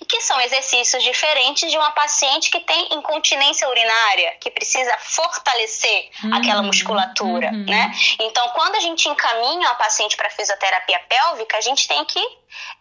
E 0.00 0.04
que 0.04 0.20
são 0.20 0.40
exercícios 0.40 1.02
diferentes 1.02 1.70
de 1.70 1.78
uma 1.78 1.92
paciente 1.92 2.50
que 2.50 2.60
tem 2.60 2.94
incontinência 2.94 3.68
urinária, 3.68 4.36
que 4.40 4.50
precisa 4.50 4.96
fortalecer 4.98 6.10
uhum, 6.24 6.34
aquela 6.34 6.62
musculatura, 6.62 7.50
uhum. 7.50 7.64
né? 7.66 7.92
Então, 8.18 8.48
quando 8.50 8.74
a 8.74 8.80
gente 8.80 9.08
encaminha 9.08 9.68
a 9.68 9.74
paciente 9.76 10.16
para 10.16 10.28
fisioterapia 10.30 10.98
pélvica, 11.08 11.56
a 11.56 11.60
gente 11.60 11.86
tem 11.86 12.04
que 12.04 12.20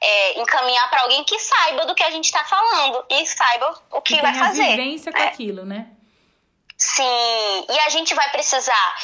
é, 0.01 0.39
encaminhar 0.41 0.89
para 0.89 1.01
alguém 1.01 1.23
que 1.23 1.37
saiba 1.39 1.85
do 1.85 1.95
que 1.95 2.03
a 2.03 2.11
gente 2.11 2.25
está 2.25 2.43
falando 2.45 3.03
e 3.09 3.25
saiba 3.25 3.81
o 3.91 4.01
que, 4.01 4.21
vai 4.21 4.33
fazer. 4.33 4.63
A 4.63 4.67
vivência 4.69 5.11
com 5.11 5.19
é. 5.19 5.27
aquilo, 5.27 5.65
né? 5.65 5.87
Sim, 6.77 7.65
e 7.69 7.79
a 7.79 7.89
gente 7.89 8.13
vai 8.13 8.29
precisar 8.29 8.95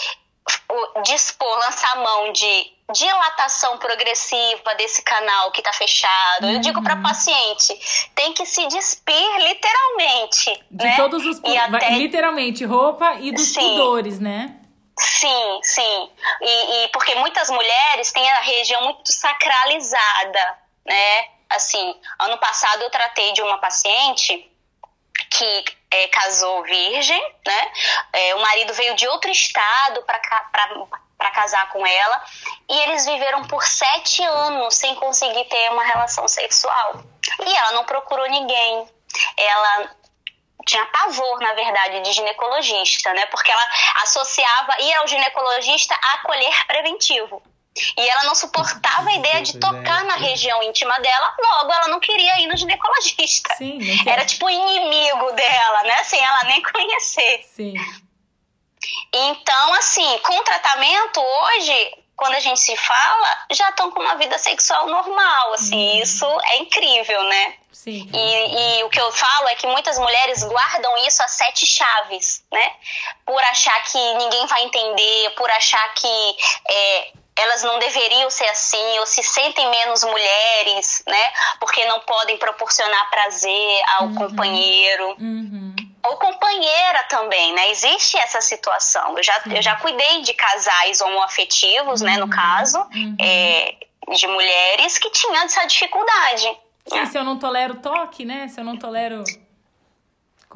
dispor, 1.04 1.58
lançar 1.58 1.98
mão 1.98 2.32
de 2.32 2.74
dilatação 2.94 3.78
progressiva 3.78 4.76
desse 4.78 5.02
canal 5.02 5.52
que 5.52 5.60
está 5.60 5.74
fechado. 5.74 6.46
Uhum. 6.46 6.54
Eu 6.54 6.60
digo 6.60 6.82
para 6.84 6.96
uhum. 6.96 7.04
paciente, 7.04 8.10
tem 8.14 8.34
que 8.34 8.46
se 8.46 8.66
despir 8.68 9.38
literalmente. 9.40 10.64
De 10.70 10.86
né? 10.86 10.96
todos 10.96 11.26
os 11.26 11.42
e 11.44 11.58
até... 11.58 11.90
literalmente, 11.92 12.64
roupa 12.64 13.16
e 13.20 13.32
dos 13.32 13.48
Sim. 13.48 13.62
pudores, 13.62 14.20
né? 14.20 14.60
Sim, 14.98 15.60
sim. 15.62 16.12
E, 16.42 16.84
e, 16.84 16.88
porque 16.90 17.16
muitas 17.16 17.50
mulheres 17.50 18.12
têm 18.12 18.30
a 18.32 18.40
região 18.42 18.82
muito 18.84 19.12
sacralizada, 19.12 20.60
né? 20.86 21.28
Assim, 21.50 22.00
ano 22.20 22.38
passado 22.38 22.82
eu 22.82 22.90
tratei 22.90 23.34
de 23.34 23.42
uma 23.42 23.58
paciente 23.60 24.50
que 25.30 25.66
é, 25.92 26.08
casou 26.08 26.64
virgem, 26.64 27.22
né? 27.46 27.72
É, 28.14 28.36
o 28.36 28.42
marido 28.42 28.74
veio 28.74 28.96
de 28.96 29.08
outro 29.08 29.30
estado 29.30 30.02
para 30.04 31.32
casar 31.32 31.70
com 31.72 31.86
ela 31.86 32.24
e 32.70 32.80
eles 32.82 33.06
viveram 33.06 33.44
por 33.48 33.64
sete 33.64 34.24
anos 34.24 34.76
sem 34.76 34.96
conseguir 34.96 35.46
ter 35.46 35.72
uma 35.72 35.84
relação 35.84 36.28
sexual. 36.28 37.04
E 37.46 37.56
ela 37.56 37.72
não 37.74 37.84
procurou 37.84 38.28
ninguém. 38.30 38.88
Ela 39.38 39.96
tinha 40.66 40.86
pavor, 40.86 41.40
na 41.40 41.54
verdade, 41.54 42.02
de 42.02 42.12
ginecologista, 42.14 43.14
né? 43.14 43.26
Porque 43.28 43.52
ela 43.52 43.68
associava 44.04 44.82
ir 44.82 44.94
ao 44.96 45.08
ginecologista 45.08 45.96
a 45.96 46.18
colher 46.20 46.66
preventivo. 46.68 47.42
E 47.98 48.08
ela 48.08 48.24
não 48.24 48.36
suportava 48.36 49.10
a 49.10 49.16
ideia 49.16 49.42
de 49.42 49.60
tocar 49.60 50.06
na 50.06 50.16
região 50.16 50.64
íntima 50.64 50.98
dela, 51.00 51.36
logo 51.38 51.74
ela 51.74 51.88
não 51.90 52.00
queria 52.00 52.40
ir 52.40 52.48
no 52.48 52.56
ginecologista. 52.56 53.54
Sim, 53.56 53.80
Era 54.08 54.24
tipo 54.26 54.50
inimigo 54.50 55.32
dela, 55.34 55.84
né? 55.84 56.04
Sem 56.04 56.24
ela 56.24 56.44
nem 56.46 56.62
conhecer. 56.64 57.44
Sim. 57.54 57.74
Então, 59.14 59.74
assim, 59.74 60.20
com 60.20 60.44
tratamento 60.44 61.20
hoje, 61.20 61.98
quando 62.16 62.36
a 62.36 62.40
gente 62.40 62.60
se 62.60 62.76
fala, 62.78 63.46
já 63.52 63.70
estão 63.70 63.92
com 63.92 64.02
uma 64.02 64.16
vida 64.16 64.38
sexual 64.38 64.88
normal, 64.88 65.54
assim, 65.54 65.98
uhum. 65.98 66.02
isso 66.02 66.26
é 66.46 66.58
incrível, 66.60 67.24
né? 67.24 67.56
Sim. 67.76 68.10
E, 68.14 68.80
e, 68.80 68.84
o 68.86 68.90
que 68.90 69.00
eu 69.00 69.12
falo 69.12 69.50
é 69.50 69.56
que 69.56 69.68
muitas 69.68 70.00
mulheres 70.00 70.44
guardam 70.46 70.98
isso 71.06 71.22
a 71.22 71.28
sete 71.28 71.66
chaves, 71.66 72.42
né? 72.50 72.72
Por 73.26 73.40
achar 73.44 73.84
que 73.84 73.98
ninguém 74.16 74.48
vai 74.48 74.64
entender, 74.64 75.30
por 75.36 75.52
achar 75.52 75.94
que 75.94 76.36
é, 76.70 77.12
elas 77.36 77.64
não 77.64 77.78
deveriam 77.78 78.30
ser 78.30 78.46
assim, 78.46 79.00
ou 79.00 79.06
se 79.06 79.22
sentem 79.22 79.70
menos 79.70 80.06
mulheres, 80.06 81.04
né? 81.06 81.34
Porque 81.60 81.84
não 81.86 82.00
podem 82.00 82.38
proporcionar 82.38 83.10
prazer 83.10 83.82
ao 83.98 84.06
uhum. 84.06 84.16
companheiro. 84.16 85.10
Uhum. 85.20 85.76
Ou 86.06 86.16
companheira 86.18 87.04
também, 87.10 87.54
né? 87.54 87.72
Existe 87.72 88.18
essa 88.18 88.40
situação. 88.40 89.18
Eu 89.18 89.24
já, 89.24 89.42
eu 89.54 89.62
já 89.62 89.76
cuidei 89.76 90.22
de 90.22 90.34
casais 90.34 91.02
homoafetivos, 91.02 92.00
uhum. 92.00 92.08
né? 92.08 92.18
No 92.18 92.24
uhum. 92.24 92.30
caso, 92.30 92.80
uhum. 92.80 93.18
é, 93.20 93.76
de 94.16 94.28
mulheres 94.28 94.98
que 94.98 95.10
tinham 95.10 95.44
essa 95.44 95.66
dificuldade. 95.66 96.65
Sim, 96.88 97.06
se 97.06 97.18
eu 97.18 97.24
não 97.24 97.38
tolero 97.38 97.76
toque, 97.76 98.26
né? 98.26 98.48
Se 98.48 98.60
eu 98.60 98.64
não 98.64 98.78
tolero. 98.78 99.24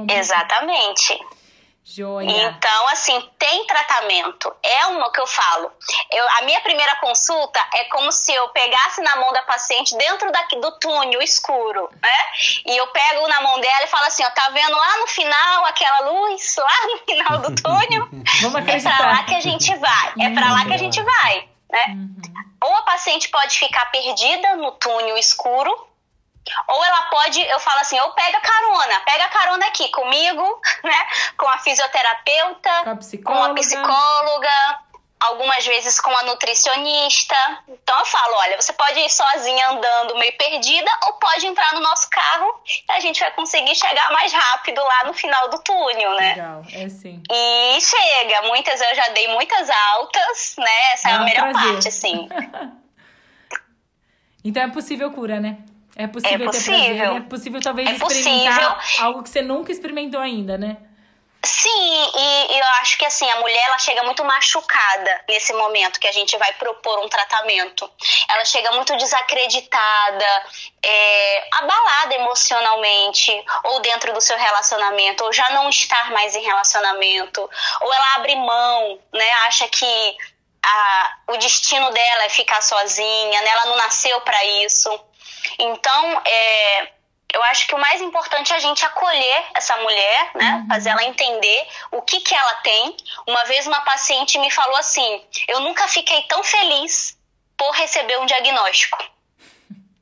Exatamente. 0.07 1.19
Joia. 1.91 2.29
Então, 2.29 2.87
assim, 2.89 3.19
tem 3.39 3.65
tratamento. 3.65 4.53
É 4.61 4.85
o 4.85 5.11
que 5.11 5.19
eu 5.19 5.25
falo. 5.25 5.71
Eu, 6.11 6.29
a 6.37 6.41
minha 6.43 6.61
primeira 6.61 6.95
consulta 6.97 7.59
é 7.73 7.85
como 7.85 8.11
se 8.11 8.31
eu 8.31 8.47
pegasse 8.49 9.01
na 9.01 9.15
mão 9.15 9.33
da 9.33 9.41
paciente 9.41 9.97
dentro 9.97 10.31
da, 10.31 10.41
do 10.43 10.71
túnel 10.79 11.19
escuro, 11.19 11.89
né? 11.99 12.25
E 12.67 12.77
eu 12.77 12.85
pego 12.87 13.27
na 13.27 13.41
mão 13.41 13.59
dela 13.59 13.83
e 13.83 13.87
falo 13.87 14.05
assim, 14.05 14.23
ó, 14.23 14.29
tá 14.29 14.49
vendo 14.49 14.75
lá 14.75 14.97
no 14.99 15.07
final 15.07 15.65
aquela 15.65 16.11
luz, 16.11 16.55
lá 16.61 16.87
no 16.87 16.97
final 16.99 17.39
do 17.39 17.55
túnel? 17.55 18.07
Vamos 18.41 18.55
acreditar. 18.57 18.93
É 18.93 18.97
pra 18.97 19.07
lá 19.07 19.23
que 19.23 19.35
a 19.35 19.41
gente 19.41 19.75
vai. 19.77 20.13
É 20.19 20.29
pra 20.29 20.51
lá 20.51 20.65
que 20.65 20.73
a 20.73 20.77
gente 20.77 21.01
vai, 21.01 21.49
né? 21.71 21.85
Uhum. 21.87 22.21
Ou 22.61 22.75
a 22.75 22.83
paciente 22.83 23.29
pode 23.29 23.57
ficar 23.57 23.89
perdida 23.89 24.57
no 24.57 24.73
túnel 24.73 25.17
escuro, 25.17 25.88
ou 26.67 26.83
ela 26.83 27.03
pode, 27.03 27.41
eu 27.41 27.59
falo 27.59 27.79
assim, 27.81 27.99
ou 27.99 28.11
pega 28.11 28.39
carona, 28.39 28.99
pega 29.01 29.27
carona 29.29 29.65
aqui 29.67 29.89
comigo, 29.89 30.61
né? 30.83 31.07
Com 31.37 31.47
a 31.47 31.57
fisioterapeuta, 31.59 32.83
com 32.83 32.89
a 32.89 32.95
psicóloga, 32.95 33.45
com 33.45 33.51
a 33.51 33.55
psicóloga 33.55 34.89
algumas 35.19 35.65
vezes 35.65 35.99
com 35.99 36.15
a 36.15 36.23
nutricionista. 36.23 37.35
Então 37.67 37.99
eu 37.99 38.05
falo, 38.05 38.35
olha, 38.37 38.59
você 38.59 38.71
pode 38.73 38.99
ir 38.99 39.09
sozinha 39.09 39.69
andando 39.69 40.17
meio 40.17 40.35
perdida 40.37 40.89
ou 41.07 41.13
pode 41.13 41.45
entrar 41.45 41.73
no 41.73 41.81
nosso 41.81 42.09
carro 42.09 42.61
e 42.87 42.91
a 42.91 42.99
gente 42.99 43.19
vai 43.19 43.31
conseguir 43.31 43.75
chegar 43.75 44.11
mais 44.11 44.31
rápido 44.31 44.81
lá 44.81 45.03
no 45.05 45.13
final 45.13 45.49
do 45.49 45.59
túnel, 45.59 46.15
né? 46.15 46.29
Legal, 46.35 46.63
é 46.73 46.89
sim. 46.89 47.21
E 47.29 47.81
chega, 47.81 48.43
muitas 48.43 48.79
eu 48.79 48.95
já 48.95 49.09
dei 49.09 49.27
muitas 49.33 49.69
altas, 49.69 50.55
né? 50.57 50.93
Essa 50.93 51.09
é, 51.09 51.11
é 51.11 51.15
a 51.15 51.19
melhor 51.19 51.51
prazer. 51.51 51.73
parte, 51.73 51.87
assim. 51.89 52.29
então 54.43 54.63
é 54.63 54.69
possível 54.69 55.11
cura, 55.11 55.39
né? 55.39 55.57
É 55.99 56.07
possível, 56.07 56.47
é 56.47 56.51
possível. 56.51 56.81
ter 56.81 56.97
prazer, 56.97 57.17
é 57.17 57.29
possível 57.29 57.61
talvez 57.61 57.89
é 57.89 57.91
experimentar 57.91 58.75
possível. 58.77 59.05
algo 59.05 59.21
que 59.21 59.29
você 59.29 59.41
nunca 59.41 59.69
experimentou 59.69 60.21
ainda, 60.21 60.57
né? 60.57 60.77
Sim, 61.43 62.11
e, 62.15 62.57
eu 62.57 62.65
acho 62.81 62.97
que 62.97 63.05
assim, 63.05 63.29
a 63.29 63.35
mulher 63.37 63.65
ela 63.65 63.77
chega 63.79 64.01
muito 64.03 64.23
machucada 64.23 65.23
nesse 65.27 65.51
momento 65.51 65.99
que 65.99 66.07
a 66.07 66.11
gente 66.13 66.37
vai 66.37 66.53
propor 66.53 66.99
um 66.99 67.09
tratamento. 67.09 67.89
Ela 68.29 68.45
chega 68.45 68.71
muito 68.71 68.95
desacreditada, 68.95 70.43
é, 70.85 71.47
abalada 71.51 72.15
emocionalmente, 72.15 73.31
ou 73.65 73.81
dentro 73.81 74.13
do 74.13 74.21
seu 74.21 74.37
relacionamento, 74.37 75.25
ou 75.25 75.33
já 75.33 75.49
não 75.49 75.67
estar 75.69 76.11
mais 76.11 76.33
em 76.33 76.43
relacionamento, 76.43 77.41
ou 77.81 77.93
ela 77.93 78.15
abre 78.15 78.35
mão, 78.37 78.99
né? 79.13 79.31
Acha 79.47 79.67
que 79.67 80.17
a, 80.63 81.13
o 81.29 81.37
destino 81.37 81.89
dela 81.91 82.23
é 82.23 82.29
ficar 82.29 82.61
sozinha, 82.61 83.41
né? 83.41 83.49
Ela 83.49 83.65
não 83.65 83.77
nasceu 83.77 84.19
para 84.21 84.43
isso. 84.45 84.89
Então, 85.59 86.21
é, 86.25 86.89
eu 87.33 87.43
acho 87.43 87.67
que 87.67 87.75
o 87.75 87.79
mais 87.79 88.01
importante 88.01 88.51
é 88.51 88.55
a 88.55 88.59
gente 88.59 88.83
acolher 88.85 89.45
essa 89.53 89.77
mulher, 89.77 90.31
né? 90.35 90.55
Uhum. 90.55 90.67
Fazer 90.67 90.89
ela 90.89 91.03
entender 91.03 91.67
o 91.91 92.01
que, 92.01 92.19
que 92.21 92.33
ela 92.33 92.55
tem. 92.55 92.97
Uma 93.27 93.45
vez 93.45 93.67
uma 93.67 93.81
paciente 93.81 94.39
me 94.39 94.49
falou 94.49 94.75
assim: 94.77 95.23
eu 95.47 95.59
nunca 95.59 95.87
fiquei 95.87 96.23
tão 96.23 96.43
feliz 96.43 97.17
por 97.55 97.71
receber 97.75 98.19
um 98.19 98.25
diagnóstico. 98.25 98.97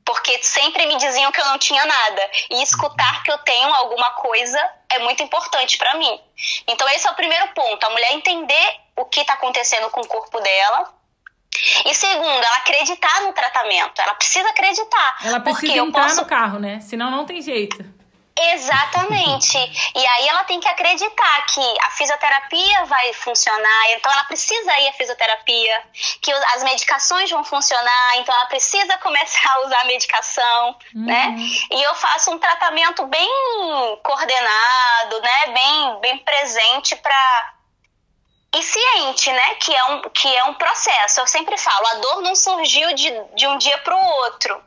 Porque 0.04 0.42
sempre 0.42 0.86
me 0.86 0.96
diziam 0.96 1.30
que 1.30 1.38
eu 1.38 1.44
não 1.44 1.58
tinha 1.58 1.84
nada. 1.84 2.30
E 2.50 2.62
escutar 2.62 3.22
que 3.22 3.30
eu 3.30 3.36
tenho 3.38 3.74
alguma 3.74 4.10
coisa 4.12 4.58
é 4.88 4.98
muito 5.00 5.22
importante 5.22 5.76
para 5.76 5.94
mim. 5.96 6.20
Então, 6.66 6.88
esse 6.88 7.06
é 7.06 7.10
o 7.10 7.14
primeiro 7.14 7.48
ponto: 7.48 7.84
a 7.84 7.90
mulher 7.90 8.12
entender 8.14 8.80
o 8.96 9.04
que 9.04 9.20
está 9.20 9.34
acontecendo 9.34 9.90
com 9.90 10.00
o 10.00 10.08
corpo 10.08 10.40
dela, 10.40 10.94
e 11.84 11.94
segundo, 11.94 12.44
ela 12.44 12.56
acreditar 12.56 13.22
no 13.22 13.32
tratamento. 13.32 14.00
Ela 14.00 14.14
precisa 14.14 14.48
acreditar. 14.50 15.16
Ela 15.24 15.40
precisa 15.40 15.78
entrar 15.78 16.02
posso... 16.04 16.20
no 16.20 16.26
carro, 16.26 16.58
né? 16.58 16.80
Senão 16.80 17.10
não 17.10 17.24
tem 17.24 17.40
jeito. 17.40 17.98
Exatamente. 18.40 19.58
e 19.94 20.06
aí 20.06 20.28
ela 20.28 20.44
tem 20.44 20.60
que 20.60 20.68
acreditar 20.68 21.46
que 21.46 21.60
a 21.82 21.90
fisioterapia 21.90 22.84
vai 22.84 23.12
funcionar, 23.12 23.90
então 23.90 24.12
ela 24.12 24.24
precisa 24.24 24.78
ir 24.78 24.88
à 24.88 24.92
fisioterapia, 24.92 25.82
que 26.22 26.32
as 26.32 26.62
medicações 26.62 27.28
vão 27.30 27.42
funcionar, 27.42 28.16
então 28.16 28.34
ela 28.34 28.46
precisa 28.46 28.96
começar 29.02 29.52
a 29.52 29.66
usar 29.66 29.80
a 29.80 29.84
medicação, 29.84 30.76
uhum. 30.94 31.04
né? 31.04 31.36
E 31.72 31.82
eu 31.82 31.94
faço 31.96 32.30
um 32.30 32.38
tratamento 32.38 33.04
bem 33.06 33.28
coordenado, 34.02 35.20
né? 35.20 35.46
Bem, 35.52 36.00
bem 36.00 36.18
presente 36.18 36.94
para 36.96 37.57
e 38.54 38.62
ciente, 38.62 39.30
né, 39.30 39.54
que 39.56 39.74
é 39.74 39.84
um, 39.84 40.02
que 40.08 40.28
é 40.28 40.44
um 40.44 40.54
processo. 40.54 41.20
Eu 41.20 41.26
sempre 41.26 41.56
falo, 41.58 41.86
a 41.86 41.94
dor 41.96 42.22
não 42.22 42.34
surgiu 42.34 42.94
de, 42.94 43.10
de 43.36 43.46
um 43.46 43.58
dia 43.58 43.76
para 43.78 43.94
o 43.94 44.06
outro. 44.24 44.60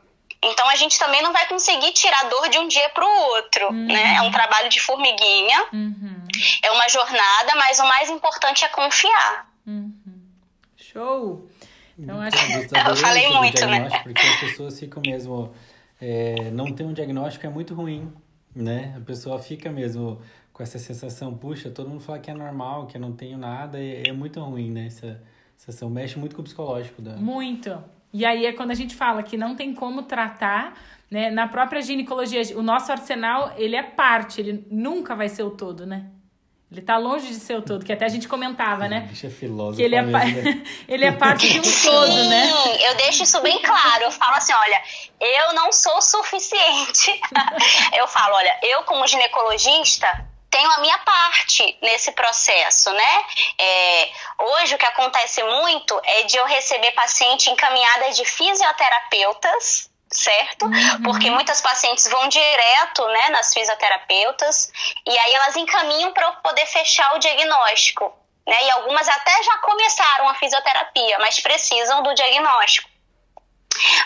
Então 0.44 0.68
a 0.68 0.74
gente 0.74 0.98
também 0.98 1.22
não 1.22 1.32
vai 1.32 1.46
conseguir 1.46 1.92
tirar 1.92 2.22
a 2.22 2.28
dor 2.28 2.48
de 2.48 2.58
um 2.58 2.66
dia 2.66 2.88
para 2.90 3.04
o 3.04 3.20
outro, 3.34 3.66
uhum. 3.68 3.86
né? 3.86 4.16
É 4.16 4.22
um 4.22 4.30
trabalho 4.30 4.68
de 4.68 4.80
formiguinha, 4.80 5.66
uhum. 5.72 6.26
é 6.62 6.70
uma 6.72 6.88
jornada, 6.88 7.54
mas 7.56 7.78
o 7.78 7.84
mais 7.84 8.10
importante 8.10 8.64
é 8.64 8.68
confiar. 8.68 9.48
Uhum. 9.66 9.92
Show! 10.76 11.48
Então, 11.96 12.20
acho 12.20 12.36
que... 12.36 12.74
Eu 12.90 12.96
falei 12.96 13.28
muito, 13.30 13.66
né? 13.66 13.88
Porque 14.02 14.26
as 14.26 14.40
pessoas 14.40 14.78
ficam 14.78 15.02
mesmo... 15.04 15.54
É, 16.00 16.50
não 16.50 16.74
ter 16.74 16.82
um 16.82 16.92
diagnóstico 16.92 17.46
é 17.46 17.48
muito 17.48 17.74
ruim, 17.74 18.12
né? 18.56 18.94
A 18.96 19.00
pessoa 19.04 19.38
fica 19.38 19.70
mesmo 19.70 20.20
com 20.52 20.62
essa 20.62 20.78
sensação, 20.78 21.34
puxa, 21.34 21.70
todo 21.70 21.88
mundo 21.88 22.02
fala 22.02 22.18
que 22.18 22.30
é 22.30 22.34
normal, 22.34 22.86
que 22.86 22.96
eu 22.96 23.00
não 23.00 23.12
tenho 23.12 23.38
nada, 23.38 23.80
e 23.80 24.02
é 24.06 24.12
muito 24.12 24.40
ruim, 24.40 24.70
né? 24.70 24.86
Essa 24.86 25.20
sensação 25.56 25.88
mexe 25.88 26.18
muito 26.18 26.36
com 26.36 26.42
o 26.42 26.44
psicológico 26.44 27.00
da. 27.00 27.16
Muito. 27.16 27.82
E 28.12 28.26
aí 28.26 28.44
é 28.44 28.52
quando 28.52 28.70
a 28.70 28.74
gente 28.74 28.94
fala 28.94 29.22
que 29.22 29.36
não 29.36 29.56
tem 29.56 29.74
como 29.74 30.02
tratar, 30.02 30.78
né? 31.10 31.30
Na 31.30 31.48
própria 31.48 31.80
ginecologia, 31.80 32.42
o 32.56 32.62
nosso 32.62 32.92
arsenal, 32.92 33.54
ele 33.56 33.76
é 33.76 33.82
parte, 33.82 34.40
ele 34.40 34.66
nunca 34.70 35.14
vai 35.14 35.28
ser 35.28 35.42
o 35.42 35.50
todo, 35.50 35.86
né? 35.86 36.10
Ele 36.70 36.80
tá 36.80 36.96
longe 36.96 37.28
de 37.28 37.34
ser 37.34 37.54
o 37.54 37.60
todo, 37.60 37.84
que 37.84 37.92
até 37.92 38.06
a 38.06 38.08
gente 38.08 38.26
comentava, 38.26 38.88
né? 38.88 39.00
Bicha 39.00 39.28
filósofa 39.28 39.76
que 39.76 39.82
ele 39.82 39.94
é, 39.94 40.00
né? 40.00 40.62
ele 40.88 41.04
é 41.04 41.12
parte 41.12 41.46
de 41.46 41.58
um 41.58 41.62
todo, 41.62 42.24
né? 42.30 42.46
Sim, 42.46 42.82
eu 42.84 42.96
deixo 42.96 43.22
isso 43.24 43.42
bem 43.42 43.60
claro. 43.60 44.04
Eu 44.04 44.10
falo 44.10 44.36
assim, 44.36 44.54
olha, 44.54 44.82
eu 45.20 45.54
não 45.54 45.70
sou 45.70 46.00
suficiente. 46.00 47.20
eu 47.94 48.08
falo, 48.08 48.36
olha, 48.36 48.58
eu 48.62 48.84
como 48.84 49.06
ginecologista, 49.06 50.26
tenho 50.52 50.70
a 50.70 50.78
minha 50.78 50.98
parte 50.98 51.78
nesse 51.80 52.12
processo, 52.12 52.92
né? 52.92 53.24
É, 53.58 54.12
hoje 54.38 54.74
o 54.74 54.78
que 54.78 54.84
acontece 54.84 55.42
muito 55.42 56.00
é 56.04 56.22
de 56.24 56.36
eu 56.36 56.44
receber 56.44 56.92
paciente 56.92 57.50
encaminhada 57.50 58.10
de 58.10 58.24
fisioterapeutas, 58.24 59.90
certo? 60.12 60.66
Uhum. 60.66 61.02
Porque 61.04 61.30
muitas 61.30 61.62
pacientes 61.62 62.06
vão 62.06 62.28
direto, 62.28 63.04
né, 63.08 63.30
nas 63.30 63.52
fisioterapeutas 63.52 64.70
e 65.06 65.18
aí 65.18 65.34
elas 65.34 65.56
encaminham 65.56 66.12
para 66.12 66.26
eu 66.26 66.32
poder 66.34 66.66
fechar 66.66 67.16
o 67.16 67.18
diagnóstico, 67.18 68.14
né? 68.46 68.56
E 68.62 68.70
algumas 68.72 69.08
até 69.08 69.42
já 69.42 69.56
começaram 69.58 70.28
a 70.28 70.34
fisioterapia, 70.34 71.18
mas 71.18 71.40
precisam 71.40 72.02
do 72.02 72.14
diagnóstico. 72.14 72.91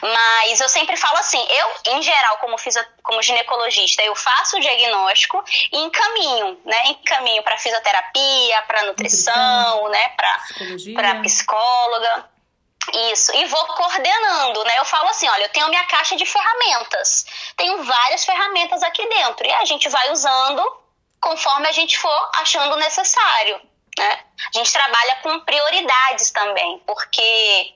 Mas 0.03 0.61
eu 0.61 0.69
sempre 0.69 0.97
falo 0.97 1.17
assim, 1.19 1.45
eu, 1.51 1.95
em 1.95 2.03
geral, 2.03 2.39
como, 2.39 2.57
fisio, 2.59 2.85
como 3.03 3.23
ginecologista, 3.23 4.03
eu 4.03 4.15
faço 4.15 4.57
o 4.57 4.61
diagnóstico 4.61 5.43
e 5.73 5.79
encaminho, 5.79 6.61
né? 6.65 6.87
Encaminho 6.89 7.43
para 7.43 7.59
fisioterapia, 7.59 8.63
para 8.63 8.85
nutrição, 8.85 9.83
nutrição, 9.85 9.89
né? 9.91 10.09
Para 10.95 11.21
psicóloga. 11.23 12.31
Isso, 13.11 13.35
e 13.35 13.45
vou 13.47 13.67
coordenando, 13.67 14.63
né? 14.65 14.79
Eu 14.79 14.85
falo 14.85 15.09
assim, 15.09 15.29
olha, 15.29 15.45
eu 15.45 15.49
tenho 15.49 15.69
minha 15.69 15.85
caixa 15.85 16.15
de 16.15 16.25
ferramentas. 16.25 17.27
Tenho 17.57 17.83
várias 17.83 18.25
ferramentas 18.25 18.83
aqui 18.83 19.05
dentro. 19.09 19.45
E 19.45 19.53
a 19.53 19.65
gente 19.65 19.89
vai 19.89 20.13
usando 20.13 20.63
conforme 21.21 21.67
a 21.67 21.73
gente 21.73 21.99
for 21.99 22.31
achando 22.37 22.77
necessário. 22.77 23.61
Né? 23.99 24.21
A 24.55 24.59
gente 24.59 24.73
trabalha 24.73 25.17
com 25.23 25.41
prioridades 25.41 26.31
também, 26.31 26.79
porque 26.87 27.75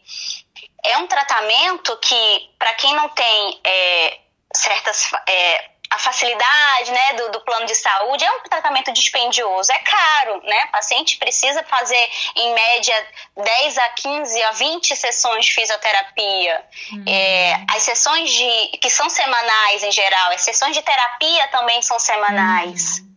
é 0.84 0.96
um 0.98 1.06
tratamento 1.06 1.96
que, 1.98 2.50
para 2.58 2.74
quem 2.74 2.94
não 2.94 3.08
tem 3.10 3.60
é, 3.64 4.18
certas 4.54 5.10
é, 5.28 5.69
a 5.90 5.98
facilidade 5.98 6.92
né, 6.92 7.12
do, 7.14 7.32
do, 7.32 7.40
plano 7.40 7.66
de 7.66 7.74
saúde 7.74 8.24
é 8.24 8.30
um 8.30 8.42
tratamento 8.42 8.92
dispendioso, 8.92 9.72
é 9.72 9.78
caro, 9.80 10.40
né? 10.44 10.64
O 10.66 10.70
paciente 10.70 11.16
precisa 11.16 11.64
fazer, 11.64 12.08
em 12.36 12.54
média, 12.54 13.06
10 13.36 13.78
a 13.78 13.88
15 13.88 14.42
a 14.44 14.50
20 14.52 14.94
sessões 14.94 15.46
de 15.46 15.52
fisioterapia. 15.52 16.64
Uhum. 16.92 17.04
É, 17.08 17.64
as 17.70 17.82
sessões 17.82 18.30
de, 18.30 18.78
que 18.78 18.88
são 18.88 19.10
semanais 19.10 19.82
em 19.82 19.90
geral, 19.90 20.30
as 20.30 20.42
sessões 20.42 20.76
de 20.76 20.82
terapia 20.82 21.48
também 21.48 21.82
são 21.82 21.98
semanais. 21.98 23.00
Uhum. 23.00 23.10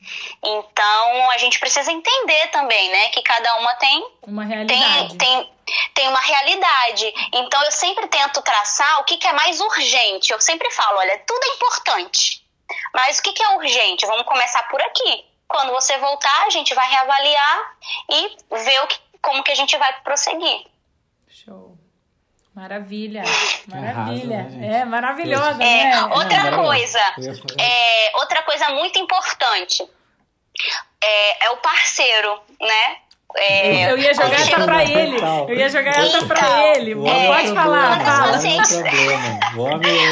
Então 0.43 1.29
a 1.29 1.37
gente 1.37 1.59
precisa 1.59 1.91
entender 1.91 2.47
também, 2.47 2.89
né, 2.89 3.09
que 3.09 3.21
cada 3.21 3.55
uma 3.57 3.75
tem 3.75 4.03
uma 4.23 4.43
realidade. 4.43 5.15
Tem, 5.15 5.17
tem, 5.17 5.53
tem 5.93 6.07
uma 6.07 6.19
realidade. 6.19 7.13
Então 7.33 7.63
eu 7.63 7.71
sempre 7.71 8.07
tento 8.07 8.41
traçar 8.41 8.99
o 8.99 9.03
que, 9.03 9.17
que 9.17 9.27
é 9.27 9.33
mais 9.33 9.61
urgente. 9.61 10.33
Eu 10.33 10.41
sempre 10.41 10.69
falo, 10.71 10.97
olha, 10.97 11.19
tudo 11.19 11.43
é 11.43 11.49
importante. 11.49 12.42
Mas 12.93 13.19
o 13.19 13.23
que, 13.23 13.33
que 13.33 13.43
é 13.43 13.49
urgente? 13.55 14.05
Vamos 14.05 14.25
começar 14.25 14.63
por 14.69 14.81
aqui. 14.81 15.25
Quando 15.47 15.71
você 15.71 15.97
voltar, 15.97 16.45
a 16.45 16.49
gente 16.49 16.73
vai 16.73 16.87
reavaliar 16.89 17.75
e 18.09 18.37
ver 18.63 18.81
o 18.81 18.87
que, 18.87 18.99
como 19.21 19.43
que 19.43 19.51
a 19.51 19.55
gente 19.55 19.77
vai 19.77 20.01
prosseguir. 20.01 20.65
Show. 21.29 21.77
Maravilha, 22.53 23.23
maravilha. 23.67 24.39
Arrasa, 24.39 24.57
né, 24.57 24.79
é 24.81 24.85
maravilhosa, 24.85 25.63
é, 25.63 25.83
né? 25.85 26.05
Outra 26.05 26.51
Não, 26.51 26.63
coisa, 26.63 26.99
é, 27.59 28.11
outra 28.17 28.43
coisa 28.43 28.69
muito 28.69 28.99
importante 28.99 29.83
é, 31.01 31.45
é 31.45 31.49
o 31.49 31.57
parceiro, 31.57 32.39
né? 32.61 32.97
É, 33.35 33.91
eu 33.91 33.97
ia 33.97 34.13
jogar 34.13 34.39
essa 34.39 34.63
pra 34.63 34.83
ele. 34.83 35.17
Eu 35.47 35.55
ia 35.55 35.69
jogar 35.69 35.91
essa 35.91 36.17
então, 36.17 36.27
pra 36.27 36.75
ele. 36.75 36.91
É, 36.91 37.27
pode 37.27 37.53
falar, 37.53 37.99
fala. 37.99 38.33
Pacientes... 38.33 38.77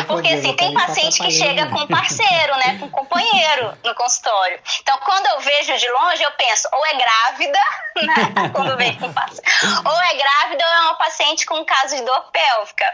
Porque 0.08 0.34
assim, 0.34 0.54
tem 0.56 0.74
paciente 0.74 1.22
que 1.22 1.32
chega 1.32 1.68
com 1.68 1.86
parceiro, 1.88 2.56
né? 2.58 2.78
Com 2.80 2.90
companheiro 2.90 3.78
no 3.84 3.94
consultório. 3.96 4.60
Então, 4.82 4.98
quando 5.00 5.28
eu 5.28 5.40
vejo 5.40 5.78
de 5.78 5.90
longe, 5.90 6.24
eu 6.24 6.32
penso, 6.32 6.68
ou 6.72 6.86
é 6.86 6.94
grávida, 6.94 7.60
né? 8.04 8.50
Quando 8.54 8.76
vem 8.78 8.96
com 8.98 9.14
parceiro. 9.14 9.48
Ou 9.86 10.02
é 10.02 10.14
grávida 10.16 10.66
ou 10.66 10.74
é 10.74 10.82
uma 10.82 10.96
paciente 10.96 11.46
com 11.46 11.64
caso 11.64 11.96
de 11.96 12.04
dor 12.04 12.32
pélvica. 12.32 12.86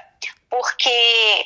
Porque 0.49 1.45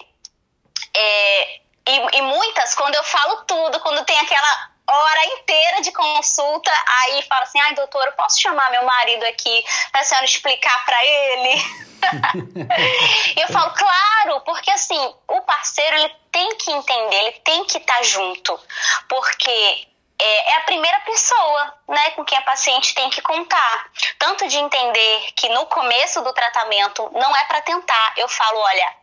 é, 0.96 1.62
e, 1.88 2.18
e, 2.18 2.22
muitas, 2.22 2.76
quando 2.76 2.96
eu 2.96 3.04
falo 3.04 3.38
tudo, 3.48 3.80
quando 3.80 4.06
tem 4.06 4.18
aquela 4.20 4.71
hora 4.98 5.26
inteira 5.26 5.82
de 5.82 5.92
consulta, 5.92 6.72
aí 7.02 7.22
fala 7.24 7.44
assim, 7.44 7.60
ai 7.60 7.74
doutor, 7.74 8.06
eu 8.06 8.14
posso 8.14 8.42
chamar 8.42 8.72
meu 8.72 8.84
marido 8.84 9.24
aqui 9.26 9.64
pra 9.92 10.04
senhora 10.04 10.26
explicar 10.26 10.86
para 10.86 11.06
ele? 11.06 11.64
eu 13.42 13.48
falo, 13.50 13.74
claro, 13.74 14.42
porque 14.42 14.72
assim, 14.72 15.16
o 15.28 15.42
parceiro 15.42 15.98
ele 15.98 16.16
tem 16.32 16.56
que 16.56 16.72
entender, 16.72 17.16
ele 17.16 17.32
tem 17.44 17.66
que 17.66 17.78
estar 17.78 17.98
tá 17.98 18.04
junto, 18.04 18.60
porque 19.08 19.88
é, 20.22 20.52
é 20.52 20.58
a 20.58 20.62
primeira 20.62 21.00
pessoa 21.00 21.74
né, 21.90 22.12
com 22.12 22.24
quem 22.24 22.38
a 22.38 22.44
paciente 22.44 22.94
tem 22.94 23.10
que 23.10 23.22
contar. 23.22 23.90
Tanto 24.20 24.48
de 24.48 24.58
entender 24.58 25.32
que 25.36 25.50
no 25.50 25.66
começo 25.66 26.22
do 26.22 26.32
tratamento 26.32 27.10
não 27.14 27.36
é 27.36 27.44
para 27.46 27.62
tentar. 27.62 28.14
Eu 28.18 28.30
falo, 28.30 28.60
olha, 28.60 29.01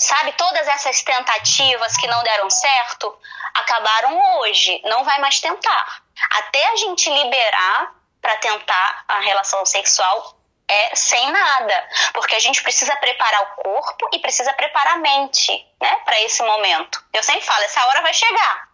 sabe, 0.00 0.32
todas 0.32 0.66
essas 0.66 1.02
tentativas 1.02 1.96
que 1.96 2.06
não 2.06 2.22
deram 2.22 2.48
certo 2.50 3.16
acabaram 3.54 4.38
hoje, 4.38 4.80
não 4.84 5.04
vai 5.04 5.18
mais 5.20 5.40
tentar. 5.40 6.02
Até 6.32 6.66
a 6.72 6.76
gente 6.76 7.10
liberar 7.10 7.94
para 8.20 8.36
tentar 8.36 9.04
a 9.08 9.20
relação 9.20 9.64
sexual 9.64 10.36
é 10.68 10.94
sem 10.94 11.30
nada, 11.32 11.88
porque 12.12 12.34
a 12.34 12.38
gente 12.38 12.62
precisa 12.62 12.94
preparar 12.96 13.42
o 13.42 13.62
corpo 13.62 14.08
e 14.12 14.20
precisa 14.20 14.52
preparar 14.52 14.94
a 14.94 14.98
mente, 14.98 15.52
né, 15.80 15.96
para 16.04 16.20
esse 16.20 16.42
momento. 16.42 17.02
Eu 17.12 17.22
sempre 17.22 17.42
falo, 17.42 17.62
essa 17.64 17.84
hora 17.86 18.02
vai 18.02 18.14
chegar. 18.14 18.68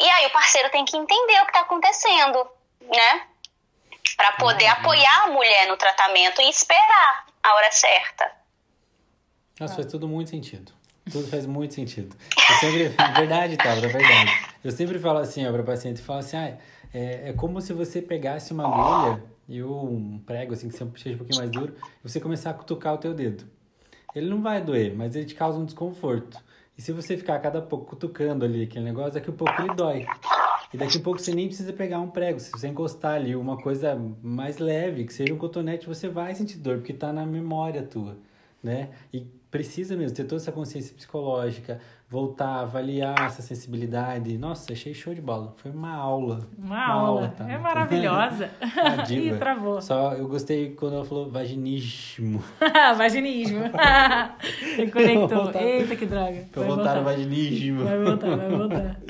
E 0.00 0.10
aí 0.10 0.26
o 0.26 0.30
parceiro 0.30 0.70
tem 0.70 0.84
que 0.84 0.96
entender 0.96 1.40
o 1.40 1.44
que 1.44 1.50
está 1.50 1.60
acontecendo, 1.60 2.50
né? 2.80 3.26
Para 4.16 4.32
poder 4.32 4.64
uhum. 4.64 4.72
apoiar 4.72 5.22
a 5.24 5.26
mulher 5.28 5.68
no 5.68 5.76
tratamento 5.76 6.42
e 6.42 6.48
esperar 6.48 7.26
a 7.42 7.54
hora 7.54 7.70
certa. 7.70 8.39
Nossa, 9.60 9.74
faz 9.74 9.86
tudo 9.86 10.08
muito 10.08 10.30
sentido. 10.30 10.72
Tudo 11.10 11.26
faz 11.28 11.46
muito 11.46 11.74
sentido. 11.74 12.16
Eu 12.36 12.56
sempre, 12.56 12.88
verdade, 13.16 13.56
Tabata, 13.56 13.86
é 13.86 13.88
verdade. 13.88 14.30
Eu 14.62 14.70
sempre 14.70 14.98
falo 14.98 15.18
assim, 15.18 15.46
ó, 15.46 15.52
pra 15.52 15.62
paciente, 15.62 16.00
falo 16.00 16.20
assim, 16.20 16.36
ah, 16.36 16.56
é, 16.92 17.30
é 17.30 17.32
como 17.32 17.60
se 17.60 17.72
você 17.72 18.00
pegasse 18.00 18.52
uma 18.52 18.66
agulha 18.66 19.22
e 19.48 19.62
um 19.62 20.20
prego, 20.24 20.52
assim, 20.54 20.68
que 20.68 20.76
seja 20.76 21.14
um 21.14 21.18
pouquinho 21.18 21.38
mais 21.38 21.50
duro, 21.50 21.74
e 22.04 22.08
você 22.08 22.20
começar 22.20 22.50
a 22.50 22.54
cutucar 22.54 22.94
o 22.94 22.98
teu 22.98 23.12
dedo. 23.12 23.44
Ele 24.14 24.28
não 24.28 24.40
vai 24.40 24.60
doer, 24.62 24.94
mas 24.96 25.14
ele 25.14 25.24
te 25.24 25.34
causa 25.34 25.58
um 25.58 25.64
desconforto. 25.64 26.38
E 26.78 26.82
se 26.82 26.92
você 26.92 27.16
ficar 27.16 27.36
a 27.36 27.38
cada 27.38 27.60
pouco 27.60 27.86
cutucando 27.86 28.44
ali 28.44 28.64
aquele 28.64 28.84
negócio, 28.84 29.12
daqui 29.12 29.30
a 29.30 29.32
pouco 29.32 29.60
ele 29.60 29.74
dói. 29.74 30.06
E 30.72 30.76
daqui 30.76 30.98
a 30.98 31.00
pouco 31.00 31.18
você 31.18 31.34
nem 31.34 31.46
precisa 31.46 31.72
pegar 31.72 31.98
um 32.00 32.08
prego. 32.08 32.38
Se 32.38 32.50
você 32.50 32.68
encostar 32.68 33.14
ali 33.14 33.34
uma 33.34 33.56
coisa 33.56 34.00
mais 34.22 34.58
leve, 34.58 35.04
que 35.04 35.12
seja 35.12 35.34
um 35.34 35.38
cotonete, 35.38 35.86
você 35.86 36.08
vai 36.08 36.34
sentir 36.34 36.58
dor, 36.58 36.78
porque 36.78 36.92
está 36.92 37.12
na 37.12 37.26
memória 37.26 37.82
tua, 37.82 38.16
né? 38.62 38.90
E 39.12 39.26
precisa 39.50 39.96
mesmo 39.96 40.16
ter 40.16 40.24
toda 40.24 40.40
essa 40.40 40.52
consciência 40.52 40.94
psicológica, 40.94 41.80
voltar, 42.08 42.60
avaliar 42.60 43.26
essa 43.26 43.42
sensibilidade. 43.42 44.38
Nossa, 44.38 44.72
achei 44.72 44.94
show 44.94 45.12
de 45.12 45.20
bola. 45.20 45.54
Foi 45.56 45.70
uma 45.70 45.92
aula. 45.92 46.40
Uma, 46.56 46.66
uma 46.66 46.84
aula. 46.84 47.08
aula 47.08 47.28
tá? 47.36 47.50
É 47.50 47.58
maravilhosa. 47.58 48.50
Ih, 49.10 49.36
travou. 49.36 49.80
Só 49.80 50.14
eu 50.14 50.28
gostei 50.28 50.70
quando 50.74 50.94
ela 50.96 51.04
falou 51.04 51.30
vaginismo. 51.30 52.42
vaginismo. 52.96 53.64
Reconectou. 54.76 55.52
Eita, 55.60 55.96
que 55.96 56.06
droga. 56.06 56.44
Pra 56.52 56.62
voltar 56.62 56.96
no 56.96 57.04
vaginismo. 57.04 57.84
Vai 57.84 57.98
voltar, 57.98 58.36
vai 58.36 58.48
voltar. 58.48 59.00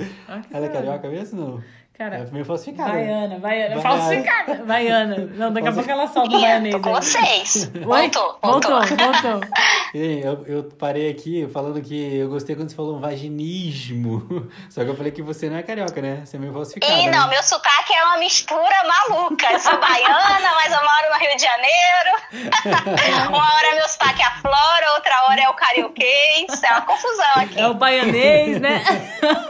ela 0.50 0.66
é 0.66 0.68
carioca 0.68 1.08
mesmo 1.08 1.40
não? 1.40 1.79
Cara, 2.00 2.16
é 2.16 2.30
meio 2.32 2.46
falsificada. 2.46 2.92
Baiana, 2.92 3.38
baiana. 3.38 3.76
baiana. 3.76 3.82
Falsificada. 3.82 4.64
Baiana. 4.64 5.16
Não, 5.34 5.52
daqui 5.52 5.68
a 5.68 5.72
pouco 5.72 5.90
ela 5.90 6.06
solta 6.06 6.34
o 6.34 6.40
baianês. 6.40 6.74
Com 6.76 6.94
vocês. 6.94 7.70
Voltou, 7.74 8.38
voltou. 8.40 8.70
Voltou, 8.80 8.96
voltou. 8.96 9.40
Eu, 9.92 10.46
eu 10.46 10.62
parei 10.78 11.10
aqui 11.10 11.48
falando 11.52 11.82
que 11.82 12.16
eu 12.16 12.28
gostei 12.28 12.54
quando 12.54 12.68
você 12.68 12.76
falou 12.76 13.00
vaginismo. 13.00 14.48
Só 14.70 14.84
que 14.84 14.90
eu 14.90 14.96
falei 14.96 15.10
que 15.10 15.20
você 15.20 15.50
não 15.50 15.56
é 15.56 15.64
carioca, 15.64 16.00
né? 16.00 16.22
Você 16.24 16.36
é 16.36 16.38
meio 16.38 16.52
falsificada. 16.52 16.92
Ih, 16.92 17.10
não, 17.10 17.26
né? 17.26 17.34
meu 17.34 17.42
sotaque 17.42 17.92
é 17.92 18.04
uma 18.04 18.18
mistura 18.18 18.76
maluca. 18.86 19.52
Eu 19.52 19.58
sou 19.58 19.76
baiana, 19.80 20.54
mas 20.54 20.72
eu 20.72 20.78
moro 20.78 21.10
no 21.12 21.18
Rio 21.18 21.36
de 21.36 21.42
Janeiro. 21.42 23.26
uma 23.34 23.52
hora 23.52 23.74
meu 23.74 23.88
sotaque 23.88 24.22
é 24.22 24.26
a 24.26 24.30
Flora, 24.36 24.92
outra 24.94 25.24
hora 25.24 25.40
é 25.40 25.48
o 25.48 25.54
carioquês. 25.54 26.62
É 26.62 26.70
uma 26.70 26.82
confusão 26.82 27.32
aqui. 27.34 27.60
É 27.60 27.66
o 27.66 27.74
baianês, 27.74 28.60
né? 28.60 28.84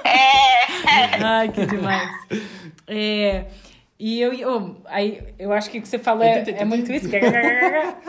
É. 0.05 1.23
Ai, 1.23 1.49
que 1.51 1.67
demais. 1.67 2.11
É, 2.93 3.47
e 4.03 4.19
eu, 4.19 4.33
eu, 4.33 4.77
aí, 4.87 5.23
eu 5.39 5.53
acho 5.53 5.71
que 5.71 5.79
o 5.79 5.83
que 5.83 5.87
você 5.87 5.99
falou 5.99 6.25
é, 6.25 6.43
é 6.49 6.65
muito 6.65 6.91
isso. 6.91 7.07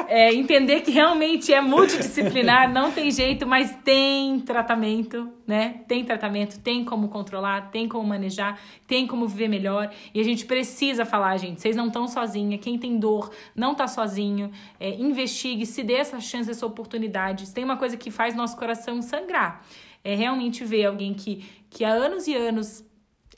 É 0.08 0.34
entender 0.34 0.82
que 0.82 0.92
realmente 0.92 1.54
é 1.54 1.62
multidisciplinar, 1.62 2.72
não 2.72 2.92
tem 2.92 3.10
jeito, 3.12 3.48
mas 3.48 3.74
tem 3.84 4.42
tratamento, 4.42 5.30
né? 5.48 5.82
Tem 5.88 6.04
tratamento, 6.04 6.60
tem 6.60 6.84
como 6.84 7.08
controlar, 7.08 7.72
tem 7.72 7.88
como 7.88 8.06
manejar, 8.08 8.60
tem 8.86 9.08
como 9.08 9.26
viver 9.26 9.48
melhor. 9.48 9.90
E 10.14 10.20
a 10.20 10.24
gente 10.24 10.46
precisa 10.46 11.06
falar, 11.06 11.38
gente, 11.38 11.62
vocês 11.62 11.78
não 11.78 11.88
estão 11.88 12.08
sozinhas. 12.10 12.60
Quem 12.62 12.78
tem 12.78 12.98
dor 12.98 13.32
não 13.56 13.72
está 13.72 13.88
sozinho. 13.88 14.52
É, 14.80 14.90
investigue, 14.96 15.66
se 15.66 15.82
dê 15.82 15.94
essa 15.94 16.20
chance, 16.20 16.52
essa 16.52 16.66
oportunidade. 16.66 17.54
Tem 17.54 17.64
uma 17.64 17.78
coisa 17.78 17.96
que 17.96 18.12
faz 18.12 18.36
nosso 18.36 18.58
coração 18.58 19.02
sangrar. 19.02 19.66
É 20.04 20.14
realmente 20.16 20.66
ver 20.66 20.86
alguém 20.86 21.14
que, 21.14 21.46
que 21.70 21.86
há 21.86 21.92
anos 21.92 22.28
e 22.28 22.36
anos 22.36 22.84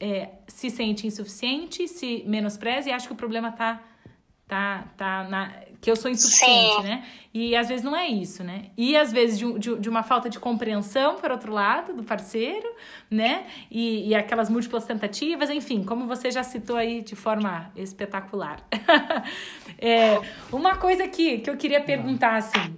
é, 0.04 0.32
se 0.50 0.70
sente 0.70 1.08
insuficiente, 1.08 1.88
se 1.88 2.26
menospreza 2.28 2.90
e 2.90 2.92
acha 2.92 3.08
que 3.08 3.14
o 3.14 3.16
problema 3.16 3.54
tá, 3.54 3.82
tá, 4.46 4.86
tá 4.98 5.24
na, 5.30 5.54
que 5.80 5.90
eu 5.90 5.96
sou 5.96 6.12
insuficiente, 6.12 6.82
Sim. 6.82 6.84
né? 6.84 7.06
E 7.34 7.56
às 7.56 7.70
vezes 7.70 7.86
não 7.86 7.96
é 7.96 8.06
isso, 8.06 8.44
né? 8.44 8.66
E 8.76 8.98
às 8.98 9.14
vezes 9.14 9.40
de, 9.40 9.58
de, 9.58 9.80
de, 9.80 9.90
uma 9.90 10.04
falta 10.04 10.30
de 10.30 10.38
compreensão, 10.40 11.16
por 11.16 11.32
outro 11.32 11.54
lado, 11.54 11.94
do 11.94 12.04
parceiro, 12.04 12.70
né? 13.10 13.48
E, 13.72 14.10
e 14.10 14.14
aquelas 14.14 14.50
múltiplas 14.50 14.84
tentativas, 14.84 15.50
enfim, 15.50 15.86
como 15.86 16.06
você 16.06 16.30
já 16.30 16.44
citou 16.44 16.76
aí 16.76 17.02
de 17.02 17.16
forma 17.16 17.72
espetacular. 17.74 18.60
é, 19.80 20.20
uma 20.52 20.76
coisa 20.76 21.08
que, 21.08 21.38
que 21.38 21.50
eu 21.50 21.56
queria 21.56 21.80
perguntar, 21.80 22.36
assim, 22.36 22.78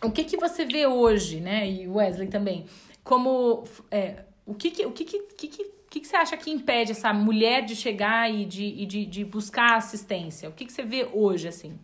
o 0.00 0.08
que 0.08 0.22
que 0.22 0.36
você 0.36 0.64
vê 0.64 0.86
hoje, 0.86 1.40
né? 1.40 1.68
E 1.68 1.88
Wesley 1.88 2.28
também, 2.28 2.64
como... 3.02 3.64
É, 3.90 4.22
o 4.46 4.54
que 4.54 4.70
que, 4.70 4.84
o 4.84 4.92
que, 4.92 5.04
que, 5.04 5.18
que 5.48 5.74
que, 5.94 6.00
que 6.00 6.08
você 6.08 6.16
acha 6.16 6.36
que 6.36 6.50
impede 6.50 6.90
essa 6.90 7.12
mulher 7.12 7.62
de 7.62 7.76
chegar 7.76 8.28
e 8.28 8.44
de, 8.44 8.64
e 8.64 8.84
de, 8.84 9.06
de 9.06 9.24
buscar 9.24 9.76
assistência? 9.76 10.48
O 10.48 10.52
que, 10.52 10.64
que 10.64 10.72
você 10.72 10.82
vê 10.82 11.08
hoje, 11.12 11.46
assim? 11.46 11.78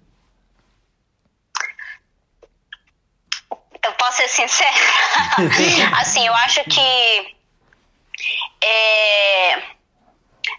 Eu 3.80 3.92
posso 3.92 4.16
ser 4.16 4.28
sincera? 4.28 4.70
assim, 6.00 6.26
eu 6.26 6.34
acho 6.34 6.64
que 6.64 7.36
é, 8.60 9.62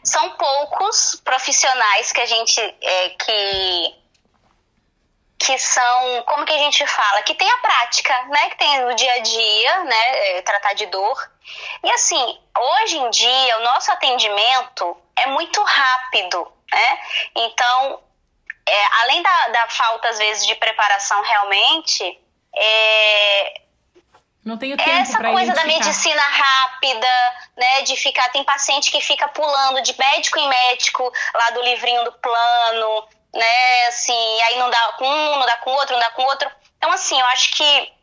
são 0.01 0.29
poucos 0.37 1.21
profissionais 1.21 2.13
que 2.13 2.21
a 2.21 2.25
gente 2.25 2.59
é, 2.59 3.09
que 3.09 4.01
que 5.39 5.57
são, 5.57 6.23
como 6.27 6.45
que 6.45 6.53
a 6.53 6.57
gente 6.59 6.85
fala, 6.85 7.23
que 7.23 7.33
tem 7.33 7.49
a 7.49 7.57
prática, 7.57 8.13
né, 8.27 8.49
que 8.51 8.57
tem 8.59 8.85
no 8.85 8.93
dia 8.93 9.11
a 9.11 9.19
dia, 9.19 9.83
né, 9.85 10.37
é, 10.37 10.41
tratar 10.43 10.73
de 10.73 10.85
dor. 10.85 11.30
E 11.83 11.91
assim, 11.91 12.39
hoje 12.57 12.97
em 12.97 13.09
dia 13.09 13.57
o 13.57 13.63
nosso 13.63 13.91
atendimento 13.91 14.97
é 15.15 15.27
muito 15.27 15.61
rápido, 15.63 16.51
né? 16.71 16.99
Então, 17.35 17.99
é, 18.67 18.85
além 19.01 19.21
da, 19.21 19.47
da 19.49 19.67
falta 19.69 20.09
às 20.09 20.17
vezes 20.17 20.45
de 20.45 20.55
preparação 20.55 21.21
realmente, 21.21 22.19
é, 22.55 23.61
não 24.43 24.57
tenho 24.57 24.75
tempo 24.75 24.89
Essa 24.89 25.19
coisa 25.19 25.53
da 25.53 25.65
medicina 25.65 26.21
rápida, 26.21 27.07
né? 27.55 27.81
De 27.83 27.95
ficar. 27.95 28.29
Tem 28.29 28.43
paciente 28.43 28.89
que 28.89 28.99
fica 28.99 29.27
pulando 29.27 29.81
de 29.83 29.97
médico 29.97 30.39
em 30.39 30.49
médico, 30.49 31.11
lá 31.35 31.51
do 31.51 31.61
livrinho 31.61 32.03
do 32.03 32.11
plano, 32.13 33.07
né? 33.33 33.87
Assim, 33.87 34.41
aí 34.43 34.57
não 34.57 34.69
dá 34.69 34.93
com 34.97 35.07
um, 35.07 35.35
não 35.37 35.45
dá 35.45 35.57
com 35.57 35.71
outro, 35.71 35.93
não 35.93 36.01
dá 36.01 36.09
com 36.11 36.23
outro. 36.23 36.49
Então, 36.77 36.91
assim, 36.91 37.19
eu 37.19 37.25
acho 37.27 37.51
que 37.51 37.93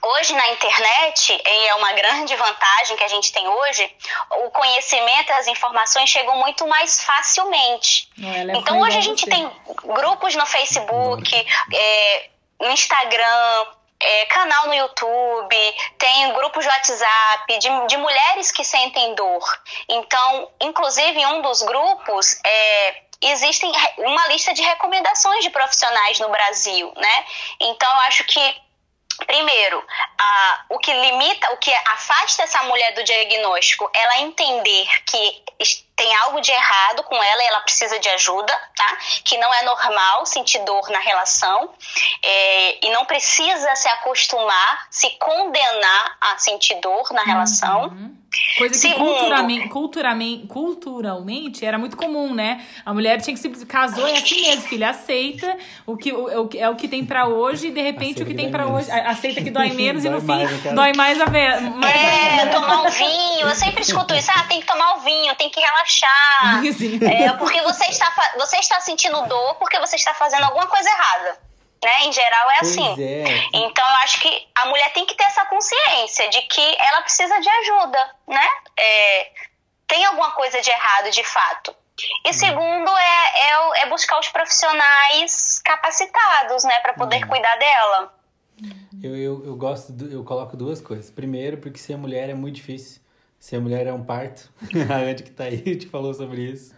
hoje 0.00 0.34
na 0.34 0.48
internet, 0.48 1.42
e 1.44 1.66
é 1.68 1.74
uma 1.74 1.92
grande 1.92 2.34
vantagem 2.36 2.96
que 2.96 3.04
a 3.04 3.08
gente 3.08 3.32
tem 3.32 3.46
hoje, 3.46 3.96
o 4.44 4.50
conhecimento 4.50 5.30
e 5.30 5.32
as 5.32 5.46
informações 5.46 6.08
chegam 6.08 6.36
muito 6.36 6.66
mais 6.66 7.02
facilmente. 7.02 8.08
É 8.22 8.56
então, 8.56 8.80
hoje 8.80 8.98
a 8.98 9.00
gente 9.00 9.24
você. 9.24 9.30
tem 9.30 9.50
grupos 9.84 10.34
no 10.34 10.46
Facebook, 10.46 11.46
é, 11.72 12.30
no 12.60 12.70
Instagram 12.70 13.66
é, 14.02 14.26
canal 14.26 14.66
no 14.66 14.74
YouTube, 14.74 15.56
tem 15.98 16.32
grupos 16.34 16.64
de 16.64 16.70
WhatsApp 16.70 17.58
de, 17.58 17.86
de 17.86 17.96
mulheres 17.96 18.50
que 18.50 18.64
sentem 18.64 19.14
dor. 19.14 19.62
Então, 19.88 20.50
inclusive, 20.60 21.20
em 21.20 21.26
um 21.26 21.42
dos 21.42 21.62
grupos, 21.62 22.40
é, 22.44 23.02
existem 23.22 23.70
uma 23.98 24.26
lista 24.28 24.52
de 24.52 24.62
recomendações 24.62 25.44
de 25.44 25.50
profissionais 25.50 26.18
no 26.18 26.28
Brasil, 26.30 26.92
né? 26.96 27.24
Então, 27.60 27.88
eu 27.88 28.00
acho 28.00 28.24
que 28.24 28.40
Primeiro, 29.32 29.82
a, 30.18 30.64
o 30.68 30.78
que 30.78 30.92
limita, 30.92 31.50
o 31.54 31.56
que 31.56 31.72
afasta 31.72 32.42
essa 32.42 32.62
mulher 32.64 32.92
do 32.92 33.02
diagnóstico, 33.02 33.90
ela 33.94 34.20
entender 34.20 34.86
que 35.06 35.42
tem 35.96 36.14
algo 36.16 36.40
de 36.40 36.50
errado 36.50 37.02
com 37.04 37.14
ela 37.14 37.42
e 37.42 37.46
ela 37.46 37.60
precisa 37.60 37.98
de 37.98 38.08
ajuda, 38.08 38.52
tá? 38.76 38.98
Que 39.24 39.36
não 39.38 39.52
é 39.52 39.62
normal 39.62 40.24
sentir 40.26 40.58
dor 40.64 40.88
na 40.90 40.98
relação 40.98 41.70
é, 42.22 42.86
e 42.86 42.90
não 42.90 43.04
precisa 43.04 43.74
se 43.76 43.88
acostumar, 43.88 44.86
se 44.90 45.10
condenar 45.18 46.16
a 46.20 46.38
sentir 46.38 46.80
dor 46.80 47.12
na 47.12 47.22
relação. 47.22 47.88
Uhum. 47.88 48.16
Coisa 48.56 48.72
que 48.72 48.80
Segundo, 48.80 49.10
culturalmente, 49.10 49.68
culturalmente, 49.68 50.46
culturalmente 50.46 51.66
era 51.66 51.78
muito 51.78 51.98
comum, 51.98 52.32
né? 52.32 52.64
A 52.84 52.94
mulher 52.94 53.20
tinha 53.20 53.36
que 53.36 53.40
se 53.40 53.66
casou 53.66 54.06
é 54.06 54.16
assim 54.16 54.40
mesmo, 54.40 54.62
filha, 54.62 54.88
aceita 54.88 55.54
o 55.84 55.98
que 55.98 56.10
o, 56.14 56.48
é 56.56 56.66
o 56.70 56.74
que 56.74 56.88
tem 56.88 57.04
para 57.04 57.28
hoje 57.28 57.66
e 57.66 57.70
de 57.70 57.82
repente 57.82 58.22
aceita 58.22 58.22
o 58.22 58.26
que, 58.26 58.34
que 58.34 58.42
tem 58.42 58.50
para 58.50 58.66
hoje, 58.66 58.90
aceita 58.90 59.42
que 59.42 59.50
dói 59.50 59.68
menos 59.76 60.02
e 60.06 60.08
no 60.08 60.18
fim 60.20 60.28
mais, 60.28 60.62
dói 60.62 60.92
mais 60.94 61.20
a 61.20 61.26
ver. 61.26 61.60
Mais 61.60 61.94
é, 61.94 62.42
a 62.44 62.50
tomar 62.50 62.82
um 62.82 62.90
vinho, 62.90 63.48
eu 63.48 63.54
sempre 63.54 63.82
escuto 63.82 64.14
isso, 64.14 64.30
ah, 64.34 64.44
tem 64.44 64.60
que 64.60 64.66
tomar 64.66 64.94
o 64.94 64.96
um 64.96 65.00
vinho, 65.00 65.34
tem 65.34 65.50
que 65.50 65.60
relaxar. 65.60 65.81
É, 67.12 67.32
porque 67.34 67.60
você 67.62 67.86
está 67.86 68.12
você 68.36 68.56
está 68.56 68.80
sentindo 68.80 69.22
dor 69.26 69.56
porque 69.56 69.78
você 69.78 69.96
está 69.96 70.14
fazendo 70.14 70.44
alguma 70.44 70.66
coisa 70.66 70.88
errada 70.88 71.38
né? 71.82 72.04
Em 72.04 72.12
geral 72.12 72.50
é 72.50 72.58
assim. 72.60 73.02
É. 73.02 73.24
Então 73.52 73.84
eu 73.84 73.96
acho 73.96 74.20
que 74.20 74.48
a 74.54 74.66
mulher 74.66 74.92
tem 74.92 75.04
que 75.04 75.16
ter 75.16 75.24
essa 75.24 75.44
consciência 75.46 76.28
de 76.30 76.42
que 76.42 76.76
ela 76.78 77.02
precisa 77.02 77.40
de 77.40 77.48
ajuda, 77.48 78.16
né? 78.28 78.48
É, 78.78 79.30
tem 79.86 80.04
alguma 80.04 80.30
coisa 80.30 80.60
de 80.60 80.70
errado 80.70 81.10
de 81.10 81.24
fato. 81.24 81.74
E 82.24 82.28
uhum. 82.28 82.32
segundo 82.32 82.90
é, 82.90 83.50
é, 83.50 83.82
é 83.82 83.88
buscar 83.88 84.18
os 84.18 84.28
profissionais 84.28 85.60
capacitados, 85.64 86.64
né, 86.64 86.80
para 86.80 86.94
poder 86.94 87.22
uhum. 87.22 87.28
cuidar 87.28 87.56
dela. 87.56 88.14
Eu, 89.02 89.16
eu, 89.16 89.44
eu 89.44 89.56
gosto, 89.56 89.92
do, 89.92 90.10
eu 90.10 90.24
coloco 90.24 90.56
duas 90.56 90.80
coisas. 90.80 91.10
Primeiro, 91.10 91.58
porque 91.58 91.78
ser 91.78 91.96
mulher 91.96 92.30
é 92.30 92.34
muito 92.34 92.56
difícil. 92.56 93.01
Ser 93.42 93.60
mulher 93.60 93.88
é 93.88 93.92
um 93.92 94.04
parto. 94.04 94.52
a 94.88 94.98
Andy 94.98 95.24
que 95.24 95.32
tá 95.32 95.44
aí 95.44 95.74
te 95.74 95.88
falou 95.88 96.14
sobre 96.14 96.42
isso. 96.42 96.72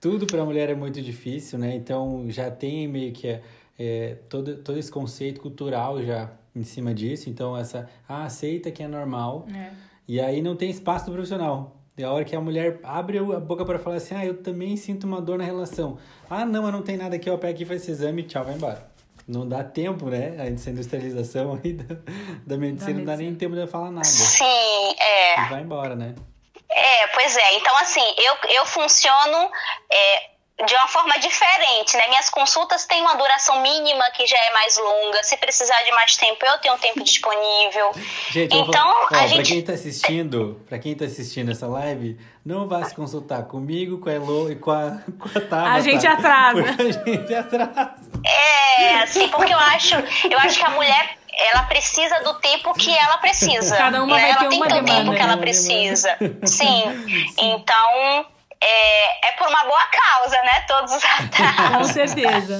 Tudo 0.00 0.26
para 0.26 0.44
mulher 0.44 0.68
é 0.68 0.74
muito 0.74 1.00
difícil, 1.00 1.56
né? 1.56 1.76
Então 1.76 2.24
já 2.28 2.50
tem 2.50 2.88
meio 2.88 3.12
que 3.12 3.28
a, 3.28 3.40
é, 3.78 4.16
todo, 4.28 4.56
todo 4.56 4.76
esse 4.76 4.90
conceito 4.90 5.40
cultural 5.40 6.02
já 6.02 6.32
em 6.52 6.64
cima 6.64 6.92
disso. 6.92 7.30
Então, 7.30 7.56
essa 7.56 7.88
ah, 8.08 8.24
aceita 8.24 8.72
que 8.72 8.82
é 8.82 8.88
normal. 8.88 9.46
É. 9.54 9.70
E 10.08 10.20
aí 10.20 10.42
não 10.42 10.56
tem 10.56 10.68
espaço 10.68 11.06
do 11.06 11.12
profissional. 11.12 11.76
É 11.96 12.02
a 12.02 12.10
hora 12.10 12.24
que 12.24 12.34
a 12.34 12.40
mulher 12.40 12.80
abre 12.82 13.18
a 13.18 13.38
boca 13.38 13.64
para 13.64 13.78
falar 13.78 13.96
assim, 13.96 14.16
ah, 14.16 14.26
eu 14.26 14.42
também 14.42 14.76
sinto 14.76 15.04
uma 15.04 15.22
dor 15.22 15.38
na 15.38 15.44
relação. 15.44 15.96
Ah, 16.28 16.44
não, 16.44 16.64
mas 16.64 16.72
não 16.72 16.82
tem 16.82 16.96
nada 16.96 17.14
aqui, 17.14 17.30
eu 17.30 17.38
pego 17.38 17.54
aqui, 17.54 17.64
faz 17.64 17.82
esse 17.82 17.92
exame, 17.92 18.24
tchau, 18.24 18.44
vai 18.44 18.56
embora. 18.56 18.89
Não 19.30 19.48
dá 19.48 19.62
tempo, 19.62 20.06
né? 20.06 20.34
A 20.40 20.48
industrialização 20.48 21.58
aí 21.62 21.74
da, 21.74 21.96
da 22.44 22.56
medicina, 22.56 22.92
da 22.92 22.98
não 22.98 23.04
dá 23.04 23.16
nem 23.16 23.34
tempo 23.34 23.54
de 23.54 23.66
falar 23.68 23.92
nada. 23.92 24.04
Sim, 24.04 24.44
é. 24.98 25.40
E 25.40 25.48
vai 25.48 25.62
embora, 25.62 25.94
né? 25.94 26.16
É, 26.68 27.06
pois 27.08 27.36
é. 27.36 27.54
Então, 27.54 27.76
assim, 27.78 28.02
eu, 28.18 28.50
eu 28.56 28.66
funciono 28.66 29.50
é, 29.88 30.30
de 30.66 30.74
uma 30.74 30.88
forma 30.88 31.18
diferente, 31.18 31.96
né? 31.96 32.08
Minhas 32.08 32.28
consultas 32.28 32.84
têm 32.86 33.00
uma 33.00 33.14
duração 33.14 33.60
mínima 33.62 34.04
que 34.10 34.26
já 34.26 34.36
é 34.36 34.52
mais 34.52 34.78
longa. 34.78 35.22
Se 35.22 35.36
precisar 35.36 35.82
de 35.82 35.90
mais 35.92 36.16
tempo, 36.16 36.44
eu 36.44 36.58
tenho 36.58 36.74
um 36.74 36.78
tempo 36.78 37.02
disponível. 37.02 37.92
Gente, 38.30 38.56
então, 38.56 38.86
vou... 38.86 39.08
Ó, 39.12 39.16
a 39.16 39.26
gente... 39.26 39.36
pra 39.36 39.44
quem 39.44 39.62
tá 39.62 39.72
assistindo, 39.72 40.60
para 40.68 40.78
quem 40.78 40.94
tá 40.94 41.04
assistindo 41.04 41.50
essa 41.50 41.66
live, 41.66 42.18
não 42.44 42.68
vá 42.68 42.84
se 42.84 42.94
consultar 42.94 43.44
comigo, 43.44 43.98
com 43.98 44.08
a 44.08 44.12
Elo 44.12 44.50
e 44.50 44.56
com 44.56 44.70
a, 44.70 44.98
com 45.18 45.28
a 45.28 45.40
Tabata. 45.40 45.70
A 45.70 45.80
gente 45.80 46.06
atrasa. 46.06 46.60
A 46.80 47.10
gente 47.10 47.34
atrasa. 47.34 48.10
É, 48.24 48.94
assim, 49.02 49.28
porque 49.28 49.52
eu 49.52 49.58
acho, 49.58 49.94
eu 50.30 50.38
acho 50.38 50.58
que 50.58 50.64
a 50.64 50.70
mulher 50.70 51.18
ela 51.32 51.62
precisa 51.62 52.20
do 52.20 52.34
tempo 52.34 52.74
que 52.74 52.94
ela 52.94 53.18
precisa. 53.18 53.76
Cada 53.76 54.02
uma 54.02 54.16
né? 54.16 54.22
vai 54.22 54.30
ela 54.30 54.40
ter 54.40 54.48
tem 54.48 54.58
uma 54.58 54.66
o 54.66 54.84
tempo 54.84 55.12
que 55.14 55.22
ela 55.22 55.36
precisa. 55.36 56.16
Sim. 56.44 56.82
Então, 57.38 58.26
é, 58.62 59.28
é 59.28 59.32
por 59.32 59.48
uma 59.48 59.64
boa 59.64 59.86
causa, 59.86 60.36
né? 60.42 60.60
Todos 60.68 60.92
os 60.92 61.04
atrasos. 61.04 61.76
Com 61.76 61.84
certeza. 61.84 62.58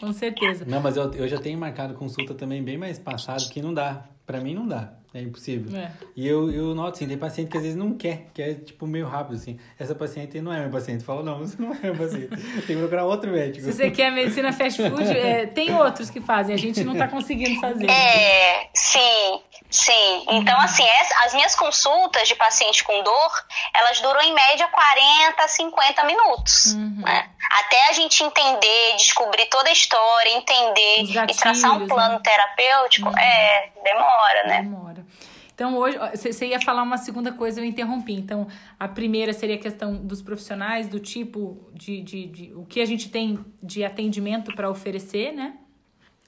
Com 0.00 0.12
certeza. 0.12 0.64
Não, 0.66 0.80
mas 0.80 0.96
eu, 0.96 1.12
eu 1.14 1.28
já 1.28 1.38
tenho 1.40 1.58
marcado 1.58 1.94
consulta 1.94 2.34
também 2.34 2.62
bem 2.62 2.76
mais 2.76 2.98
passado, 2.98 3.48
que 3.48 3.62
não 3.62 3.72
dá. 3.72 4.02
Pra 4.26 4.40
mim 4.40 4.54
não 4.54 4.66
dá. 4.66 4.97
É 5.14 5.20
impossível. 5.22 5.78
É. 5.78 5.90
E 6.14 6.26
eu, 6.26 6.50
eu 6.52 6.74
noto, 6.74 6.96
assim, 6.96 7.08
tem 7.08 7.16
paciente 7.16 7.50
que 7.50 7.56
às 7.56 7.62
vezes 7.62 7.78
não 7.78 7.96
quer, 7.96 8.26
que 8.34 8.42
é 8.42 8.54
tipo 8.54 8.86
meio 8.86 9.06
rápido, 9.06 9.36
assim. 9.36 9.58
Essa 9.78 9.94
paciente 9.94 10.40
não 10.40 10.52
é 10.52 10.60
meu 10.60 10.70
paciente. 10.70 11.02
Fala, 11.02 11.22
não, 11.22 11.38
você 11.38 11.56
não 11.58 11.72
é 11.72 11.78
meu 11.80 11.96
paciente. 11.96 12.28
tem 12.66 12.76
que 12.76 12.76
procurar 12.76 13.04
outro 13.04 13.30
médico. 13.30 13.64
Se 13.64 13.72
você 13.72 13.90
quer 13.90 14.12
medicina 14.12 14.52
fast 14.52 14.82
food, 14.82 15.04
é, 15.04 15.46
tem 15.46 15.74
outros 15.74 16.10
que 16.10 16.20
fazem, 16.20 16.54
a 16.54 16.58
gente 16.58 16.84
não 16.84 16.96
tá 16.96 17.08
conseguindo 17.08 17.58
fazer. 17.60 17.88
É, 17.90 18.68
sim. 18.74 19.40
Sim, 19.70 20.24
então 20.30 20.58
assim, 20.60 20.84
as 21.26 21.34
minhas 21.34 21.54
consultas 21.54 22.26
de 22.26 22.34
paciente 22.34 22.82
com 22.82 23.02
dor, 23.02 23.32
elas 23.74 24.00
duram 24.00 24.20
em 24.22 24.32
média 24.32 24.66
40, 24.66 25.46
50 25.46 26.04
minutos. 26.04 26.72
Uhum. 26.72 27.02
Né? 27.04 27.28
Até 27.50 27.88
a 27.90 27.92
gente 27.92 28.22
entender, 28.22 28.96
descobrir 28.96 29.44
toda 29.46 29.68
a 29.68 29.72
história, 29.72 30.30
entender 30.30 31.12
gatilhos, 31.12 31.36
e 31.36 31.40
traçar 31.40 31.76
um 31.76 31.86
plano 31.86 32.14
né? 32.14 32.20
terapêutico, 32.24 33.10
uhum. 33.10 33.18
é, 33.18 33.68
demora, 33.82 34.44
né? 34.46 34.62
Demora. 34.62 35.06
Então, 35.54 35.76
hoje, 35.76 35.98
você 36.14 36.46
ia 36.46 36.60
falar 36.60 36.84
uma 36.84 36.96
segunda 36.98 37.32
coisa, 37.32 37.60
eu 37.60 37.64
interrompi. 37.64 38.14
Então, 38.14 38.46
a 38.78 38.86
primeira 38.86 39.32
seria 39.32 39.56
a 39.56 39.58
questão 39.58 39.96
dos 39.96 40.22
profissionais, 40.22 40.86
do 40.86 41.00
tipo 41.00 41.68
de, 41.72 42.00
de, 42.00 42.26
de 42.28 42.54
o 42.54 42.64
que 42.64 42.80
a 42.80 42.86
gente 42.86 43.10
tem 43.10 43.44
de 43.60 43.84
atendimento 43.84 44.54
para 44.54 44.70
oferecer, 44.70 45.32
né? 45.32 45.54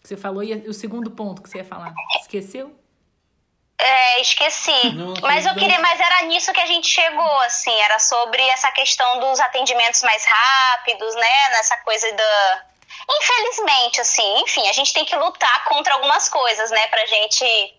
Que 0.03 0.09
você 0.09 0.17
falou. 0.17 0.43
E 0.43 0.69
o 0.69 0.75
segundo 0.75 1.13
ponto 1.13 1.43
que 1.43 1.49
você 1.49 1.59
ia 1.59 1.65
falar, 1.65 1.95
esqueceu? 2.21 2.75
É, 3.81 4.21
esqueci. 4.21 4.93
Não, 4.95 5.15
mas 5.23 5.47
eu 5.47 5.55
queria, 5.55 5.79
mas 5.79 5.99
era 5.99 6.23
nisso 6.23 6.53
que 6.53 6.61
a 6.61 6.67
gente 6.67 6.87
chegou, 6.87 7.39
assim, 7.43 7.73
era 7.83 7.99
sobre 7.99 8.43
essa 8.49 8.71
questão 8.73 9.21
dos 9.21 9.41
atendimentos 9.41 10.03
mais 10.03 10.25
rápidos, 10.25 11.15
né? 11.15 11.49
Nessa 11.53 11.77
coisa 11.79 12.13
da. 12.13 12.65
Infelizmente, 13.09 14.01
assim, 14.01 14.41
enfim, 14.41 14.69
a 14.69 14.73
gente 14.73 14.93
tem 14.93 15.05
que 15.05 15.17
lutar 15.17 15.65
contra 15.65 15.95
algumas 15.95 16.29
coisas, 16.29 16.71
né, 16.71 16.87
pra 16.89 17.07
gente 17.07 17.75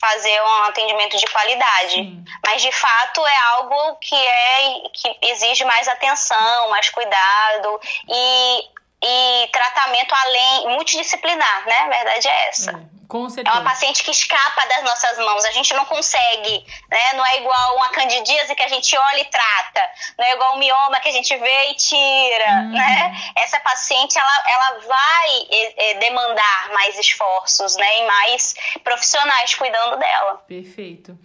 fazer 0.00 0.42
um 0.42 0.62
atendimento 0.64 1.16
de 1.18 1.26
qualidade. 1.26 1.92
Sim. 1.92 2.24
Mas 2.46 2.62
de 2.62 2.72
fato 2.72 3.26
é 3.26 3.36
algo 3.36 3.96
que 3.96 4.14
é 4.14 4.82
que 4.94 5.18
exige 5.22 5.64
mais 5.64 5.86
atenção, 5.88 6.70
mais 6.70 6.88
cuidado 6.88 7.80
e, 8.08 8.68
e 9.02 9.48
tratamento 9.52 10.14
além 10.14 10.68
multidisciplinar, 10.68 11.66
né? 11.66 11.78
A 11.78 11.88
verdade 11.88 12.28
é 12.28 12.48
essa. 12.48 12.70
É. 12.72 13.00
Com 13.10 13.28
certeza. 13.28 13.56
É 13.56 13.60
uma 13.60 13.68
paciente 13.68 14.04
que 14.04 14.10
escapa 14.12 14.66
das 14.68 14.84
nossas 14.84 15.18
mãos. 15.18 15.44
A 15.44 15.50
gente 15.50 15.74
não 15.74 15.84
consegue, 15.84 16.64
né? 16.88 17.12
Não 17.14 17.26
é 17.26 17.38
igual 17.38 17.76
uma 17.76 17.88
candidíase 17.88 18.54
que 18.54 18.62
a 18.62 18.68
gente 18.68 18.96
olha 18.96 19.20
e 19.20 19.24
trata. 19.24 19.90
Não 20.16 20.24
é 20.24 20.34
igual 20.34 20.54
um 20.54 20.58
mioma 20.58 21.00
que 21.00 21.08
a 21.08 21.12
gente 21.12 21.36
vê 21.36 21.70
e 21.70 21.74
tira, 21.74 22.52
uhum. 22.52 22.72
né? 22.72 23.32
Essa 23.34 23.58
paciente, 23.58 24.16
ela, 24.16 24.44
ela 24.46 24.78
vai 24.86 25.46
é, 25.50 25.94
demandar 25.94 26.70
mais 26.72 26.96
esforços, 27.00 27.76
né? 27.76 27.98
E 27.98 28.06
mais 28.06 28.54
profissionais 28.84 29.56
cuidando 29.56 29.96
dela. 29.96 30.36
Perfeito. 30.46 31.18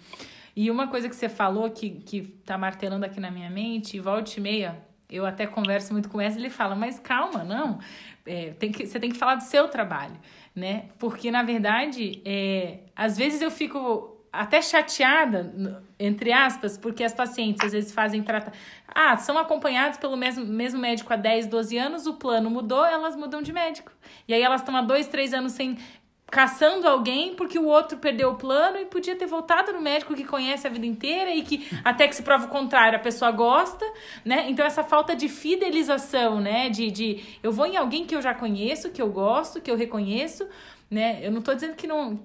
E 0.56 0.72
uma 0.72 0.88
coisa 0.88 1.08
que 1.08 1.16
você 1.16 1.30
falou 1.30 1.70
que, 1.70 2.02
que 2.02 2.22
tá 2.48 2.58
martelando 2.58 3.06
aqui 3.06 3.20
na 3.20 3.30
minha 3.30 3.50
mente, 3.52 4.00
volte 4.00 4.38
e 4.38 4.42
meia, 4.42 4.84
eu 5.10 5.26
até 5.26 5.46
converso 5.46 5.94
muito 5.94 6.10
com 6.10 6.20
essa, 6.20 6.38
ele 6.38 6.50
fala, 6.50 6.76
mas 6.76 7.00
calma, 7.00 7.44
não, 7.44 7.80
é, 8.26 8.52
tem 8.60 8.72
que, 8.72 8.86
você 8.86 9.00
tem 9.00 9.10
que 9.10 9.18
falar 9.18 9.36
do 9.36 9.44
seu 9.44 9.68
trabalho, 9.68 10.16
né? 10.56 10.86
Porque, 10.98 11.30
na 11.30 11.44
verdade, 11.44 12.22
é, 12.26 12.80
às 12.96 13.18
vezes 13.18 13.42
eu 13.42 13.52
fico 13.52 14.16
até 14.32 14.62
chateada, 14.62 15.54
entre 15.98 16.34
aspas, 16.34 16.78
porque 16.78 17.04
as 17.04 17.14
pacientes 17.14 17.64
às 17.64 17.72
vezes 17.72 17.92
fazem 17.94 18.22
tratamento. 18.22 18.58
Ah, 18.88 19.16
são 19.18 19.38
acompanhadas 19.38 19.98
pelo 19.98 20.18
mesmo, 20.18 20.46
mesmo 20.46 20.80
médico 20.80 21.14
há 21.14 21.16
10, 21.16 21.48
12 21.48 21.78
anos, 21.78 22.06
o 22.06 22.16
plano 22.16 22.50
mudou, 22.50 22.86
elas 22.86 23.16
mudam 23.16 23.42
de 23.42 23.54
médico. 23.54 23.92
E 24.28 24.34
aí 24.34 24.42
elas 24.42 24.62
estão 24.62 24.76
há 24.76 24.82
2, 24.82 25.08
3 25.08 25.34
anos 25.34 25.54
sem 25.54 25.78
caçando 26.28 26.88
alguém 26.88 27.36
porque 27.36 27.58
o 27.58 27.66
outro 27.66 27.98
perdeu 27.98 28.32
o 28.32 28.36
plano 28.36 28.78
e 28.78 28.86
podia 28.86 29.16
ter 29.16 29.28
voltado 29.28 29.72
no 29.72 29.82
médico 29.82 30.16
que 30.16 30.26
conhece 30.26 30.66
a 30.66 30.70
vida 30.70 30.86
inteira 30.86 31.30
e 31.34 31.44
que 31.44 31.68
até 31.84 32.08
que 32.08 32.16
se 32.16 32.24
prova 32.24 32.46
o 32.46 32.50
contrário, 32.50 32.98
a 32.98 33.02
pessoa 33.02 33.32
gosta, 33.32 33.86
né? 34.24 34.50
Então 34.50 34.66
essa 34.66 34.84
falta 34.84 35.16
de 35.16 35.30
fidelização, 35.30 36.42
né, 36.42 36.70
de, 36.70 36.90
de 36.92 37.24
eu 37.44 37.52
vou 37.52 37.66
em 37.66 37.78
alguém 37.78 38.06
que 38.06 38.16
eu 38.16 38.22
já 38.22 38.34
conheço, 38.34 38.92
que 38.92 39.02
eu 39.02 39.10
gosto, 39.10 39.62
que 39.62 39.70
eu 39.70 39.76
reconheço, 39.76 40.48
né? 40.90 41.20
Eu 41.22 41.32
não 41.32 41.42
tô 41.42 41.54
dizendo 41.54 41.76
que 41.76 41.88
não 41.88 42.20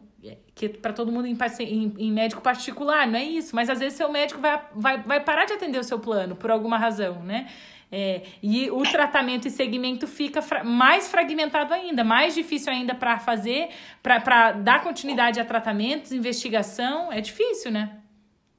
que 0.54 0.68
para 0.68 0.92
todo 0.92 1.10
mundo 1.10 1.26
em, 1.26 1.36
em, 1.60 1.94
em, 1.98 2.12
médico 2.12 2.42
particular, 2.42 3.06
não 3.06 3.18
é 3.18 3.24
isso, 3.24 3.56
mas 3.56 3.70
às 3.70 3.78
vezes 3.78 3.96
seu 3.96 4.12
médico 4.12 4.38
vai, 4.38 4.60
vai, 4.74 5.02
vai 5.02 5.20
parar 5.20 5.46
de 5.46 5.54
atender 5.54 5.78
o 5.78 5.84
seu 5.84 5.98
plano 5.98 6.36
por 6.36 6.50
alguma 6.50 6.76
razão, 6.76 7.22
né? 7.22 7.48
É, 7.92 8.22
e 8.40 8.70
o 8.70 8.82
tratamento 8.84 9.48
e 9.48 9.50
segmento 9.50 10.06
fica 10.06 10.40
fra 10.40 10.62
mais 10.62 11.08
fragmentado 11.08 11.74
ainda, 11.74 12.04
mais 12.04 12.34
difícil 12.34 12.72
ainda 12.72 12.94
para 12.94 13.18
fazer, 13.18 13.68
para 14.00 14.52
dar 14.52 14.84
continuidade 14.84 15.40
a 15.40 15.44
tratamentos, 15.44 16.12
investigação, 16.12 17.12
é 17.12 17.20
difícil, 17.20 17.72
né? 17.72 17.90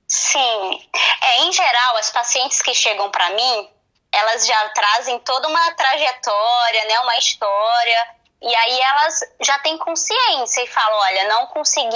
Sim. 0.06 0.90
É, 1.22 1.44
em 1.46 1.52
geral, 1.54 1.96
as 1.98 2.12
pacientes 2.12 2.62
que 2.62 2.74
chegam 2.74 3.10
para 3.10 3.30
mim, 3.30 3.70
elas 4.12 4.46
já 4.46 4.70
trazem 4.70 5.18
toda 5.20 5.48
uma 5.48 5.72
trajetória, 5.76 6.86
né, 6.86 7.00
uma 7.00 7.18
história, 7.18 8.08
e 8.42 8.54
aí 8.54 8.80
elas 8.82 9.20
já 9.42 9.60
têm 9.60 9.78
consciência 9.78 10.62
e 10.64 10.68
falam, 10.68 11.00
olha, 11.00 11.30
não 11.30 11.48
consegui 11.48 11.96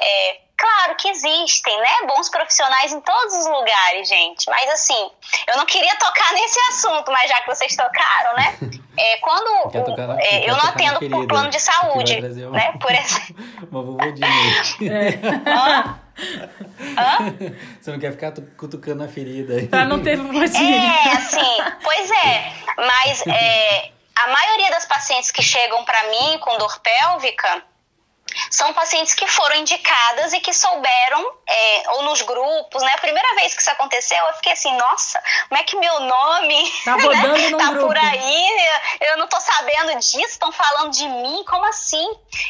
é, 0.00 0.40
Claro 0.58 0.96
que 0.96 1.08
existem, 1.08 1.78
né? 1.80 2.06
Bons 2.06 2.30
profissionais 2.30 2.92
em 2.92 3.00
todos 3.00 3.34
os 3.34 3.46
lugares, 3.46 4.08
gente. 4.08 4.48
Mas 4.48 4.70
assim, 4.70 5.10
eu 5.48 5.56
não 5.56 5.66
queria 5.66 5.94
tocar 5.96 6.32
nesse 6.34 6.58
assunto, 6.70 7.12
mas 7.12 7.28
já 7.28 7.40
que 7.40 7.46
vocês 7.46 7.76
tocaram, 7.76 8.34
né? 8.36 8.58
É, 8.98 9.18
quando 9.18 9.74
na, 9.94 10.18
é, 10.22 10.48
eu 10.48 10.56
não 10.56 10.70
atendo 10.70 11.10
por 11.10 11.26
plano 11.26 11.50
de 11.50 11.60
saúde, 11.60 12.18
né? 12.18 12.72
Por 12.80 12.90
exemplo. 12.90 13.36
Uma 13.70 13.82
vovodinha. 13.82 14.26
É. 14.80 15.50
Hã? 15.50 16.00
Hã? 16.96 17.56
Você 17.78 17.90
não 17.90 17.98
quer 17.98 18.12
ficar 18.12 18.32
cutucando 18.56 19.04
a 19.04 19.08
ferida 19.08 19.52
aí. 19.52 19.68
Pra 19.68 19.84
não 19.84 20.02
ter 20.02 20.16
vovodinha. 20.16 20.82
É, 20.82 21.12
assim, 21.12 21.58
pois 21.82 22.10
é. 22.10 22.52
Mas 22.78 23.26
é, 23.26 23.92
a 24.16 24.28
maioria 24.28 24.70
das 24.70 24.86
pacientes 24.86 25.30
que 25.30 25.42
chegam 25.42 25.84
para 25.84 26.04
mim 26.04 26.38
com 26.38 26.56
dor 26.56 26.80
pélvica 26.80 27.62
são 28.50 28.72
pacientes 28.72 29.14
que 29.14 29.26
foram 29.26 29.56
indicadas 29.56 30.32
e 30.32 30.40
que 30.40 30.52
souberam, 30.52 31.32
é, 31.46 31.82
ou 31.92 32.02
nos 32.02 32.22
grupos, 32.22 32.82
né? 32.82 32.92
A 32.94 33.00
primeira 33.00 33.34
vez 33.36 33.54
que 33.54 33.60
isso 33.60 33.70
aconteceu, 33.70 34.18
eu 34.26 34.34
fiquei 34.34 34.52
assim, 34.52 34.74
nossa, 34.76 35.22
como 35.48 35.60
é 35.60 35.64
que 35.64 35.76
meu 35.76 36.00
nome 36.00 36.72
tá, 36.84 36.96
né? 36.96 37.50
tá 37.56 37.70
grupo. 37.70 37.86
por 37.86 37.96
aí? 37.96 38.48
Eu 39.00 39.16
não 39.18 39.26
tô 39.26 39.40
sabendo 39.40 39.94
disso, 39.98 40.18
estão 40.18 40.52
falando 40.52 40.90
de 40.90 41.08
mim, 41.08 41.44
como 41.48 41.64
assim? 41.66 42.06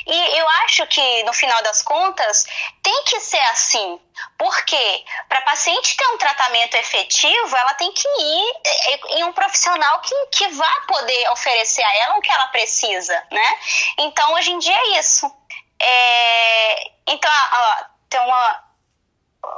E 0.07 0.39
eu 0.39 0.49
acho 0.65 0.87
que, 0.87 1.23
no 1.25 1.33
final 1.33 1.63
das 1.63 1.83
contas, 1.83 2.47
tem 2.83 3.05
que 3.05 3.21
ser 3.21 3.41
assim. 3.51 4.01
Porque 4.39 5.05
para 5.29 5.39
a 5.39 5.43
paciente 5.43 5.97
ter 5.97 6.07
um 6.09 6.19
tratamento 6.19 6.75
efetivo, 6.77 7.57
ela 7.57 7.75
tem 7.75 7.93
que 7.93 8.09
ir 8.09 8.55
em 9.19 9.25
um 9.25 9.33
profissional 9.33 10.01
que, 10.01 10.15
que 10.33 10.49
vá 10.49 10.81
poder 10.87 11.31
oferecer 11.31 11.85
a 11.85 11.97
ela 11.99 12.17
o 12.17 12.21
que 12.21 12.33
ela 12.33 12.47
precisa, 12.49 13.23
né? 13.31 13.59
Então, 13.99 14.33
hoje 14.35 14.53
em 14.53 14.59
dia 14.59 14.75
é 14.75 14.99
isso. 14.99 15.31
É, 15.81 16.91
então, 17.09 17.31
ó, 17.31 17.85
tem 18.09 18.21
uma, 18.21 18.63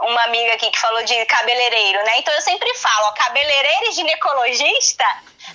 uma 0.03 0.23
amiga 0.25 0.55
aqui 0.55 0.71
que 0.71 0.79
falou 0.79 1.03
de 1.05 1.25
cabeleireiro, 1.27 2.05
né? 2.05 2.19
Então 2.19 2.35
eu 2.35 2.43
sempre 2.43 2.73
falo, 2.75 3.07
ó, 3.07 3.13
cabeleireiro 3.13 3.91
e 3.91 3.93
ginecologista 3.93 5.05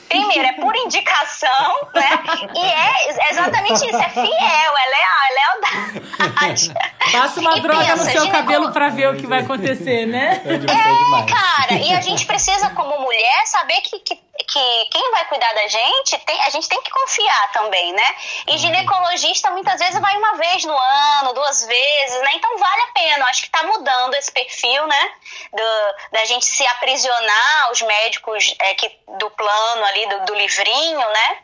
Primeiro, 0.08 0.46
é 0.46 0.54
por 0.54 0.76
indicação, 0.76 1.90
né? 1.94 2.24
E 2.56 2.66
é 2.66 3.30
exatamente 3.32 3.86
isso, 3.86 3.96
é 3.96 4.10
fiel, 4.10 4.78
é 4.78 4.86
leal, 4.90 5.20
é 5.24 5.34
lealdade. 5.34 6.74
Passa 7.12 7.40
uma 7.40 7.58
e 7.58 7.62
droga 7.62 7.84
pensa, 7.84 7.96
no 7.96 8.12
seu 8.12 8.30
cabelo 8.30 8.72
para 8.72 8.90
ver 8.90 9.10
o 9.10 9.18
que 9.18 9.28
vai 9.28 9.42
acontecer, 9.42 10.06
né? 10.06 10.42
É, 10.46 11.32
cara, 11.32 11.74
e 11.74 11.94
a 11.94 12.02
gente 12.02 12.26
precisa, 12.26 12.70
como 12.72 13.00
mulher, 13.02 13.46
saber 13.46 13.82
que, 13.82 14.00
que, 14.00 14.16
que 14.16 14.86
quem 14.92 15.12
vai 15.12 15.26
cuidar 15.26 15.54
da 15.54 15.68
gente, 15.68 16.18
tem, 16.26 16.42
a 16.42 16.50
gente 16.50 16.68
tem 16.70 16.82
que 16.82 16.92
confiar 16.92 17.52
também, 17.52 17.94
né? 17.94 18.16
E 18.48 18.58
ginecologista 18.58 19.52
muitas 19.52 19.80
vezes 19.80 20.00
vai 20.00 20.16
uma 20.18 20.36
vez 20.36 20.64
no 20.64 20.78
ano, 20.78 21.34
duas 21.34 21.66
vezes, 21.66 22.22
né? 22.22 22.32
Então 22.36 22.58
vale 22.58 22.82
a 22.82 22.88
pena, 22.94 23.26
acho 23.26 23.44
que 23.44 23.50
tá 23.50 23.64
mudando 23.64 24.14
esse 24.16 24.32
perfil, 24.32 24.88
né? 24.88 25.12
Do, 25.52 25.96
da 26.12 26.26
gente 26.26 26.46
se 26.46 26.66
aprisionar, 26.68 27.72
os 27.72 27.82
médicos 27.82 28.56
é, 28.60 28.74
que, 28.76 28.92
do 29.20 29.30
plano 29.32 29.83
ali 29.86 30.10
do, 30.10 30.26
do 30.26 30.36
livrinho, 30.36 31.00
né? 31.00 31.38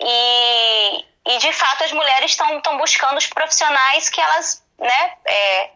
E, 0.00 1.04
e 1.26 1.38
de 1.38 1.52
fato 1.52 1.84
as 1.84 1.92
mulheres 1.92 2.30
estão 2.32 2.78
buscando 2.78 3.18
os 3.18 3.26
profissionais 3.26 4.08
que 4.08 4.20
elas, 4.20 4.64
né? 4.78 5.12
É, 5.26 5.70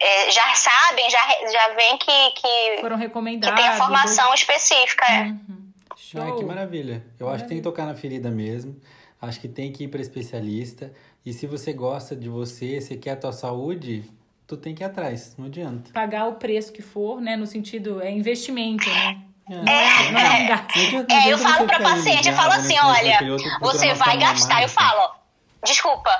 é, 0.00 0.30
já 0.30 0.54
sabem, 0.54 1.10
já, 1.10 1.18
já 1.50 1.74
veem 1.74 1.98
que, 1.98 2.30
que 2.30 2.80
foram 2.80 2.96
recomendados. 2.96 3.56
Que 3.56 3.62
tem 3.62 3.72
a 3.72 3.76
formação 3.76 4.32
específica. 4.34 5.04
É. 5.06 5.22
Uhum. 5.22 5.72
Show. 5.96 6.22
Ah, 6.22 6.36
que 6.36 6.44
maravilha. 6.44 7.04
Eu 7.18 7.26
maravilha. 7.26 7.34
acho 7.34 7.42
que 7.44 7.48
tem 7.48 7.56
que 7.58 7.62
tocar 7.62 7.86
na 7.86 7.94
ferida 7.94 8.30
mesmo. 8.30 8.80
Acho 9.20 9.40
que 9.40 9.48
tem 9.48 9.72
que 9.72 9.84
ir 9.84 9.88
para 9.88 10.00
especialista. 10.00 10.92
E 11.24 11.32
se 11.32 11.46
você 11.46 11.72
gosta 11.72 12.14
de 12.14 12.28
você, 12.28 12.80
você 12.80 12.96
quer 12.96 13.12
a 13.12 13.16
tua 13.16 13.32
saúde, 13.32 14.04
tu 14.46 14.56
tem 14.56 14.74
que 14.74 14.82
ir 14.82 14.86
atrás, 14.86 15.34
não 15.36 15.46
adianta. 15.46 15.90
Pagar 15.92 16.26
o 16.26 16.34
preço 16.34 16.72
que 16.72 16.82
for, 16.82 17.20
né? 17.20 17.36
No 17.36 17.46
sentido, 17.46 18.00
é 18.00 18.10
investimento, 18.10 18.88
né? 18.88 19.22
É, 19.48 19.54
é, 19.54 21.28
é, 21.28 21.32
eu 21.32 21.38
falo 21.38 21.66
pra 21.66 21.80
paciente, 21.80 22.28
eu 22.28 22.34
falo 22.34 22.52
assim, 22.52 22.76
olha, 22.80 23.20
você 23.60 23.94
vai 23.94 24.18
gastar. 24.18 24.62
Eu 24.62 24.68
falo, 24.68 25.14
desculpa. 25.64 26.10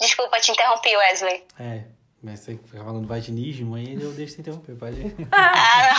Desculpa, 0.00 0.40
te 0.40 0.52
interrompi, 0.52 0.96
Wesley. 0.96 1.44
É, 1.58 1.84
mas 2.22 2.40
você 2.40 2.56
fica 2.56 2.84
falando 2.84 3.06
vaginismo, 3.06 3.74
aí 3.74 4.00
eu 4.00 4.12
deixo 4.12 4.36
de 4.36 4.40
interromper, 4.40 4.76
pode 4.76 4.96
Ah, 5.32 5.94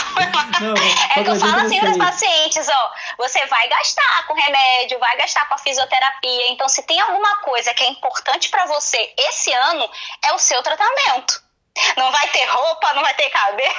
não. 0.60 0.74
não 0.74 0.84
é 0.84 1.24
que 1.24 1.30
eu 1.30 1.36
falo 1.36 1.62
assim 1.62 1.80
para 1.80 1.92
os 1.92 1.98
pacientes, 1.98 2.68
ó, 2.68 2.92
você 3.18 3.46
vai 3.46 3.68
gastar 3.70 4.28
com 4.28 4.34
remédio, 4.34 4.98
vai 5.00 5.18
gastar 5.18 5.48
com 5.48 5.56
a 5.56 5.58
fisioterapia, 5.58 6.50
então 6.50 6.68
se 6.68 6.82
tem 6.84 7.00
alguma 7.00 7.38
coisa 7.38 7.74
que 7.74 7.84
é 7.84 7.90
importante 7.90 8.50
para 8.50 8.66
você 8.66 8.98
esse 9.18 9.52
ano, 9.54 9.90
é 10.24 10.34
o 10.34 10.40
seu 10.40 10.62
tratamento. 10.64 11.45
Não 11.98 12.12
vai 12.12 12.28
ter 12.30 12.46
roupa, 12.46 12.94
não 12.94 13.02
vai 13.02 13.14
ter 13.16 13.30
cabelo. 13.30 13.74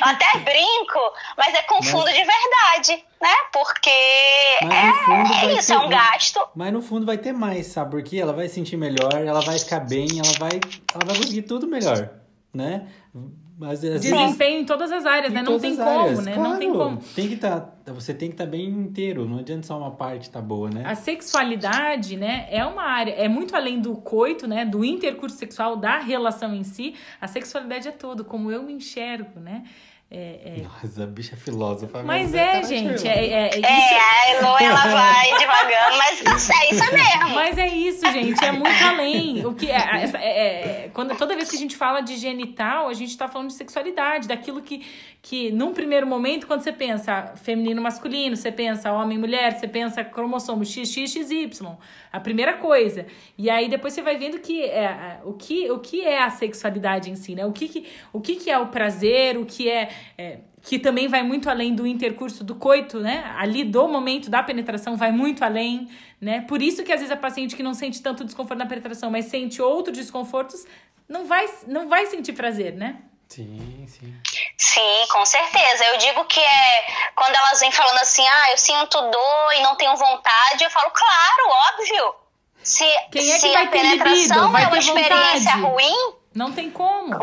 Eu 0.00 0.08
até 0.08 0.38
brinco, 0.40 1.00
mas 1.36 1.54
é 1.54 1.62
com 1.62 1.82
fundo 1.82 2.04
mas... 2.04 2.14
de 2.14 2.24
verdade, 2.24 3.04
né? 3.20 3.34
Porque 3.52 3.90
é, 3.90 5.46
é 5.46 5.52
isso, 5.54 5.68
ter... 5.68 5.74
é 5.74 5.78
um 5.78 5.88
gasto. 5.88 6.48
Mas 6.54 6.72
no 6.72 6.80
fundo 6.80 7.04
vai 7.04 7.18
ter 7.18 7.32
mais, 7.32 7.66
sabe? 7.68 7.90
Porque 7.90 8.18
ela 8.18 8.32
vai 8.32 8.48
sentir 8.48 8.76
melhor, 8.76 9.14
ela 9.14 9.40
vai 9.40 9.58
ficar 9.58 9.80
bem, 9.80 10.06
ela 10.18 10.32
vai, 10.38 10.60
ela 10.94 11.04
vai 11.04 11.16
conseguir 11.16 11.42
tudo 11.42 11.66
melhor, 11.66 12.10
né? 12.52 12.86
Mas, 13.56 13.80
Desempenho 13.80 14.62
em 14.62 14.64
todas 14.64 14.90
as 14.90 15.06
áreas, 15.06 15.32
né? 15.32 15.40
Não 15.40 15.60
tem 15.60 15.76
como, 15.76 15.88
áreas. 15.88 16.24
né? 16.24 16.34
Claro. 16.34 16.50
Não 16.50 16.58
tem 16.58 16.72
como. 16.72 16.98
Tem 17.14 17.28
que 17.28 17.36
tá, 17.36 17.68
você 17.86 18.12
tem 18.12 18.28
que 18.28 18.34
estar 18.34 18.44
tá 18.44 18.50
bem 18.50 18.66
inteiro, 18.68 19.28
não 19.28 19.38
adianta 19.38 19.64
só 19.64 19.78
uma 19.78 19.92
parte 19.92 20.22
estar 20.22 20.40
tá 20.40 20.44
boa, 20.44 20.68
né? 20.68 20.82
A 20.84 20.96
sexualidade, 20.96 22.16
né, 22.16 22.48
é 22.50 22.64
uma 22.64 22.82
área, 22.82 23.12
é 23.12 23.28
muito 23.28 23.54
além 23.54 23.80
do 23.80 23.94
coito, 23.94 24.48
né? 24.48 24.64
Do 24.64 24.84
intercurso 24.84 25.36
sexual, 25.36 25.76
da 25.76 25.98
relação 25.98 26.52
em 26.52 26.64
si. 26.64 26.94
A 27.20 27.28
sexualidade 27.28 27.86
é 27.86 27.92
todo, 27.92 28.24
como 28.24 28.50
eu 28.50 28.62
me 28.62 28.72
enxergo, 28.72 29.38
né? 29.38 29.62
É, 30.16 30.40
é... 30.44 30.62
Nossa, 30.62 31.02
a 31.02 31.06
bicha 31.06 31.34
é 31.34 31.36
filósofa. 31.36 32.04
Mas 32.04 32.32
é, 32.32 32.62
gente. 32.62 33.06
É, 33.08 33.26
é, 33.26 33.48
é, 33.48 33.58
isso. 33.58 33.66
é, 33.66 33.98
a 33.98 34.30
Elo, 34.30 34.56
ela 34.60 34.86
vai 34.86 35.38
devagando, 35.38 35.98
mas 35.98 36.50
é 36.50 36.70
isso 36.70 36.94
mesmo. 36.94 37.34
Mas 37.34 37.58
é 37.58 37.66
isso, 37.66 38.12
gente. 38.12 38.44
É 38.44 38.52
muito 38.52 38.84
além. 38.84 39.44
O 39.44 39.54
que 39.54 39.72
é, 39.72 40.04
é, 40.14 40.84
é, 40.84 40.90
quando, 40.94 41.16
toda 41.16 41.34
vez 41.34 41.50
que 41.50 41.56
a 41.56 41.58
gente 41.58 41.76
fala 41.76 42.00
de 42.00 42.16
genital, 42.16 42.88
a 42.88 42.94
gente 42.94 43.10
está 43.10 43.26
falando 43.26 43.48
de 43.48 43.54
sexualidade, 43.54 44.28
daquilo 44.28 44.62
que, 44.62 44.86
que, 45.20 45.50
num 45.50 45.72
primeiro 45.72 46.06
momento, 46.06 46.46
quando 46.46 46.60
você 46.60 46.72
pensa 46.72 47.32
feminino, 47.42 47.82
masculino, 47.82 48.36
você 48.36 48.52
pensa 48.52 48.92
homem, 48.92 49.18
mulher, 49.18 49.58
você 49.58 49.66
pensa 49.66 50.04
cromossomo 50.04 50.64
XXXY, 50.64 51.50
a 52.14 52.20
primeira 52.20 52.52
coisa. 52.58 53.06
E 53.36 53.50
aí 53.50 53.68
depois 53.68 53.92
você 53.92 54.00
vai 54.00 54.16
vendo 54.16 54.38
que 54.38 54.62
é, 54.62 55.18
o, 55.24 55.32
que, 55.32 55.68
o 55.72 55.80
que 55.80 56.02
é 56.02 56.22
a 56.22 56.30
sexualidade 56.30 57.10
em 57.10 57.16
si, 57.16 57.34
né? 57.34 57.44
O 57.44 57.50
que, 57.50 57.66
que, 57.66 57.86
o 58.12 58.20
que, 58.20 58.36
que 58.36 58.48
é 58.48 58.56
o 58.56 58.68
prazer, 58.68 59.36
o 59.36 59.44
que 59.44 59.68
é 59.68 59.88
é, 60.16 60.38
que 60.62 60.78
também 60.78 61.08
vai 61.08 61.24
muito 61.24 61.50
além 61.50 61.74
do 61.74 61.84
intercurso 61.84 62.44
do 62.44 62.54
coito, 62.54 63.00
né? 63.00 63.24
Ali 63.36 63.64
do 63.64 63.88
momento 63.88 64.30
da 64.30 64.44
penetração 64.44 64.96
vai 64.96 65.10
muito 65.10 65.42
além, 65.42 65.88
né? 66.20 66.42
Por 66.42 66.62
isso 66.62 66.84
que 66.84 66.92
às 66.92 67.00
vezes 67.00 67.10
a 67.10 67.16
paciente 67.16 67.56
que 67.56 67.64
não 67.64 67.74
sente 67.74 68.00
tanto 68.00 68.24
desconforto 68.24 68.60
na 68.60 68.66
penetração, 68.66 69.10
mas 69.10 69.24
sente 69.24 69.60
outros 69.60 69.98
desconfortos, 69.98 70.64
não 71.08 71.24
vai, 71.24 71.46
não 71.66 71.88
vai 71.88 72.06
sentir 72.06 72.32
prazer, 72.32 72.74
né? 72.74 73.02
Sim, 73.28 73.86
sim. 73.88 74.14
Sim, 74.56 75.06
com 75.10 75.24
certeza. 75.26 75.84
Eu 75.86 75.96
digo 75.98 76.24
que 76.26 76.40
é 76.40 76.86
quando 77.16 77.34
elas 77.34 77.60
vêm 77.60 77.72
falando 77.72 77.98
assim, 77.98 78.26
ah, 78.26 78.50
eu 78.52 78.58
sinto 78.58 79.00
dor 79.10 79.52
e 79.56 79.60
não 79.62 79.74
tenho 79.76 79.96
vontade, 79.96 80.62
eu 80.62 80.70
falo, 80.70 80.90
claro, 80.90 81.48
óbvio. 81.72 82.14
Se, 82.62 82.84
Quem 83.12 83.30
é 83.30 83.34
que 83.34 83.40
se 83.40 83.52
vai 83.52 83.64
a 83.64 83.66
ter 83.68 83.82
libido? 83.82 84.04
penetração 84.04 84.50
Vai 84.52 84.62
é 84.62 84.66
uma 84.66 84.72
ter 84.76 84.78
experiência 84.84 85.52
vontade? 85.56 85.60
ruim, 85.62 86.14
Não 86.34 86.52
tem 86.52 86.70
como. 86.70 87.14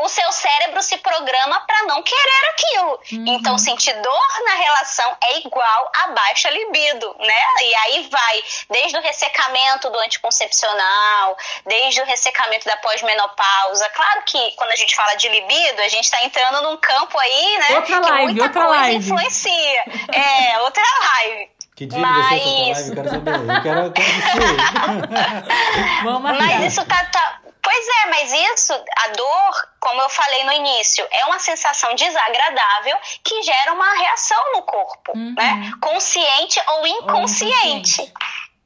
O 0.00 0.08
seu 0.08 0.30
cérebro 0.30 0.80
se 0.82 0.96
programa 0.98 1.60
para 1.66 1.82
não 1.84 2.02
querer 2.02 2.50
aquilo. 2.50 3.00
Uhum. 3.12 3.24
Então, 3.26 3.58
sentir 3.58 3.92
dor 4.00 4.44
na 4.44 4.54
relação 4.54 5.16
é 5.24 5.38
igual 5.38 5.92
a 6.02 6.08
baixa 6.08 6.48
libido, 6.50 7.16
né? 7.18 7.42
E 7.62 7.74
aí 7.74 8.08
vai 8.10 8.44
desde 8.70 8.96
o 8.96 9.00
ressecamento 9.00 9.90
do 9.90 9.98
anticoncepcional, 9.98 11.36
desde 11.66 12.00
o 12.00 12.04
ressecamento 12.04 12.64
da 12.66 12.76
pós-menopausa. 12.76 13.88
Claro 13.90 14.22
que 14.24 14.52
quando 14.52 14.70
a 14.70 14.76
gente 14.76 14.94
fala 14.94 15.14
de 15.14 15.28
libido, 15.28 15.82
a 15.82 15.88
gente 15.88 16.04
está 16.04 16.22
entrando 16.22 16.62
num 16.62 16.76
campo 16.76 17.18
aí, 17.18 17.58
né? 17.58 17.66
Outra 17.70 18.00
que 18.00 18.10
live, 18.10 18.24
muita 18.24 18.42
outra 18.44 18.66
coisa 18.66 18.80
live. 18.82 18.96
influencia. 18.96 19.84
É, 20.12 20.58
outra 20.60 20.84
live. 21.00 21.57
Que 21.78 21.86
dia 21.86 22.00
vai 22.00 22.40
ser 22.40 22.70
essa 22.70 22.72
Mas- 22.72 22.76
live? 22.76 22.88
Eu 22.88 22.94
quero 22.96 23.10
saber. 23.10 23.30
Eu 23.56 23.62
quero, 23.62 23.80
eu 23.86 23.92
quero 23.92 24.08
assistir. 24.08 26.02
Vamos 26.04 26.22
Mas 26.38 26.72
isso 26.72 26.84
tá, 26.86 27.04
tá- 27.06 27.40
Pois 27.62 27.86
é, 27.86 28.06
mas 28.06 28.32
isso, 28.32 28.72
a 28.72 29.08
dor, 29.08 29.68
como 29.78 30.00
eu 30.00 30.08
falei 30.08 30.42
no 30.44 30.52
início, 30.52 31.06
é 31.10 31.26
uma 31.26 31.38
sensação 31.38 31.94
desagradável 31.94 32.96
que 33.22 33.42
gera 33.42 33.74
uma 33.74 33.92
reação 33.94 34.52
no 34.54 34.62
corpo, 34.62 35.12
Uhum. 35.14 35.34
né? 35.36 35.70
Consciente 35.80 36.58
ou 36.66 36.86
inconsciente. 36.86 38.00
inconsciente. 38.00 38.12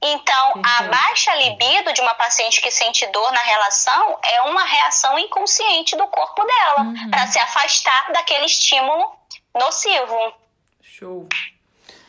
Então, 0.04 0.52
a 0.64 0.82
baixa 0.84 1.34
libido 1.34 1.92
de 1.92 2.00
uma 2.00 2.14
paciente 2.14 2.60
que 2.60 2.70
sente 2.70 3.04
dor 3.08 3.32
na 3.32 3.40
relação 3.42 4.18
é 4.22 4.42
uma 4.42 4.64
reação 4.64 5.18
inconsciente 5.18 5.96
do 5.96 6.06
corpo 6.06 6.44
dela, 6.44 6.80
Uhum. 6.82 7.10
para 7.10 7.26
se 7.26 7.38
afastar 7.40 8.12
daquele 8.12 8.46
estímulo 8.46 9.12
nocivo. 9.58 10.32
Show. 10.80 11.28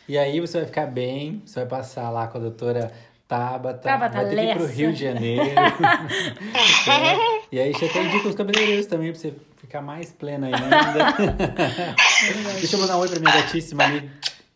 E 0.08 0.18
aí 0.18 0.40
você 0.40 0.58
vai 0.58 0.66
ficar 0.66 0.86
bem, 0.86 1.42
você 1.44 1.60
vai 1.60 1.68
passar 1.68 2.10
lá 2.10 2.26
com 2.26 2.38
a 2.38 2.40
doutora 2.40 2.92
Tabata, 3.26 3.78
Tabata 3.78 4.14
vai 4.16 4.28
ter 4.28 4.36
que 4.36 4.42
ir 4.42 4.56
pro. 4.56 4.66
Rio 4.66 4.92
de 4.92 5.00
Janeiro. 5.02 5.44
É, 6.86 7.40
E 7.50 7.58
aí 7.58 7.72
já 7.72 7.88
tem 7.88 8.08
dica 8.10 8.28
os 8.28 8.34
cabeleireiros 8.34 8.86
também, 8.86 9.10
pra 9.10 9.18
você 9.20 9.34
ficar 9.56 9.80
mais 9.80 10.12
plena 10.12 10.48
ainda. 10.48 10.58
Deixa 12.58 12.76
eu 12.76 12.80
mandar 12.80 12.98
um 12.98 13.00
oi 13.00 13.08
pra 13.08 13.18
minha 13.18 13.32
gatíssima 13.32 13.84
ali. 13.84 14.00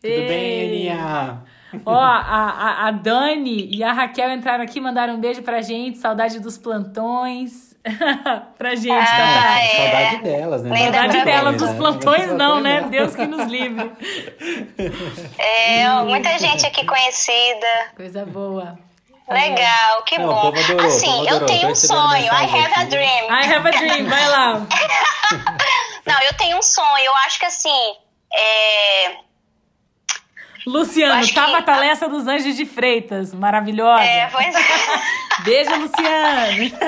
Tudo 0.01 0.12
Ei. 0.12 0.28
bem, 0.28 0.66
Aninha? 0.66 1.42
Ó, 1.84 1.94
a, 1.94 2.18
a, 2.18 2.88
a 2.88 2.90
Dani 2.90 3.68
e 3.74 3.82
a 3.82 3.92
Raquel 3.92 4.30
entraram 4.30 4.64
aqui, 4.64 4.80
mandaram 4.80 5.14
um 5.14 5.20
beijo 5.20 5.42
pra 5.42 5.61
gente. 5.62 5.99
Saudade 5.99 6.38
dos 6.40 6.59
plantões. 6.59 7.68
pra 8.59 8.74
gente, 8.74 8.91
Ah, 8.91 9.05
Tatá. 9.05 9.61
é. 9.61 9.76
Saudade 9.76 10.22
delas, 10.22 10.62
né? 10.62 10.70
Lembra 10.70 11.01
Saudade 11.01 11.24
delas 11.24 11.57
dos 11.57 11.70
né? 11.70 11.76
plantões, 11.76 12.33
não, 12.35 12.61
né? 12.61 12.83
Deus 12.91 13.14
que 13.16 13.26
nos 13.26 13.47
livre. 13.51 13.91
É, 15.39 15.89
muita 16.05 16.39
gente 16.39 16.66
aqui 16.66 16.85
conhecida. 16.85 17.66
Coisa 17.97 18.26
boa. 18.26 18.79
Legal, 19.29 20.03
que 20.05 20.18
Não, 20.18 20.29
o 20.31 20.33
bom. 20.35 20.49
adorou, 20.49 20.87
assim, 20.87 21.29
eu 21.29 21.45
tenho 21.45 21.68
um 21.68 21.74
sonho. 21.74 22.24
I 22.24 22.29
have 22.29 22.57
a 22.74 22.81
aqui. 22.81 22.87
dream. 22.87 23.31
I 23.31 23.45
have 23.53 23.68
a 23.68 23.70
dream, 23.70 24.07
vai 24.09 24.26
lá. 24.29 24.55
Não, 26.07 26.18
eu 26.22 26.35
tenho 26.39 26.57
um 26.57 26.62
sonho. 26.62 27.05
Eu 27.05 27.14
acho 27.26 27.39
que 27.39 27.45
assim. 27.45 27.95
É, 28.33 29.16
Luciano, 30.66 31.14
acho 31.20 31.29
que- 31.29 31.35
Tabata 31.35 31.76
Lessa 31.76 32.09
dos 32.09 32.26
Anjos 32.26 32.57
de 32.57 32.64
Freitas. 32.64 33.35
Maravilhosa. 33.35 34.03
é, 34.03 34.26
pois 34.33 34.55
é. 34.55 34.61
Beijo, 35.45 35.74
Luciano. 35.76 36.79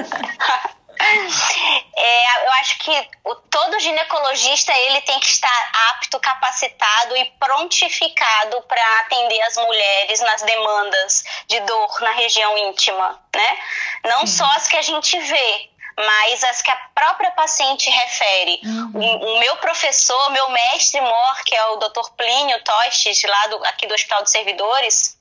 É, 1.96 2.46
eu 2.46 2.52
acho 2.52 2.78
que 2.78 3.08
o, 3.24 3.34
todo 3.34 3.80
ginecologista 3.80 4.72
ele 4.72 5.00
tem 5.02 5.18
que 5.20 5.28
estar 5.28 5.70
apto, 5.90 6.20
capacitado 6.20 7.16
e 7.16 7.24
prontificado 7.38 8.62
para 8.62 9.00
atender 9.00 9.40
as 9.42 9.56
mulheres 9.56 10.20
nas 10.20 10.42
demandas 10.42 11.24
de 11.46 11.60
dor 11.60 12.00
na 12.00 12.12
região 12.12 12.56
íntima, 12.58 13.20
né? 13.34 13.58
Não 14.04 14.26
só 14.26 14.44
as 14.56 14.68
que 14.68 14.76
a 14.76 14.82
gente 14.82 15.18
vê, 15.18 15.70
mas 15.96 16.44
as 16.44 16.62
que 16.62 16.70
a 16.70 16.76
própria 16.94 17.30
paciente 17.32 17.90
refere. 17.90 18.60
O, 18.94 18.98
o 18.98 19.40
meu 19.40 19.56
professor, 19.56 20.30
meu 20.30 20.48
mestre 20.50 21.00
mor, 21.00 21.44
que 21.44 21.54
é 21.54 21.66
o 21.66 21.76
Dr. 21.76 22.10
Plínio 22.16 22.62
Tostes, 22.62 23.22
lá 23.24 23.46
do, 23.48 23.64
aqui 23.66 23.86
do 23.86 23.94
Hospital 23.94 24.22
dos 24.22 24.32
Servidores, 24.32 25.18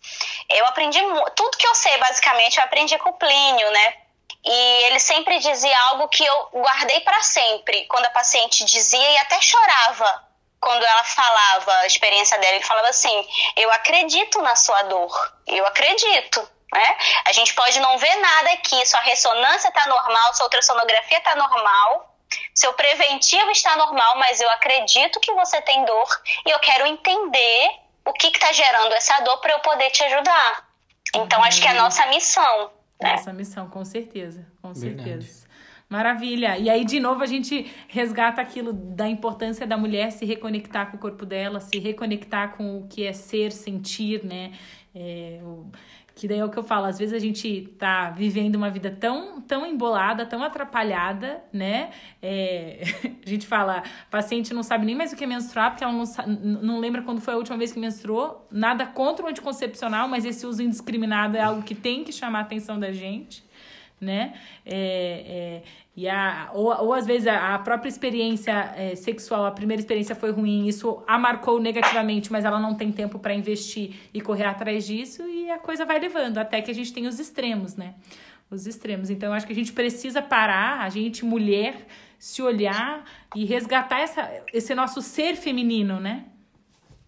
eu 0.50 0.66
aprendi 0.66 1.00
tudo 1.36 1.58
que 1.58 1.68
eu 1.68 1.76
sei, 1.76 1.98
basicamente, 1.98 2.58
eu 2.58 2.64
aprendi 2.64 2.98
com 2.98 3.10
o 3.10 3.14
Plínio, 3.18 3.72
né? 3.72 3.94
E 4.44 4.84
ele 4.86 5.00
sempre 5.00 5.38
dizia 5.40 5.80
algo 5.90 6.08
que 6.08 6.26
eu 6.26 6.50
guardei 6.54 7.02
para 7.02 7.22
sempre. 7.22 7.86
Quando 7.88 8.06
a 8.06 8.12
paciente 8.12 8.64
dizia 8.66 9.12
e 9.12 9.18
até 9.18 9.40
chorava 9.42 10.30
quando 10.60 10.84
ela 10.84 11.04
falava 11.04 11.72
a 11.80 11.88
experiência 11.88 12.38
dela. 12.38 12.56
Ele 12.56 12.66
falava 12.66 12.90
assim: 12.90 13.28
Eu 13.56 13.72
acredito 13.72 14.42
na 14.42 14.56
sua 14.56 14.84
dor. 14.84 15.34
Eu 15.48 15.66
acredito. 15.66 16.48
Né? 16.72 16.98
A 17.26 17.34
gente 17.34 17.54
pode 17.56 17.80
não 17.80 17.98
ver 17.98 18.16
nada 18.18 18.52
aqui, 18.52 18.86
sua 18.86 19.00
ressonância 19.02 19.70
está 19.70 19.88
normal, 19.88 20.34
sua 20.36 20.46
ultrassonografia 20.46 21.18
está 21.18 21.36
normal, 21.36 22.16
seu 22.54 22.74
preventivo 22.74 23.50
está 23.50 23.76
normal, 23.76 24.18
mas 24.18 24.40
eu 24.40 24.50
acredito 24.52 25.20
que 25.20 25.34
você 25.34 25.60
tem 25.62 25.84
dor 25.86 26.08
e 26.46 26.52
eu 26.52 26.60
quero 26.60 26.86
entender 26.86 27.72
o 28.06 28.14
que 28.14 28.28
está 28.28 28.52
gerando 28.54 28.94
essa 28.94 29.20
dor 29.22 29.40
para 29.40 29.54
eu 29.54 29.60
poder 29.62 29.90
te 29.90 30.04
ajudar. 30.04 30.70
Então, 31.16 31.44
acho 31.44 31.60
que 31.60 31.68
é 31.68 31.72
a 31.72 31.74
nossa 31.74 32.06
missão. 32.06 32.72
Né? 33.02 33.12
Nossa 33.12 33.32
missão, 33.34 33.68
com 33.70 33.84
certeza. 33.86 34.46
Com 34.62 34.74
Verdade. 34.74 35.04
certeza. 35.10 35.48
Maravilha. 35.90 36.58
E 36.60 36.70
aí, 36.70 36.86
de 36.86 37.00
novo, 37.00 37.24
a 37.24 37.26
gente 37.26 37.66
resgata 37.88 38.40
aquilo 38.42 38.72
da 38.74 39.08
importância 39.10 39.66
da 39.66 39.76
mulher 39.76 40.12
se 40.12 40.24
reconectar 40.24 40.92
com 40.92 40.98
o 40.98 41.00
corpo 41.00 41.26
dela, 41.26 41.60
se 41.60 41.80
reconectar 41.80 42.56
com 42.56 42.78
o 42.80 42.88
que 42.88 43.06
é 43.06 43.14
ser, 43.14 43.52
sentir, 43.52 44.24
né? 44.24 44.52
É, 44.94 45.40
o- 45.44 45.66
que 46.20 46.28
daí 46.28 46.40
é 46.40 46.44
o 46.44 46.50
que 46.50 46.60
eu 46.60 46.64
falo, 46.64 46.86
às 46.86 47.00
vezes 47.00 47.14
a 47.14 47.20
gente 47.20 47.74
tá 47.80 48.10
vivendo 48.10 48.58
uma 48.58 48.70
vida 48.70 48.92
tão, 48.92 49.40
tão 49.40 49.66
embolada, 49.66 50.26
tão 50.26 50.44
atrapalhada, 50.44 51.42
né? 51.54 51.92
É, 52.22 52.84
a 53.26 53.30
gente 53.30 53.48
fala, 53.48 53.84
paciente 54.12 54.54
não 54.54 54.62
sabe 54.62 54.86
nem 54.86 54.96
mais 54.96 55.14
o 55.14 55.16
que 55.16 55.24
é 55.24 55.28
menstruar, 55.28 55.72
porque 55.72 55.84
ela 55.84 55.94
não, 55.94 56.04
não 56.62 56.80
lembra 56.80 57.04
quando 57.04 57.22
foi 57.22 57.34
a 57.34 57.38
última 57.38 57.58
vez 57.58 57.72
que 57.72 57.80
menstruou. 57.80 58.46
Nada 58.52 58.86
contra 58.86 59.26
o 59.26 59.30
anticoncepcional, 59.30 60.10
mas 60.10 60.26
esse 60.26 60.46
uso 60.46 60.62
indiscriminado 60.62 61.38
é 61.38 61.42
algo 61.42 61.64
que 61.64 61.74
tem 61.74 62.04
que 62.04 62.12
chamar 62.12 62.40
a 62.40 62.42
atenção 62.42 62.78
da 62.78 62.92
gente 62.92 63.48
né? 64.00 64.34
É, 64.66 65.62
é, 65.62 65.64
e 66.00 66.08
a, 66.08 66.50
ou, 66.54 66.68
ou 66.68 66.94
às 66.94 67.06
vezes 67.06 67.28
a, 67.28 67.56
a 67.56 67.60
própria 67.60 67.90
experiência 67.90 68.74
é, 68.78 68.96
sexual, 68.96 69.46
a 69.46 69.52
primeira 69.52 69.82
experiência 69.82 70.16
foi 70.16 70.32
ruim, 70.32 70.66
isso 70.66 71.04
a 71.06 71.20
marcou 71.20 71.60
negativamente, 71.60 72.32
mas 72.32 72.46
ela 72.46 72.58
não 72.58 72.74
tem 72.74 72.90
tempo 72.90 73.20
para 73.20 73.34
investir 73.34 73.96
e 74.14 74.22
correr 74.22 74.46
atrás 74.46 74.88
disso, 74.88 75.24
e 75.28 75.52
a 75.52 75.58
coisa 75.58 75.86
vai 75.86 76.00
levando, 76.00 76.38
até 76.38 76.62
que 76.62 76.72
a 76.72 76.74
gente 76.74 76.94
tem 76.94 77.06
os 77.06 77.20
extremos, 77.20 77.76
né? 77.76 77.96
Os 78.50 78.66
extremos. 78.66 79.10
Então, 79.10 79.34
acho 79.34 79.46
que 79.46 79.52
a 79.52 79.56
gente 79.56 79.74
precisa 79.74 80.22
parar, 80.22 80.80
a 80.80 80.88
gente, 80.90 81.26
mulher, 81.26 81.86
se 82.18 82.42
olhar 82.42 83.04
e 83.36 83.44
resgatar 83.44 84.00
essa, 84.00 84.32
esse 84.54 84.74
nosso 84.74 85.02
ser 85.02 85.36
feminino, 85.36 86.00
né? 86.00 86.24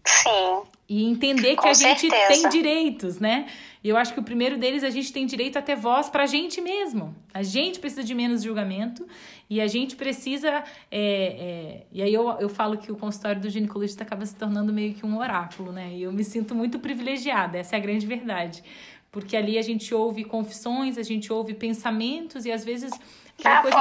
Sim. 0.04 0.62
E 0.88 1.04
entender 1.04 1.56
que 1.56 1.68
a 1.68 1.72
gente 1.72 2.08
certeza. 2.08 2.42
tem 2.42 2.48
direitos, 2.50 3.18
né? 3.18 3.46
E 3.82 3.88
eu 3.88 3.96
acho 3.96 4.12
que 4.14 4.20
o 4.20 4.22
primeiro 4.22 4.58
deles, 4.58 4.84
a 4.84 4.90
gente 4.90 5.12
tem 5.12 5.26
direito 5.26 5.58
a 5.58 5.62
ter 5.62 5.74
voz 5.74 6.08
pra 6.08 6.26
gente 6.26 6.60
mesmo. 6.60 7.14
A 7.34 7.42
gente 7.42 7.80
precisa 7.80 8.04
de 8.04 8.14
menos 8.14 8.42
julgamento 8.42 9.06
e 9.50 9.60
a 9.60 9.66
gente 9.66 9.96
precisa. 9.96 10.62
é, 10.90 11.00
é, 11.00 11.86
E 11.90 12.02
aí 12.02 12.12
eu, 12.12 12.28
eu 12.38 12.48
falo 12.48 12.78
que 12.78 12.92
o 12.92 12.96
consultório 12.96 13.40
do 13.40 13.50
ginecologista 13.50 14.04
acaba 14.04 14.24
se 14.24 14.36
tornando 14.36 14.72
meio 14.72 14.94
que 14.94 15.04
um 15.04 15.18
oráculo, 15.18 15.72
né? 15.72 15.90
E 15.94 16.02
eu 16.02 16.12
me 16.12 16.22
sinto 16.22 16.54
muito 16.54 16.78
privilegiada, 16.78 17.58
essa 17.58 17.74
é 17.74 17.78
a 17.78 17.82
grande 17.82 18.06
verdade. 18.06 18.62
Porque 19.10 19.36
ali 19.36 19.58
a 19.58 19.62
gente 19.62 19.94
ouve 19.94 20.24
confissões, 20.24 20.96
a 20.96 21.02
gente 21.02 21.32
ouve 21.32 21.52
pensamentos 21.52 22.46
e 22.46 22.52
às 22.52 22.64
vezes 22.64 22.92
aquela 23.38 23.58
A 23.58 23.62
coisa 23.62 23.78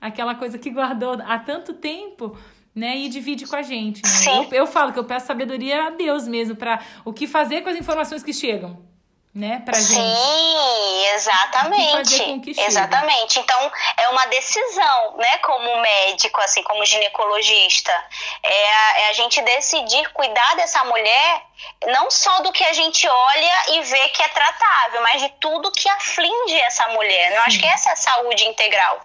aquela 0.00 0.34
coisa 0.34 0.58
que 0.58 0.70
guardou 0.70 1.18
há 1.24 1.38
tanto 1.38 1.74
tempo, 1.74 2.36
né? 2.78 2.96
E 2.96 3.08
divide 3.08 3.46
com 3.46 3.56
a 3.56 3.62
gente. 3.62 4.00
Né? 4.02 4.48
Eu, 4.50 4.58
eu 4.60 4.66
falo 4.66 4.92
que 4.92 4.98
eu 4.98 5.04
peço 5.04 5.26
sabedoria 5.26 5.86
a 5.86 5.90
Deus 5.90 6.26
mesmo 6.28 6.56
para 6.56 6.80
o 7.04 7.12
que 7.12 7.26
fazer 7.26 7.62
com 7.62 7.68
as 7.68 7.76
informações 7.76 8.22
que 8.22 8.32
chegam, 8.32 8.78
né? 9.34 9.60
Pra 9.64 9.78
gente. 9.78 9.94
Sim, 9.94 11.06
exatamente. 11.14 12.60
exatamente. 12.60 13.38
Então, 13.40 13.72
é 13.96 14.08
uma 14.08 14.26
decisão, 14.26 15.16
né, 15.16 15.38
como 15.38 15.80
médico, 15.80 16.40
assim, 16.40 16.62
como 16.62 16.84
ginecologista. 16.84 17.92
É 18.42 18.70
a, 18.70 19.00
é 19.00 19.10
a 19.10 19.12
gente 19.12 19.42
decidir 19.42 20.08
cuidar 20.12 20.54
dessa 20.56 20.84
mulher, 20.84 21.42
não 21.86 22.10
só 22.10 22.40
do 22.40 22.52
que 22.52 22.64
a 22.64 22.72
gente 22.72 23.06
olha 23.08 23.62
e 23.70 23.80
vê 23.82 24.08
que 24.10 24.22
é 24.22 24.28
tratável, 24.28 25.00
mas 25.02 25.20
de 25.20 25.28
tudo 25.40 25.70
que 25.72 25.88
aflige 25.88 26.60
essa 26.62 26.88
mulher. 26.88 27.32
Eu 27.34 27.42
acho 27.42 27.58
que 27.58 27.66
essa 27.66 27.90
é 27.90 27.92
a 27.92 27.96
saúde 27.96 28.44
integral. 28.46 29.00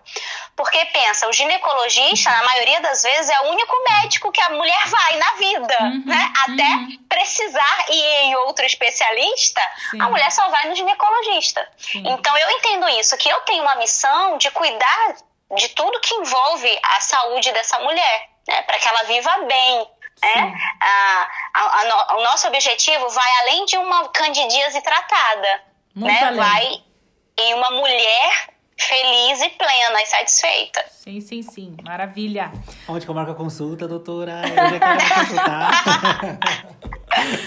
Porque 0.55 0.85
pensa, 0.85 1.27
o 1.27 1.33
ginecologista, 1.33 2.29
na 2.29 2.43
maioria 2.43 2.79
das 2.81 3.01
vezes, 3.01 3.29
é 3.29 3.39
o 3.41 3.49
único 3.51 3.75
médico 3.89 4.31
que 4.31 4.41
a 4.41 4.49
mulher 4.49 4.87
vai 4.87 5.15
na 5.17 5.31
vida, 5.33 5.77
Uhum, 5.81 6.03
né? 6.05 6.33
Até 6.43 6.97
precisar 7.09 7.85
ir 7.89 8.03
em 8.25 8.35
outro 8.35 8.63
especialista, 8.65 9.61
Sim. 9.91 10.01
a 10.01 10.09
mulher 10.09 10.31
só 10.31 10.47
vai 10.49 10.67
no 10.67 10.75
ginecologista. 10.75 11.67
Sim. 11.77 12.03
Então 12.07 12.37
eu 12.37 12.49
entendo 12.51 12.87
isso, 12.89 13.17
que 13.17 13.29
eu 13.29 13.39
tenho 13.41 13.63
uma 13.63 13.75
missão 13.75 14.37
de 14.37 14.49
cuidar 14.51 15.15
de 15.55 15.69
tudo 15.69 15.99
que 15.99 16.13
envolve 16.15 16.79
a 16.83 16.99
saúde 16.99 17.51
dessa 17.51 17.79
mulher. 17.79 18.29
né? 18.47 18.61
Para 18.63 18.77
que 18.77 18.87
ela 18.87 19.03
viva 19.03 19.37
bem. 19.47 19.87
Né? 20.21 20.53
A, 20.81 21.27
a, 21.53 21.81
a 21.81 21.83
no, 21.85 22.19
o 22.19 22.23
nosso 22.23 22.47
objetivo 22.47 23.09
vai 23.09 23.31
além 23.41 23.65
de 23.65 23.77
uma 23.77 24.07
candidíase 24.09 24.81
tratada, 24.81 25.61
Muito 25.95 26.11
né? 26.13 26.23
além. 26.23 26.37
Vai 26.39 26.83
em 27.39 27.53
uma 27.55 27.71
mulher 27.71 28.49
feliz 28.77 29.41
e 29.41 29.49
plena 29.49 30.01
e 30.01 30.05
satisfeita. 30.05 30.83
Sim, 30.89 31.21
sim, 31.21 31.41
sim. 31.41 31.77
Maravilha. 31.83 32.51
Onde 32.87 33.05
que 33.05 33.11
eu 33.11 33.15
marco 33.15 33.31
a 33.31 33.35
consulta, 33.35 33.87
doutora? 33.87 34.41
Eu 34.47 34.55
já 34.69 34.79
quero 34.79 35.15
consultar. 35.15 35.71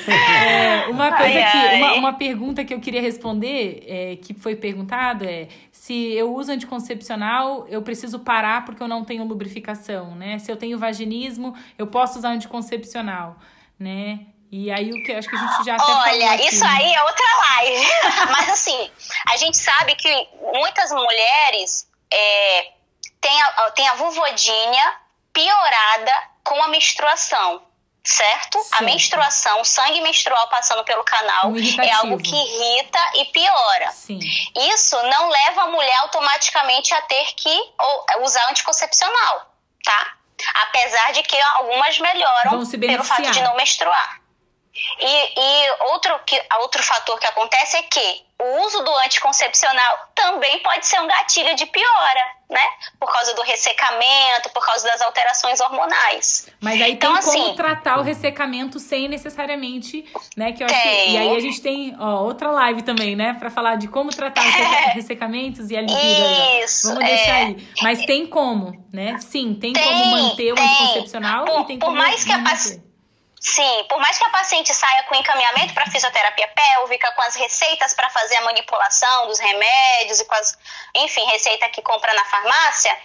É, 0.08 0.86
uma 0.88 1.12
coisa 1.16 1.38
Ai, 1.38 1.70
que, 1.70 1.76
uma, 1.76 1.94
uma 1.94 2.12
pergunta 2.12 2.64
que 2.64 2.72
eu 2.72 2.80
queria 2.80 3.00
responder, 3.00 3.84
é, 3.86 4.16
que 4.16 4.32
foi 4.34 4.54
perguntado 4.54 5.24
é 5.24 5.48
se 5.72 6.12
eu 6.12 6.34
uso 6.34 6.50
anticoncepcional, 6.52 7.66
eu 7.68 7.82
preciso 7.82 8.18
parar 8.18 8.64
porque 8.64 8.82
eu 8.82 8.88
não 8.88 9.04
tenho 9.04 9.24
lubrificação, 9.24 10.14
né? 10.14 10.38
Se 10.38 10.50
eu 10.50 10.56
tenho 10.56 10.78
vaginismo, 10.78 11.54
eu 11.78 11.86
posso 11.86 12.18
usar 12.18 12.30
anticoncepcional, 12.30 13.36
né? 13.78 14.26
E 14.50 14.70
aí 14.70 14.90
o 14.90 15.02
que 15.02 15.12
acho 15.12 15.28
que 15.28 15.36
a 15.36 15.38
gente 15.38 15.64
já 15.64 15.74
até 15.74 15.92
Olha, 15.92 16.48
isso 16.48 16.64
né? 16.64 16.70
aí 16.70 16.92
é 16.92 17.02
outra 17.02 17.26
live. 17.40 17.86
Mas 18.30 18.48
assim, 18.50 18.90
a 19.28 19.36
gente 19.36 19.56
sabe 19.56 19.94
que 19.96 20.28
muitas 20.54 20.90
mulheres 20.92 21.88
é, 22.12 22.72
têm, 23.20 23.42
a, 23.42 23.70
têm 23.72 23.88
a 23.88 23.94
vulvodínia 23.94 24.92
piorada 25.32 26.12
com 26.42 26.62
a 26.62 26.68
menstruação. 26.68 27.62
Certo? 28.06 28.60
Certo. 28.60 28.68
A 28.72 28.82
menstruação, 28.82 29.60
o 29.60 29.64
sangue 29.64 30.00
menstrual 30.00 30.48
passando 30.48 30.84
pelo 30.84 31.02
canal 31.02 31.48
Um 31.48 31.82
é 31.82 31.90
algo 31.90 32.16
que 32.18 32.34
irrita 32.34 33.00
e 33.16 33.24
piora. 33.26 33.90
Sim. 33.90 34.20
Isso 34.72 34.96
não 35.02 35.28
leva 35.28 35.62
a 35.62 35.66
mulher 35.66 35.96
automaticamente 36.02 36.94
a 36.94 37.02
ter 37.02 37.34
que 37.34 37.72
usar 38.22 38.48
anticoncepcional, 38.48 39.50
tá? 39.84 40.12
Apesar 40.62 41.12
de 41.14 41.22
que 41.24 41.36
algumas 41.56 41.98
melhoram 41.98 42.64
pelo 42.64 43.04
fato 43.04 43.30
de 43.30 43.40
não 43.40 43.56
menstruar. 43.56 44.20
E, 45.00 45.40
e 45.40 45.70
outro, 45.92 46.18
que, 46.26 46.40
outro 46.60 46.82
fator 46.82 47.18
que 47.18 47.26
acontece 47.26 47.76
é 47.76 47.82
que 47.82 48.26
o 48.38 48.66
uso 48.66 48.82
do 48.84 48.94
anticoncepcional 48.98 49.98
também 50.14 50.58
pode 50.58 50.86
ser 50.86 51.00
um 51.00 51.06
gatilho 51.06 51.54
de 51.56 51.64
piora, 51.66 52.20
né? 52.50 52.60
Por 53.00 53.10
causa 53.10 53.32
do 53.34 53.40
ressecamento, 53.42 54.50
por 54.50 54.64
causa 54.64 54.86
das 54.86 55.00
alterações 55.00 55.58
hormonais. 55.60 56.46
Mas 56.60 56.80
aí 56.82 56.92
Então, 56.92 57.14
tem 57.14 57.22
como 57.22 57.44
assim- 57.44 57.54
tratar 57.56 57.98
o 57.98 58.02
ressecamento 58.02 58.78
sem 58.78 59.08
necessariamente, 59.08 60.04
né? 60.36 60.52
Que 60.52 60.62
eu 60.62 60.66
acho 60.66 60.74
que, 60.76 60.82
Tem. 60.88 61.12
e 61.12 61.16
aí 61.16 61.36
a 61.36 61.40
gente 61.40 61.62
tem 61.62 61.96
ó, 61.98 62.22
outra 62.24 62.50
live 62.50 62.82
também, 62.82 63.16
né? 63.16 63.34
Pra 63.38 63.48
falar 63.50 63.76
de 63.76 63.88
como 63.88 64.10
tratar 64.10 64.42
os 64.46 64.54
resseca- 64.54 64.90
ressecamentos 64.92 65.70
e 65.70 65.76
a 65.76 65.80
libido. 65.80 66.62
Isso, 66.62 66.88
Vamos 66.88 67.04
deixar 67.04 67.38
é. 67.38 67.42
aí. 67.44 67.68
Mas 67.82 68.04
tem 68.04 68.26
como, 68.26 68.86
né? 68.92 69.16
Sim, 69.18 69.54
tem, 69.54 69.72
Tem, 69.72 69.82
como 69.82 70.06
manter 70.10 70.52
o 70.52 70.54
tem. 70.56 70.64
anticoncepcional 70.64 71.44
Por- 71.46 71.60
e 71.60 71.64
tem 71.64 71.78
por 71.78 71.86
como 71.86 71.98
mais 71.98 72.22
que 72.22 72.32
a 72.32 72.38
manter. 72.38 72.82
Sim, 73.48 73.86
por 73.88 74.00
mais 74.00 74.18
que 74.18 74.24
a 74.24 74.30
paciente 74.30 74.74
saia 74.74 75.04
com 75.04 75.14
encaminhamento 75.14 75.72
para 75.72 75.86
fisioterapia 75.86 76.48
pélvica, 76.48 77.12
com 77.12 77.22
as 77.22 77.36
receitas 77.36 77.94
para 77.94 78.10
fazer 78.10 78.34
a 78.38 78.40
manipulação 78.40 79.28
dos 79.28 79.38
remédios 79.38 80.18
e 80.18 80.24
com 80.24 80.34
as, 80.34 80.58
enfim, 80.96 81.24
receita 81.26 81.68
que 81.68 81.80
compra 81.80 82.12
na 82.12 82.24
farmácia, 82.24 82.98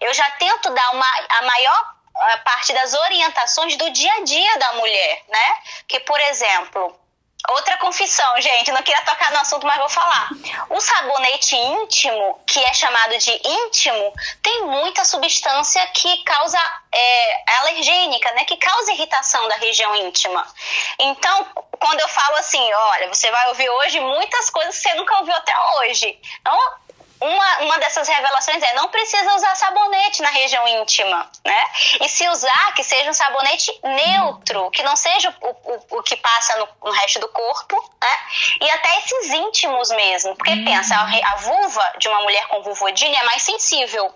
eu 0.00 0.14
já 0.14 0.30
tento 0.32 0.70
dar 0.70 0.90
uma, 0.92 1.06
a 1.40 1.42
maior 1.42 1.94
parte 2.44 2.72
das 2.74 2.94
orientações 2.94 3.76
do 3.76 3.90
dia 3.90 4.12
a 4.14 4.22
dia 4.22 4.58
da 4.58 4.72
mulher, 4.74 5.24
né? 5.28 5.62
Que, 5.88 5.98
por 5.98 6.20
exemplo, 6.20 6.96
outra 7.50 7.76
confissão, 7.78 8.40
gente, 8.40 8.72
não 8.72 8.82
queria 8.82 9.02
tocar 9.02 9.30
no 9.30 9.38
assunto, 9.38 9.66
mas 9.66 9.78
vou 9.78 9.88
falar. 9.88 10.28
O 10.70 10.80
sabonete 10.80 11.56
íntimo, 11.56 12.40
que 12.46 12.58
é 12.58 12.74
chamado 12.74 13.16
de 13.16 13.30
íntimo, 13.44 14.12
tem 14.42 14.66
muita 14.66 15.04
substância 15.04 15.86
que 15.88 16.24
causa 16.24 16.58
é, 16.92 17.58
alergênica, 17.60 18.32
né? 18.32 18.44
Que 18.44 18.56
causa 18.56 18.92
irritação 18.92 19.46
da 19.48 19.56
região 19.56 19.94
íntima. 19.96 20.46
Então, 20.98 21.46
quando 21.78 22.00
eu 22.00 22.08
falo 22.08 22.36
assim, 22.36 22.72
olha, 22.72 23.08
você 23.08 23.30
vai 23.30 23.48
ouvir 23.48 23.70
hoje 23.70 24.00
muitas 24.00 24.50
coisas 24.50 24.76
que 24.76 24.82
você 24.82 24.94
nunca 24.94 25.18
ouviu 25.18 25.34
até 25.34 25.54
hoje. 25.76 26.18
Então, 26.40 26.58
uma, 27.20 27.58
uma 27.60 27.78
dessas 27.78 28.06
revelações 28.06 28.62
é 28.62 28.74
não 28.74 28.88
precisa 28.88 29.34
usar 29.34 29.54
sabonete 29.56 30.22
na 30.22 30.30
região 30.30 30.66
íntima, 30.68 31.30
né? 31.44 31.64
E 32.00 32.08
se 32.08 32.28
usar, 32.28 32.74
que 32.74 32.82
seja 32.82 33.10
um 33.10 33.14
sabonete 33.14 33.72
neutro, 33.82 34.70
que 34.70 34.82
não 34.82 34.96
seja 34.96 35.34
o, 35.40 35.48
o, 35.48 35.98
o 35.98 36.02
que 36.02 36.16
passa 36.16 36.56
no, 36.58 36.68
no 36.84 36.92
resto 36.92 37.20
do 37.20 37.28
corpo, 37.28 37.76
né? 38.00 38.18
E 38.60 38.70
até 38.70 38.98
esses 38.98 39.30
íntimos 39.30 39.90
mesmo. 39.90 40.36
Porque 40.36 40.54
pensa, 40.56 40.94
a, 40.94 41.32
a 41.32 41.36
vulva 41.36 41.94
de 41.98 42.08
uma 42.08 42.20
mulher 42.20 42.46
com 42.48 42.62
vulvodínia 42.62 43.18
é 43.18 43.24
mais 43.24 43.42
sensível 43.42 44.12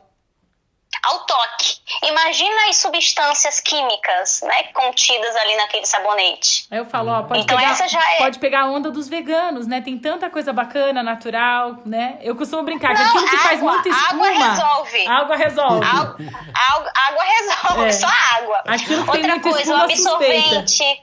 ao 1.02 1.20
toque. 1.26 1.76
Imagina 2.04 2.68
as 2.68 2.76
substâncias 2.76 3.60
químicas, 3.60 4.40
né, 4.42 4.62
contidas 4.72 5.34
ali 5.36 5.56
naquele 5.56 5.84
sabonete. 5.86 6.66
Eu 6.70 6.86
falo, 6.86 7.10
ó, 7.10 7.22
pode, 7.24 7.40
Então 7.40 7.56
pegar, 7.56 7.70
essa 7.72 7.88
já 7.88 8.12
é- 8.14 8.18
pode 8.18 8.38
pegar 8.38 8.62
a 8.62 8.66
onda 8.66 8.90
dos 8.90 9.08
veganos, 9.08 9.66
né? 9.66 9.80
Tem 9.80 9.98
tanta 9.98 10.30
coisa 10.30 10.52
bacana, 10.52 11.02
natural, 11.02 11.78
né? 11.84 12.18
Eu 12.22 12.36
costumo 12.36 12.62
brincar 12.62 12.94
que 12.94 13.02
aquilo 13.02 13.28
que 13.28 13.36
faz 13.38 13.58
água, 13.58 13.72
muita 13.72 13.88
espuma... 13.88 14.26
água 14.28 14.48
resolve. 14.48 15.06
Água 15.08 15.36
resolve. 15.36 15.86
Água, 15.86 16.92
água- 17.08 17.24
resolve, 17.24 17.84
É. 17.88 17.92
só 17.92 18.06
água. 18.36 18.62
Aquilo 18.66 19.04
que 19.04 19.12
tem 19.12 19.20
Outra 19.22 19.28
muita 19.34 19.40
coisa, 19.50 19.58
o 19.58 19.60
espuma 19.90 20.14
absorvente. 20.14 21.02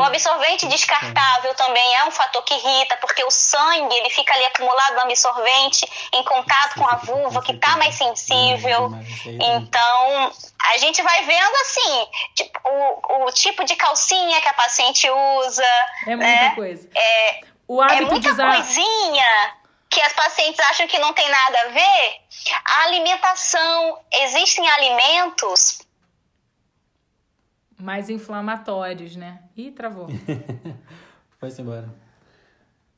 O 0.00 0.04
absorvente 0.04 0.66
descartável 0.66 1.54
também 1.54 1.94
é 1.96 2.04
um 2.04 2.10
fator 2.10 2.42
que 2.42 2.54
irrita, 2.54 2.96
porque 2.96 3.22
o 3.22 3.30
sangue 3.30 3.94
ele 3.94 4.10
fica 4.10 4.32
ali 4.32 4.44
acumulado 4.46 4.94
no 4.94 5.00
absorvente, 5.02 5.86
em 6.14 6.24
contato 6.24 6.76
com 6.76 6.86
a 6.86 6.96
vulva, 6.96 7.42
que 7.42 7.54
tá 7.58 7.76
mais 7.76 7.94
sensível. 7.94 8.92
Então, 9.26 10.32
a 10.64 10.78
gente 10.78 11.02
vai 11.02 11.24
vendo 11.24 11.56
assim, 11.56 12.08
tipo, 12.34 12.60
o, 12.64 13.26
o 13.26 13.32
tipo 13.32 13.64
de 13.64 13.76
calcinha 13.76 14.40
que 14.40 14.48
a 14.48 14.54
paciente 14.54 15.08
usa. 15.10 15.62
É 16.06 16.16
muita 16.16 16.24
né? 16.24 16.54
coisa. 16.54 16.88
É, 16.94 17.40
O 17.68 17.82
é 17.82 17.86
hábito 17.86 18.04
de 18.04 18.10
muita 18.10 18.30
usar... 18.30 18.54
coisinha 18.54 19.54
que 19.90 20.00
as 20.00 20.12
pacientes 20.12 20.60
acham 20.70 20.86
que 20.86 20.98
não 20.98 21.12
tem 21.12 21.28
nada 21.28 21.60
a 21.62 21.68
ver. 21.68 22.20
A 22.64 22.82
alimentação, 22.84 23.98
existem 24.12 24.66
alimentos. 24.70 25.79
Mais 27.80 28.08
inflamatórios, 28.10 29.16
né? 29.16 29.40
Ih, 29.56 29.70
travou. 29.70 30.08
Foi-se 31.38 31.62
embora. 31.62 31.88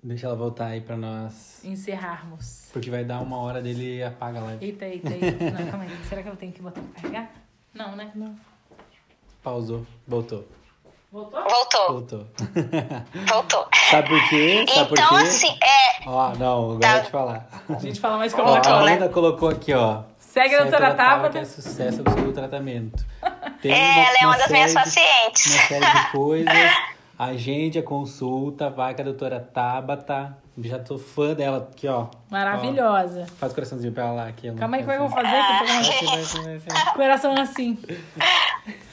Deixa 0.03 0.27
ela 0.27 0.35
voltar 0.35 0.67
aí 0.67 0.81
pra 0.81 0.97
nós. 0.97 1.65
Encerrarmos. 1.65 2.69
Porque 2.73 2.91
vai 2.91 3.05
dar 3.05 3.21
uma 3.21 3.37
hora 3.39 3.63
dele 3.63 3.99
e 3.99 4.03
apaga 4.03 4.41
a 4.41 4.43
live. 4.45 4.65
Eita, 4.65 4.85
eita, 4.85 5.11
eita. 5.11 5.51
Não, 5.51 5.67
calma 5.71 5.85
aí. 5.85 6.05
Será 6.09 6.23
que 6.23 6.29
eu 6.29 6.37
tenho 6.37 6.53
que 6.53 6.61
botar 6.61 6.81
pra 6.81 7.01
carregar? 7.01 7.31
Não, 7.73 7.95
né? 7.95 8.11
Não. 8.15 8.35
Pausou. 9.43 9.87
Voltou. 10.07 10.47
Voltou? 11.13 11.41
Voltou, 11.43 11.89
Voltou. 11.89 12.27
voltou. 13.29 13.69
Sabe 13.91 14.09
por 14.09 14.29
quê? 14.31 14.65
Sabe 14.69 14.89
por 14.89 14.99
Então, 14.99 15.09
quê? 15.11 15.15
assim, 15.25 15.59
é. 15.63 16.09
Ó, 16.09 16.35
não, 16.37 16.71
agora 16.73 16.79
Tá. 16.81 16.89
eu 16.89 16.95
vou 16.97 17.05
te 17.05 17.11
falar. 17.11 17.49
A 17.69 17.75
gente 17.79 18.01
fala 18.01 18.17
mais 18.19 18.33
que 18.35 18.41
eu 18.41 18.45
Ó, 18.45 18.49
a 18.49 18.55
na 18.57 18.63
cola. 18.63 18.81
Amanda 18.91 19.09
colocou 19.11 19.49
aqui, 19.51 19.73
ó. 19.75 20.05
Segue 20.33 20.55
a 20.55 20.63
doutora 20.63 20.95
Tabata. 20.95 21.29
que 21.31 21.39
é 21.39 21.45
sucesso 21.45 22.01
absoluto 22.01 22.25
do 22.29 22.33
tratamento. 22.33 23.05
Tem 23.61 23.73
É, 23.73 24.05
ela 24.09 24.17
é 24.23 24.27
uma 24.27 24.39
das 24.39 24.49
minhas 24.51 24.71
de- 24.71 24.75
pacientes. 24.75 25.55
Uma 25.55 25.63
série 25.69 25.85
de 25.87 26.07
coisas. 26.13 26.53
Agende 27.19 27.79
a 27.79 27.83
consulta, 27.83 28.71
vai 28.71 28.95
com 28.95 29.03
a 29.03 29.05
doutora 29.05 29.39
Tabata. 29.41 30.37
Já 30.59 30.79
tô 30.79 30.99
fã 30.99 31.33
dela 31.33 31.67
aqui, 31.73 31.89
ó. 31.89 32.09
Maravilhosa. 32.31 33.23
Ó, 33.33 33.37
faz 33.37 33.53
coraçãozinho 33.55 33.93
pra 33.93 34.05
ela 34.05 34.13
lá. 34.13 34.29
Aqui, 34.29 34.53
Calma 34.55 34.77
aí, 34.77 34.83
como 34.83 34.93
é 34.93 34.97
que 34.97 35.03
eu 35.03 35.09
vou 35.09 35.17
fazer? 35.17 35.43
Que 35.43 35.53
eu 35.53 35.59
tô 35.59 35.65
com 35.65 35.73
Vai 35.73 35.85
ser, 35.85 36.05
vai 36.07 36.25
ser, 36.25 36.43
vai 36.43 36.61
ser. 36.61 36.93
coração 36.93 37.35
assim. 37.41 37.79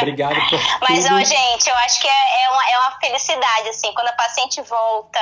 Obrigado 0.00 0.34
por 0.48 0.60
Mas, 0.88 1.04
tudo. 1.04 1.14
ó, 1.16 1.18
gente, 1.24 1.68
eu 1.68 1.76
acho 1.76 2.00
que 2.00 2.06
é, 2.08 2.44
é, 2.44 2.50
uma, 2.50 2.70
é 2.70 2.78
uma 2.78 2.90
felicidade, 2.98 3.68
assim, 3.68 3.92
quando 3.94 4.08
a 4.08 4.12
paciente 4.12 4.60
volta 4.62 5.20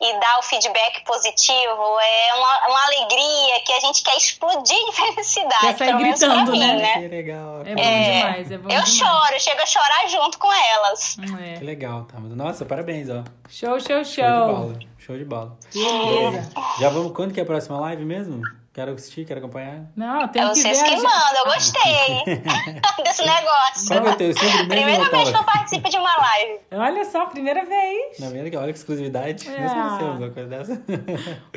e 0.00 0.12
dá 0.20 0.38
o 0.38 0.42
feedback 0.42 1.04
positivo, 1.04 1.98
é 2.00 2.34
uma, 2.34 2.68
uma 2.68 2.84
alegria 2.84 3.60
que 3.64 3.72
a 3.72 3.80
gente 3.80 4.02
quer 4.02 4.16
explodir 4.16 4.76
de 4.86 4.92
felicidade. 4.92 5.60
Quer 5.60 5.76
sair 5.78 5.94
menos 5.94 6.20
pra 6.20 6.28
gritando, 6.28 6.52
mim, 6.52 6.58
né? 6.60 6.74
né? 6.76 6.92
Que 7.00 7.08
legal. 7.08 7.62
É 7.64 7.74
bom 7.74 7.82
demais, 7.82 8.50
é 8.50 8.58
bom 8.58 8.64
Eu 8.64 8.82
demais. 8.82 8.88
choro, 8.94 9.32
eu 9.34 9.40
chego 9.40 9.62
a 9.62 9.66
chorar 9.66 10.08
junto 10.08 10.38
com 10.38 10.52
elas. 10.52 11.16
É. 11.40 11.54
Que 11.58 11.64
legal, 11.64 12.04
tá? 12.04 12.18
Nossa, 12.20 12.64
parabéns, 12.64 13.08
ó. 13.08 13.24
Show, 13.48 13.80
show, 13.80 14.04
Show 14.04 14.04
de 14.04 14.08
show. 14.14 14.75
Show 15.06 15.16
de 15.16 15.24
bola. 15.24 15.56
Beleza. 15.72 16.50
Já 16.80 16.88
vamos. 16.90 17.12
Quando 17.12 17.32
que 17.32 17.38
é 17.38 17.42
a 17.44 17.46
próxima 17.46 17.78
live 17.78 18.04
mesmo? 18.04 18.42
Quero 18.72 18.90
assistir, 18.92 19.24
quero 19.24 19.38
acompanhar. 19.38 19.86
Não, 19.94 20.26
tem 20.28 20.42
É 20.42 20.48
que 20.50 20.54
ver. 20.54 20.74
vocês 20.74 20.82
que 20.82 20.96
mandam, 20.96 21.36
eu 21.36 21.44
gostei 21.44 22.24
desse 23.04 23.24
negócio. 23.24 23.86
Qual 23.88 24.02
que 24.02 24.08
é 24.08 24.12
o 24.12 24.16
teu? 24.16 24.32
Sempre 24.34 24.50
mesmo, 24.56 24.68
Primeira 24.68 25.10
vez 25.10 25.30
que 25.30 25.36
eu 25.36 25.44
participo 25.44 25.88
de 25.88 25.96
uma 25.96 26.16
live. 26.16 26.60
Olha 26.72 27.04
só, 27.04 27.26
primeira 27.26 27.64
vez. 27.64 28.18
Não, 28.18 28.30
vendo 28.30 28.50
que 28.50 28.56
olha 28.56 28.72
que 28.72 28.78
exclusividade. 28.78 29.48
É. 29.48 29.60
Nós 29.60 29.72
conhecemos 29.72 30.18
uma 30.18 30.30
coisa 30.30 30.48
dessa. 30.48 30.82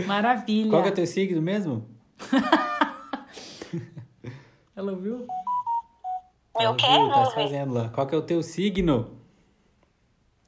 Maravilha. 0.06 0.70
Qual 0.70 0.84
que 0.84 0.90
é 0.90 0.92
o 0.92 0.96
teu 0.96 1.08
signo 1.08 1.42
mesmo? 1.42 1.90
Ela 4.76 4.92
ouviu? 4.92 5.28
Meu 6.58 6.68
Ela 6.68 6.76
quê? 6.76 6.88
viu, 6.88 7.08
Não 7.08 7.24
Tá 7.24 7.32
fazendo 7.32 7.74
lá. 7.74 7.90
Qual 7.90 8.06
que 8.08 8.16
é 8.16 8.18
o 8.18 8.22
teu 8.22 8.42
signo? 8.44 9.18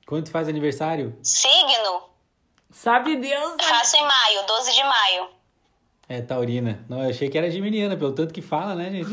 Quando 0.05 0.25
tu 0.25 0.31
faz 0.31 0.47
aniversário? 0.47 1.15
Signo, 1.23 2.03
Sabe 2.71 3.15
Deus. 3.15 3.51
né? 3.57 3.63
faço 3.63 3.97
em 3.97 4.01
maio, 4.01 4.47
12 4.47 4.73
de 4.73 4.83
maio. 4.83 5.27
É 6.09 6.21
taurina. 6.21 6.83
Não, 6.89 7.01
eu 7.03 7.09
achei 7.09 7.29
que 7.29 7.37
era 7.37 7.49
geminiana, 7.49 7.95
pelo 7.95 8.11
tanto 8.11 8.33
que 8.33 8.41
fala, 8.41 8.75
né, 8.75 8.89
gente? 8.91 9.11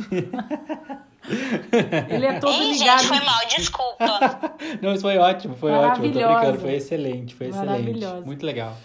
Ele 2.11 2.27
é 2.27 2.41
todo 2.41 2.53
Ih, 2.63 2.73
ligado. 2.73 3.01
gente, 3.01 3.09
foi 3.09 3.21
mal, 3.21 3.47
desculpa. 3.47 4.55
Não, 4.83 4.93
isso 4.93 5.03
foi 5.03 5.19
ótimo, 5.19 5.55
foi 5.55 5.71
ótimo. 5.73 6.07
Tô 6.07 6.13
brincando, 6.13 6.59
foi 6.61 6.75
excelente, 6.75 7.35
foi 7.35 7.49
excelente. 7.49 8.05
Muito 8.25 8.45
legal. 8.45 8.77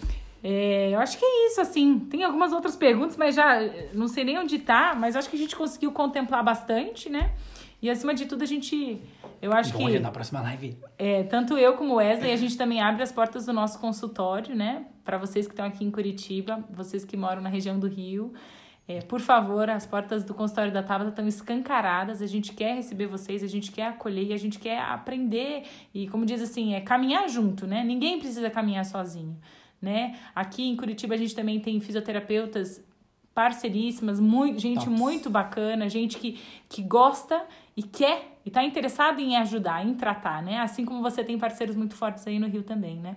É, 0.42 0.90
eu 0.92 0.98
acho 1.00 1.16
que 1.18 1.24
é 1.24 1.46
isso, 1.46 1.60
assim. 1.60 1.98
Tem 1.98 2.22
algumas 2.22 2.52
outras 2.52 2.76
perguntas, 2.76 3.16
mas 3.16 3.34
já 3.34 3.60
não 3.94 4.06
sei 4.06 4.24
nem 4.24 4.38
onde 4.38 4.58
tá, 4.58 4.94
mas 4.94 5.16
acho 5.16 5.28
que 5.28 5.36
a 5.36 5.38
gente 5.38 5.56
conseguiu 5.56 5.90
contemplar 5.90 6.44
bastante, 6.44 7.08
né? 7.08 7.32
E 7.80 7.88
acima 7.88 8.14
de 8.14 8.26
tudo, 8.26 8.42
a 8.42 8.46
gente. 8.46 9.00
Eu 9.40 9.52
acho 9.52 9.72
Vamos 9.72 9.92
que. 9.92 9.98
na 9.98 10.10
próxima 10.10 10.40
live. 10.40 10.78
É, 10.98 11.22
tanto 11.24 11.56
eu 11.56 11.74
como 11.74 11.94
o 11.94 11.96
Wesley, 11.96 12.32
a 12.32 12.36
gente 12.36 12.56
também 12.56 12.80
abre 12.80 13.02
as 13.02 13.12
portas 13.12 13.46
do 13.46 13.52
nosso 13.52 13.78
consultório, 13.80 14.54
né? 14.54 14.86
Para 15.04 15.18
vocês 15.18 15.46
que 15.46 15.52
estão 15.52 15.66
aqui 15.66 15.84
em 15.84 15.90
Curitiba, 15.90 16.64
vocês 16.70 17.04
que 17.04 17.16
moram 17.16 17.42
na 17.42 17.48
região 17.48 17.78
do 17.78 17.86
Rio. 17.86 18.32
É, 18.86 19.00
por 19.00 19.20
favor, 19.20 19.70
as 19.70 19.86
portas 19.86 20.24
do 20.24 20.34
consultório 20.34 20.70
da 20.70 20.82
Tabata 20.82 21.10
estão 21.10 21.26
escancaradas. 21.26 22.20
A 22.20 22.26
gente 22.26 22.52
quer 22.52 22.74
receber 22.74 23.06
vocês, 23.06 23.42
a 23.42 23.46
gente 23.46 23.72
quer 23.72 23.86
acolher, 23.86 24.32
a 24.32 24.36
gente 24.36 24.58
quer 24.58 24.78
aprender 24.78 25.64
e, 25.92 26.06
como 26.08 26.26
diz 26.26 26.42
assim, 26.42 26.74
é 26.74 26.80
caminhar 26.80 27.28
junto, 27.28 27.66
né? 27.66 27.82
Ninguém 27.82 28.18
precisa 28.18 28.50
caminhar 28.50 28.84
sozinho, 28.84 29.38
né? 29.80 30.18
Aqui 30.34 30.68
em 30.68 30.76
Curitiba 30.76 31.14
a 31.14 31.16
gente 31.16 31.34
também 31.34 31.60
tem 31.60 31.80
fisioterapeutas 31.80 32.84
parceiríssimas, 33.34 34.20
muito, 34.20 34.60
gente 34.60 34.84
Tops. 34.84 35.00
muito 35.00 35.30
bacana, 35.30 35.88
gente 35.88 36.18
que, 36.18 36.38
que 36.68 36.82
gosta 36.82 37.42
e 37.76 37.82
quer 37.82 38.33
e 38.44 38.50
tá 38.50 38.62
interessado 38.62 39.20
em 39.20 39.36
ajudar, 39.36 39.84
em 39.84 39.94
tratar, 39.94 40.42
né? 40.42 40.60
Assim 40.60 40.84
como 40.84 41.02
você 41.02 41.24
tem 41.24 41.38
parceiros 41.38 41.74
muito 41.74 41.94
fortes 41.96 42.26
aí 42.26 42.38
no 42.38 42.46
Rio 42.48 42.62
também, 42.62 42.96
né? 42.96 43.16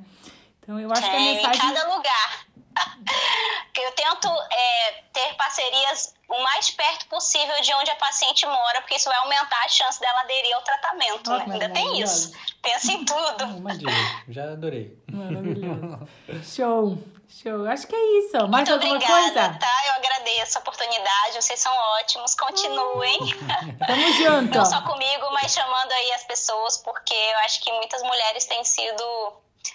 Então 0.61 0.79
eu 0.79 0.91
acho 0.91 1.01
que 1.01 1.15
a 1.15 1.19
É, 1.19 1.33
mensagem. 1.33 1.69
Em 1.69 1.73
cada 1.73 1.95
lugar. 1.95 2.45
Eu 3.79 3.91
tento 3.91 4.27
é, 4.51 5.03
ter 5.13 5.35
parcerias 5.35 6.13
o 6.27 6.43
mais 6.43 6.71
perto 6.71 7.07
possível 7.07 7.55
de 7.61 7.71
onde 7.75 7.91
a 7.91 7.95
paciente 7.95 8.45
mora, 8.45 8.81
porque 8.81 8.95
isso 8.95 9.07
vai 9.07 9.17
aumentar 9.19 9.63
a 9.63 9.69
chance 9.69 9.99
dela 9.99 10.19
aderir 10.21 10.55
ao 10.55 10.61
tratamento, 10.63 11.31
Oh, 11.31 11.37
né? 11.37 11.45
Ainda 11.53 11.69
tem 11.69 12.01
isso. 12.01 12.33
Pensa 12.61 12.91
em 12.91 13.05
tudo. 13.05 13.45
Uma 13.57 13.77
dica, 13.77 13.91
já 14.27 14.51
adorei. 14.51 14.97
Maravilhoso. 15.11 16.07
Show, 16.43 16.97
show. 17.29 17.65
Acho 17.67 17.87
que 17.87 17.95
é 17.95 18.19
isso. 18.19 18.47
Mais 18.47 18.67
Muito 18.69 18.73
alguma 18.73 18.95
obrigada, 18.95 19.21
coisa? 19.23 19.59
tá? 19.59 19.81
Eu 19.87 19.93
agradeço 19.93 20.57
a 20.57 20.61
oportunidade. 20.61 21.35
Vocês 21.41 21.59
são 21.59 21.73
ótimos. 22.01 22.35
Continuem. 22.35 23.19
Tamo 23.85 24.13
junto. 24.13 24.57
Não 24.57 24.65
só 24.65 24.81
comigo, 24.81 25.25
mas 25.33 25.53
chamando 25.53 25.91
aí 25.91 26.13
as 26.13 26.23
pessoas, 26.25 26.77
porque 26.77 27.13
eu 27.13 27.37
acho 27.45 27.61
que 27.61 27.71
muitas 27.73 28.01
mulheres 28.03 28.45
têm 28.45 28.63
sido 28.63 29.03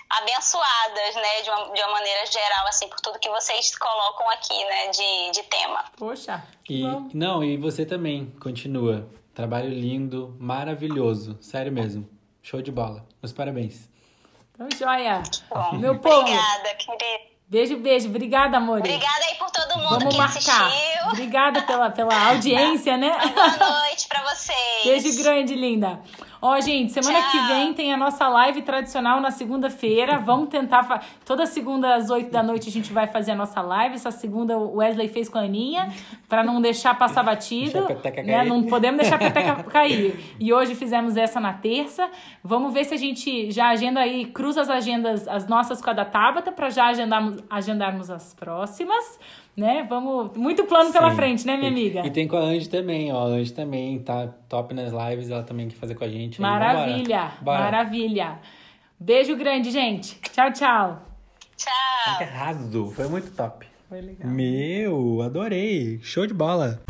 abençoadas, 0.09 1.15
né, 1.17 1.43
de 1.43 1.51
uma, 1.51 1.73
de 1.73 1.81
uma 1.83 1.93
maneira 1.93 2.25
geral, 2.27 2.67
assim, 2.67 2.89
por 2.89 2.99
tudo 3.01 3.19
que 3.19 3.29
vocês 3.29 3.77
colocam 3.77 4.29
aqui, 4.31 4.65
né, 4.65 4.89
de, 4.89 5.31
de 5.33 5.43
tema. 5.49 5.85
Poxa. 5.97 6.43
E, 6.69 6.83
bom. 6.83 7.09
não, 7.13 7.45
e 7.45 7.57
você 7.57 7.85
também, 7.85 8.31
continua. 8.41 9.09
Trabalho 9.35 9.69
lindo, 9.69 10.37
maravilhoso. 10.39 11.39
Sério 11.41 11.73
mesmo. 11.73 12.09
Show 12.43 12.61
de 12.61 12.71
bola. 12.71 13.07
Meus 13.23 13.33
parabéns. 13.33 13.89
Então, 14.55 14.69
joia. 14.79 15.23
Bom, 15.49 15.77
Meu 15.77 15.99
povo. 15.99 16.21
Obrigada, 16.21 16.75
querido. 16.75 17.32
Beijo, 17.53 17.77
beijo. 17.77 18.09
Obrigada, 18.09 18.57
amor. 18.57 18.79
Obrigada 18.79 19.27
aí 19.29 19.35
por 19.35 19.51
todo 19.51 19.77
mundo 19.77 19.91
Vamos 19.99 20.15
que 20.15 20.19
marcar. 20.19 20.69
assistiu. 20.69 21.09
Obrigada 21.11 21.61
pela, 21.61 21.91
pela 21.91 22.29
audiência, 22.29 22.97
né? 22.97 23.11
Boa 23.11 23.81
noite 23.83 24.09
pra 24.09 24.23
vocês. 24.23 24.57
Beijo 24.87 25.23
grande, 25.23 25.55
linda. 25.55 26.01
Ó, 26.45 26.59
gente, 26.61 26.90
semana 26.90 27.20
Tchau. 27.20 27.30
que 27.30 27.38
vem 27.55 27.72
tem 27.72 27.93
a 27.93 27.97
nossa 27.97 28.28
live 28.28 28.62
tradicional 28.62 29.20
na 29.20 29.30
segunda-feira. 29.30 30.18
Vamos 30.18 30.49
tentar. 30.49 30.82
Fa... 30.82 31.01
Toda 31.24 31.47
segunda 31.47 31.95
às 31.95 32.11
8 32.11 32.32
da 32.32 32.43
noite 32.43 32.68
a 32.68 32.72
gente 32.72 32.93
vai 32.93 33.07
fazer 33.07 33.30
a 33.30 33.36
nossa 33.36 33.61
live. 33.61 33.95
Essa 33.95 34.11
segunda 34.11 34.59
o 34.59 34.78
Wesley 34.78 35.07
fez 35.07 35.28
com 35.28 35.38
a 35.38 35.43
Aninha, 35.43 35.93
pra 36.28 36.43
não 36.43 36.61
deixar 36.61 36.99
passar 36.99 37.22
batido. 37.22 37.70
Deixar 37.70 37.84
a 37.84 37.86
peteca 37.95 38.22
né? 38.24 38.38
cair. 38.38 38.49
Não 38.49 38.64
podemos 38.64 39.01
deixar 39.01 39.14
a 39.14 39.18
peteca 39.18 39.62
cair. 39.70 40.34
E 40.40 40.53
hoje 40.53 40.74
fizemos 40.74 41.16
essa 41.16 41.38
na 41.38 41.53
terça. 41.53 42.11
Vamos 42.43 42.74
ver 42.74 42.86
se 42.86 42.95
a 42.95 42.99
gente 42.99 43.53
já 43.53 43.68
agenda 43.68 44.01
aí, 44.01 44.24
cruza 44.24 44.62
as 44.62 44.68
agendas, 44.68 45.28
as 45.28 45.47
nossas 45.47 45.80
com 45.80 45.90
a 45.90 45.93
da 45.93 46.05
Tabata, 46.05 46.51
pra 46.51 46.70
já 46.70 46.86
agendarmos, 46.86 47.38
agendarmos 47.49 48.11
as 48.11 48.34
próximas. 48.34 49.20
Né? 49.57 49.87
Vamos. 49.89 50.37
Muito 50.37 50.65
plano 50.65 50.91
pela 50.93 51.11
Sim. 51.11 51.17
frente, 51.17 51.47
né, 51.47 51.57
minha 51.57 51.69
E- 51.69 51.73
amiga? 51.73 52.07
E 52.07 52.11
tem 52.11 52.27
com 52.27 52.37
a 52.37 52.41
Angie 52.41 52.69
também, 52.71 53.13
ó. 53.13 53.25
A 53.25 53.27
Angie 53.27 53.53
também 53.53 53.99
tá 53.99 54.29
top 54.49 54.73
nas 54.73 54.93
lives, 54.93 55.29
ela 55.31 55.43
também 55.43 55.69
quer 55.69 55.77
fazer 55.77 55.95
com 55.95 56.05
a 56.05 56.09
gente. 56.09 56.41
Maravilha. 56.41 57.33
Bora. 57.43 57.59
maravilha. 57.61 58.39
Beijo 58.99 59.37
grande, 59.37 59.71
gente. 59.71 60.19
Tchau, 60.33 60.51
tchau. 60.53 61.03
Tchau. 61.57 62.15
Arraso, 62.21 62.91
foi 62.93 63.09
muito 63.09 63.31
top. 63.37 63.67
Foi 63.89 64.01
legal. 64.01 64.31
Meu, 64.31 65.21
adorei. 65.21 65.99
Show 66.03 66.27
de 66.27 66.33
bola. 66.33 66.81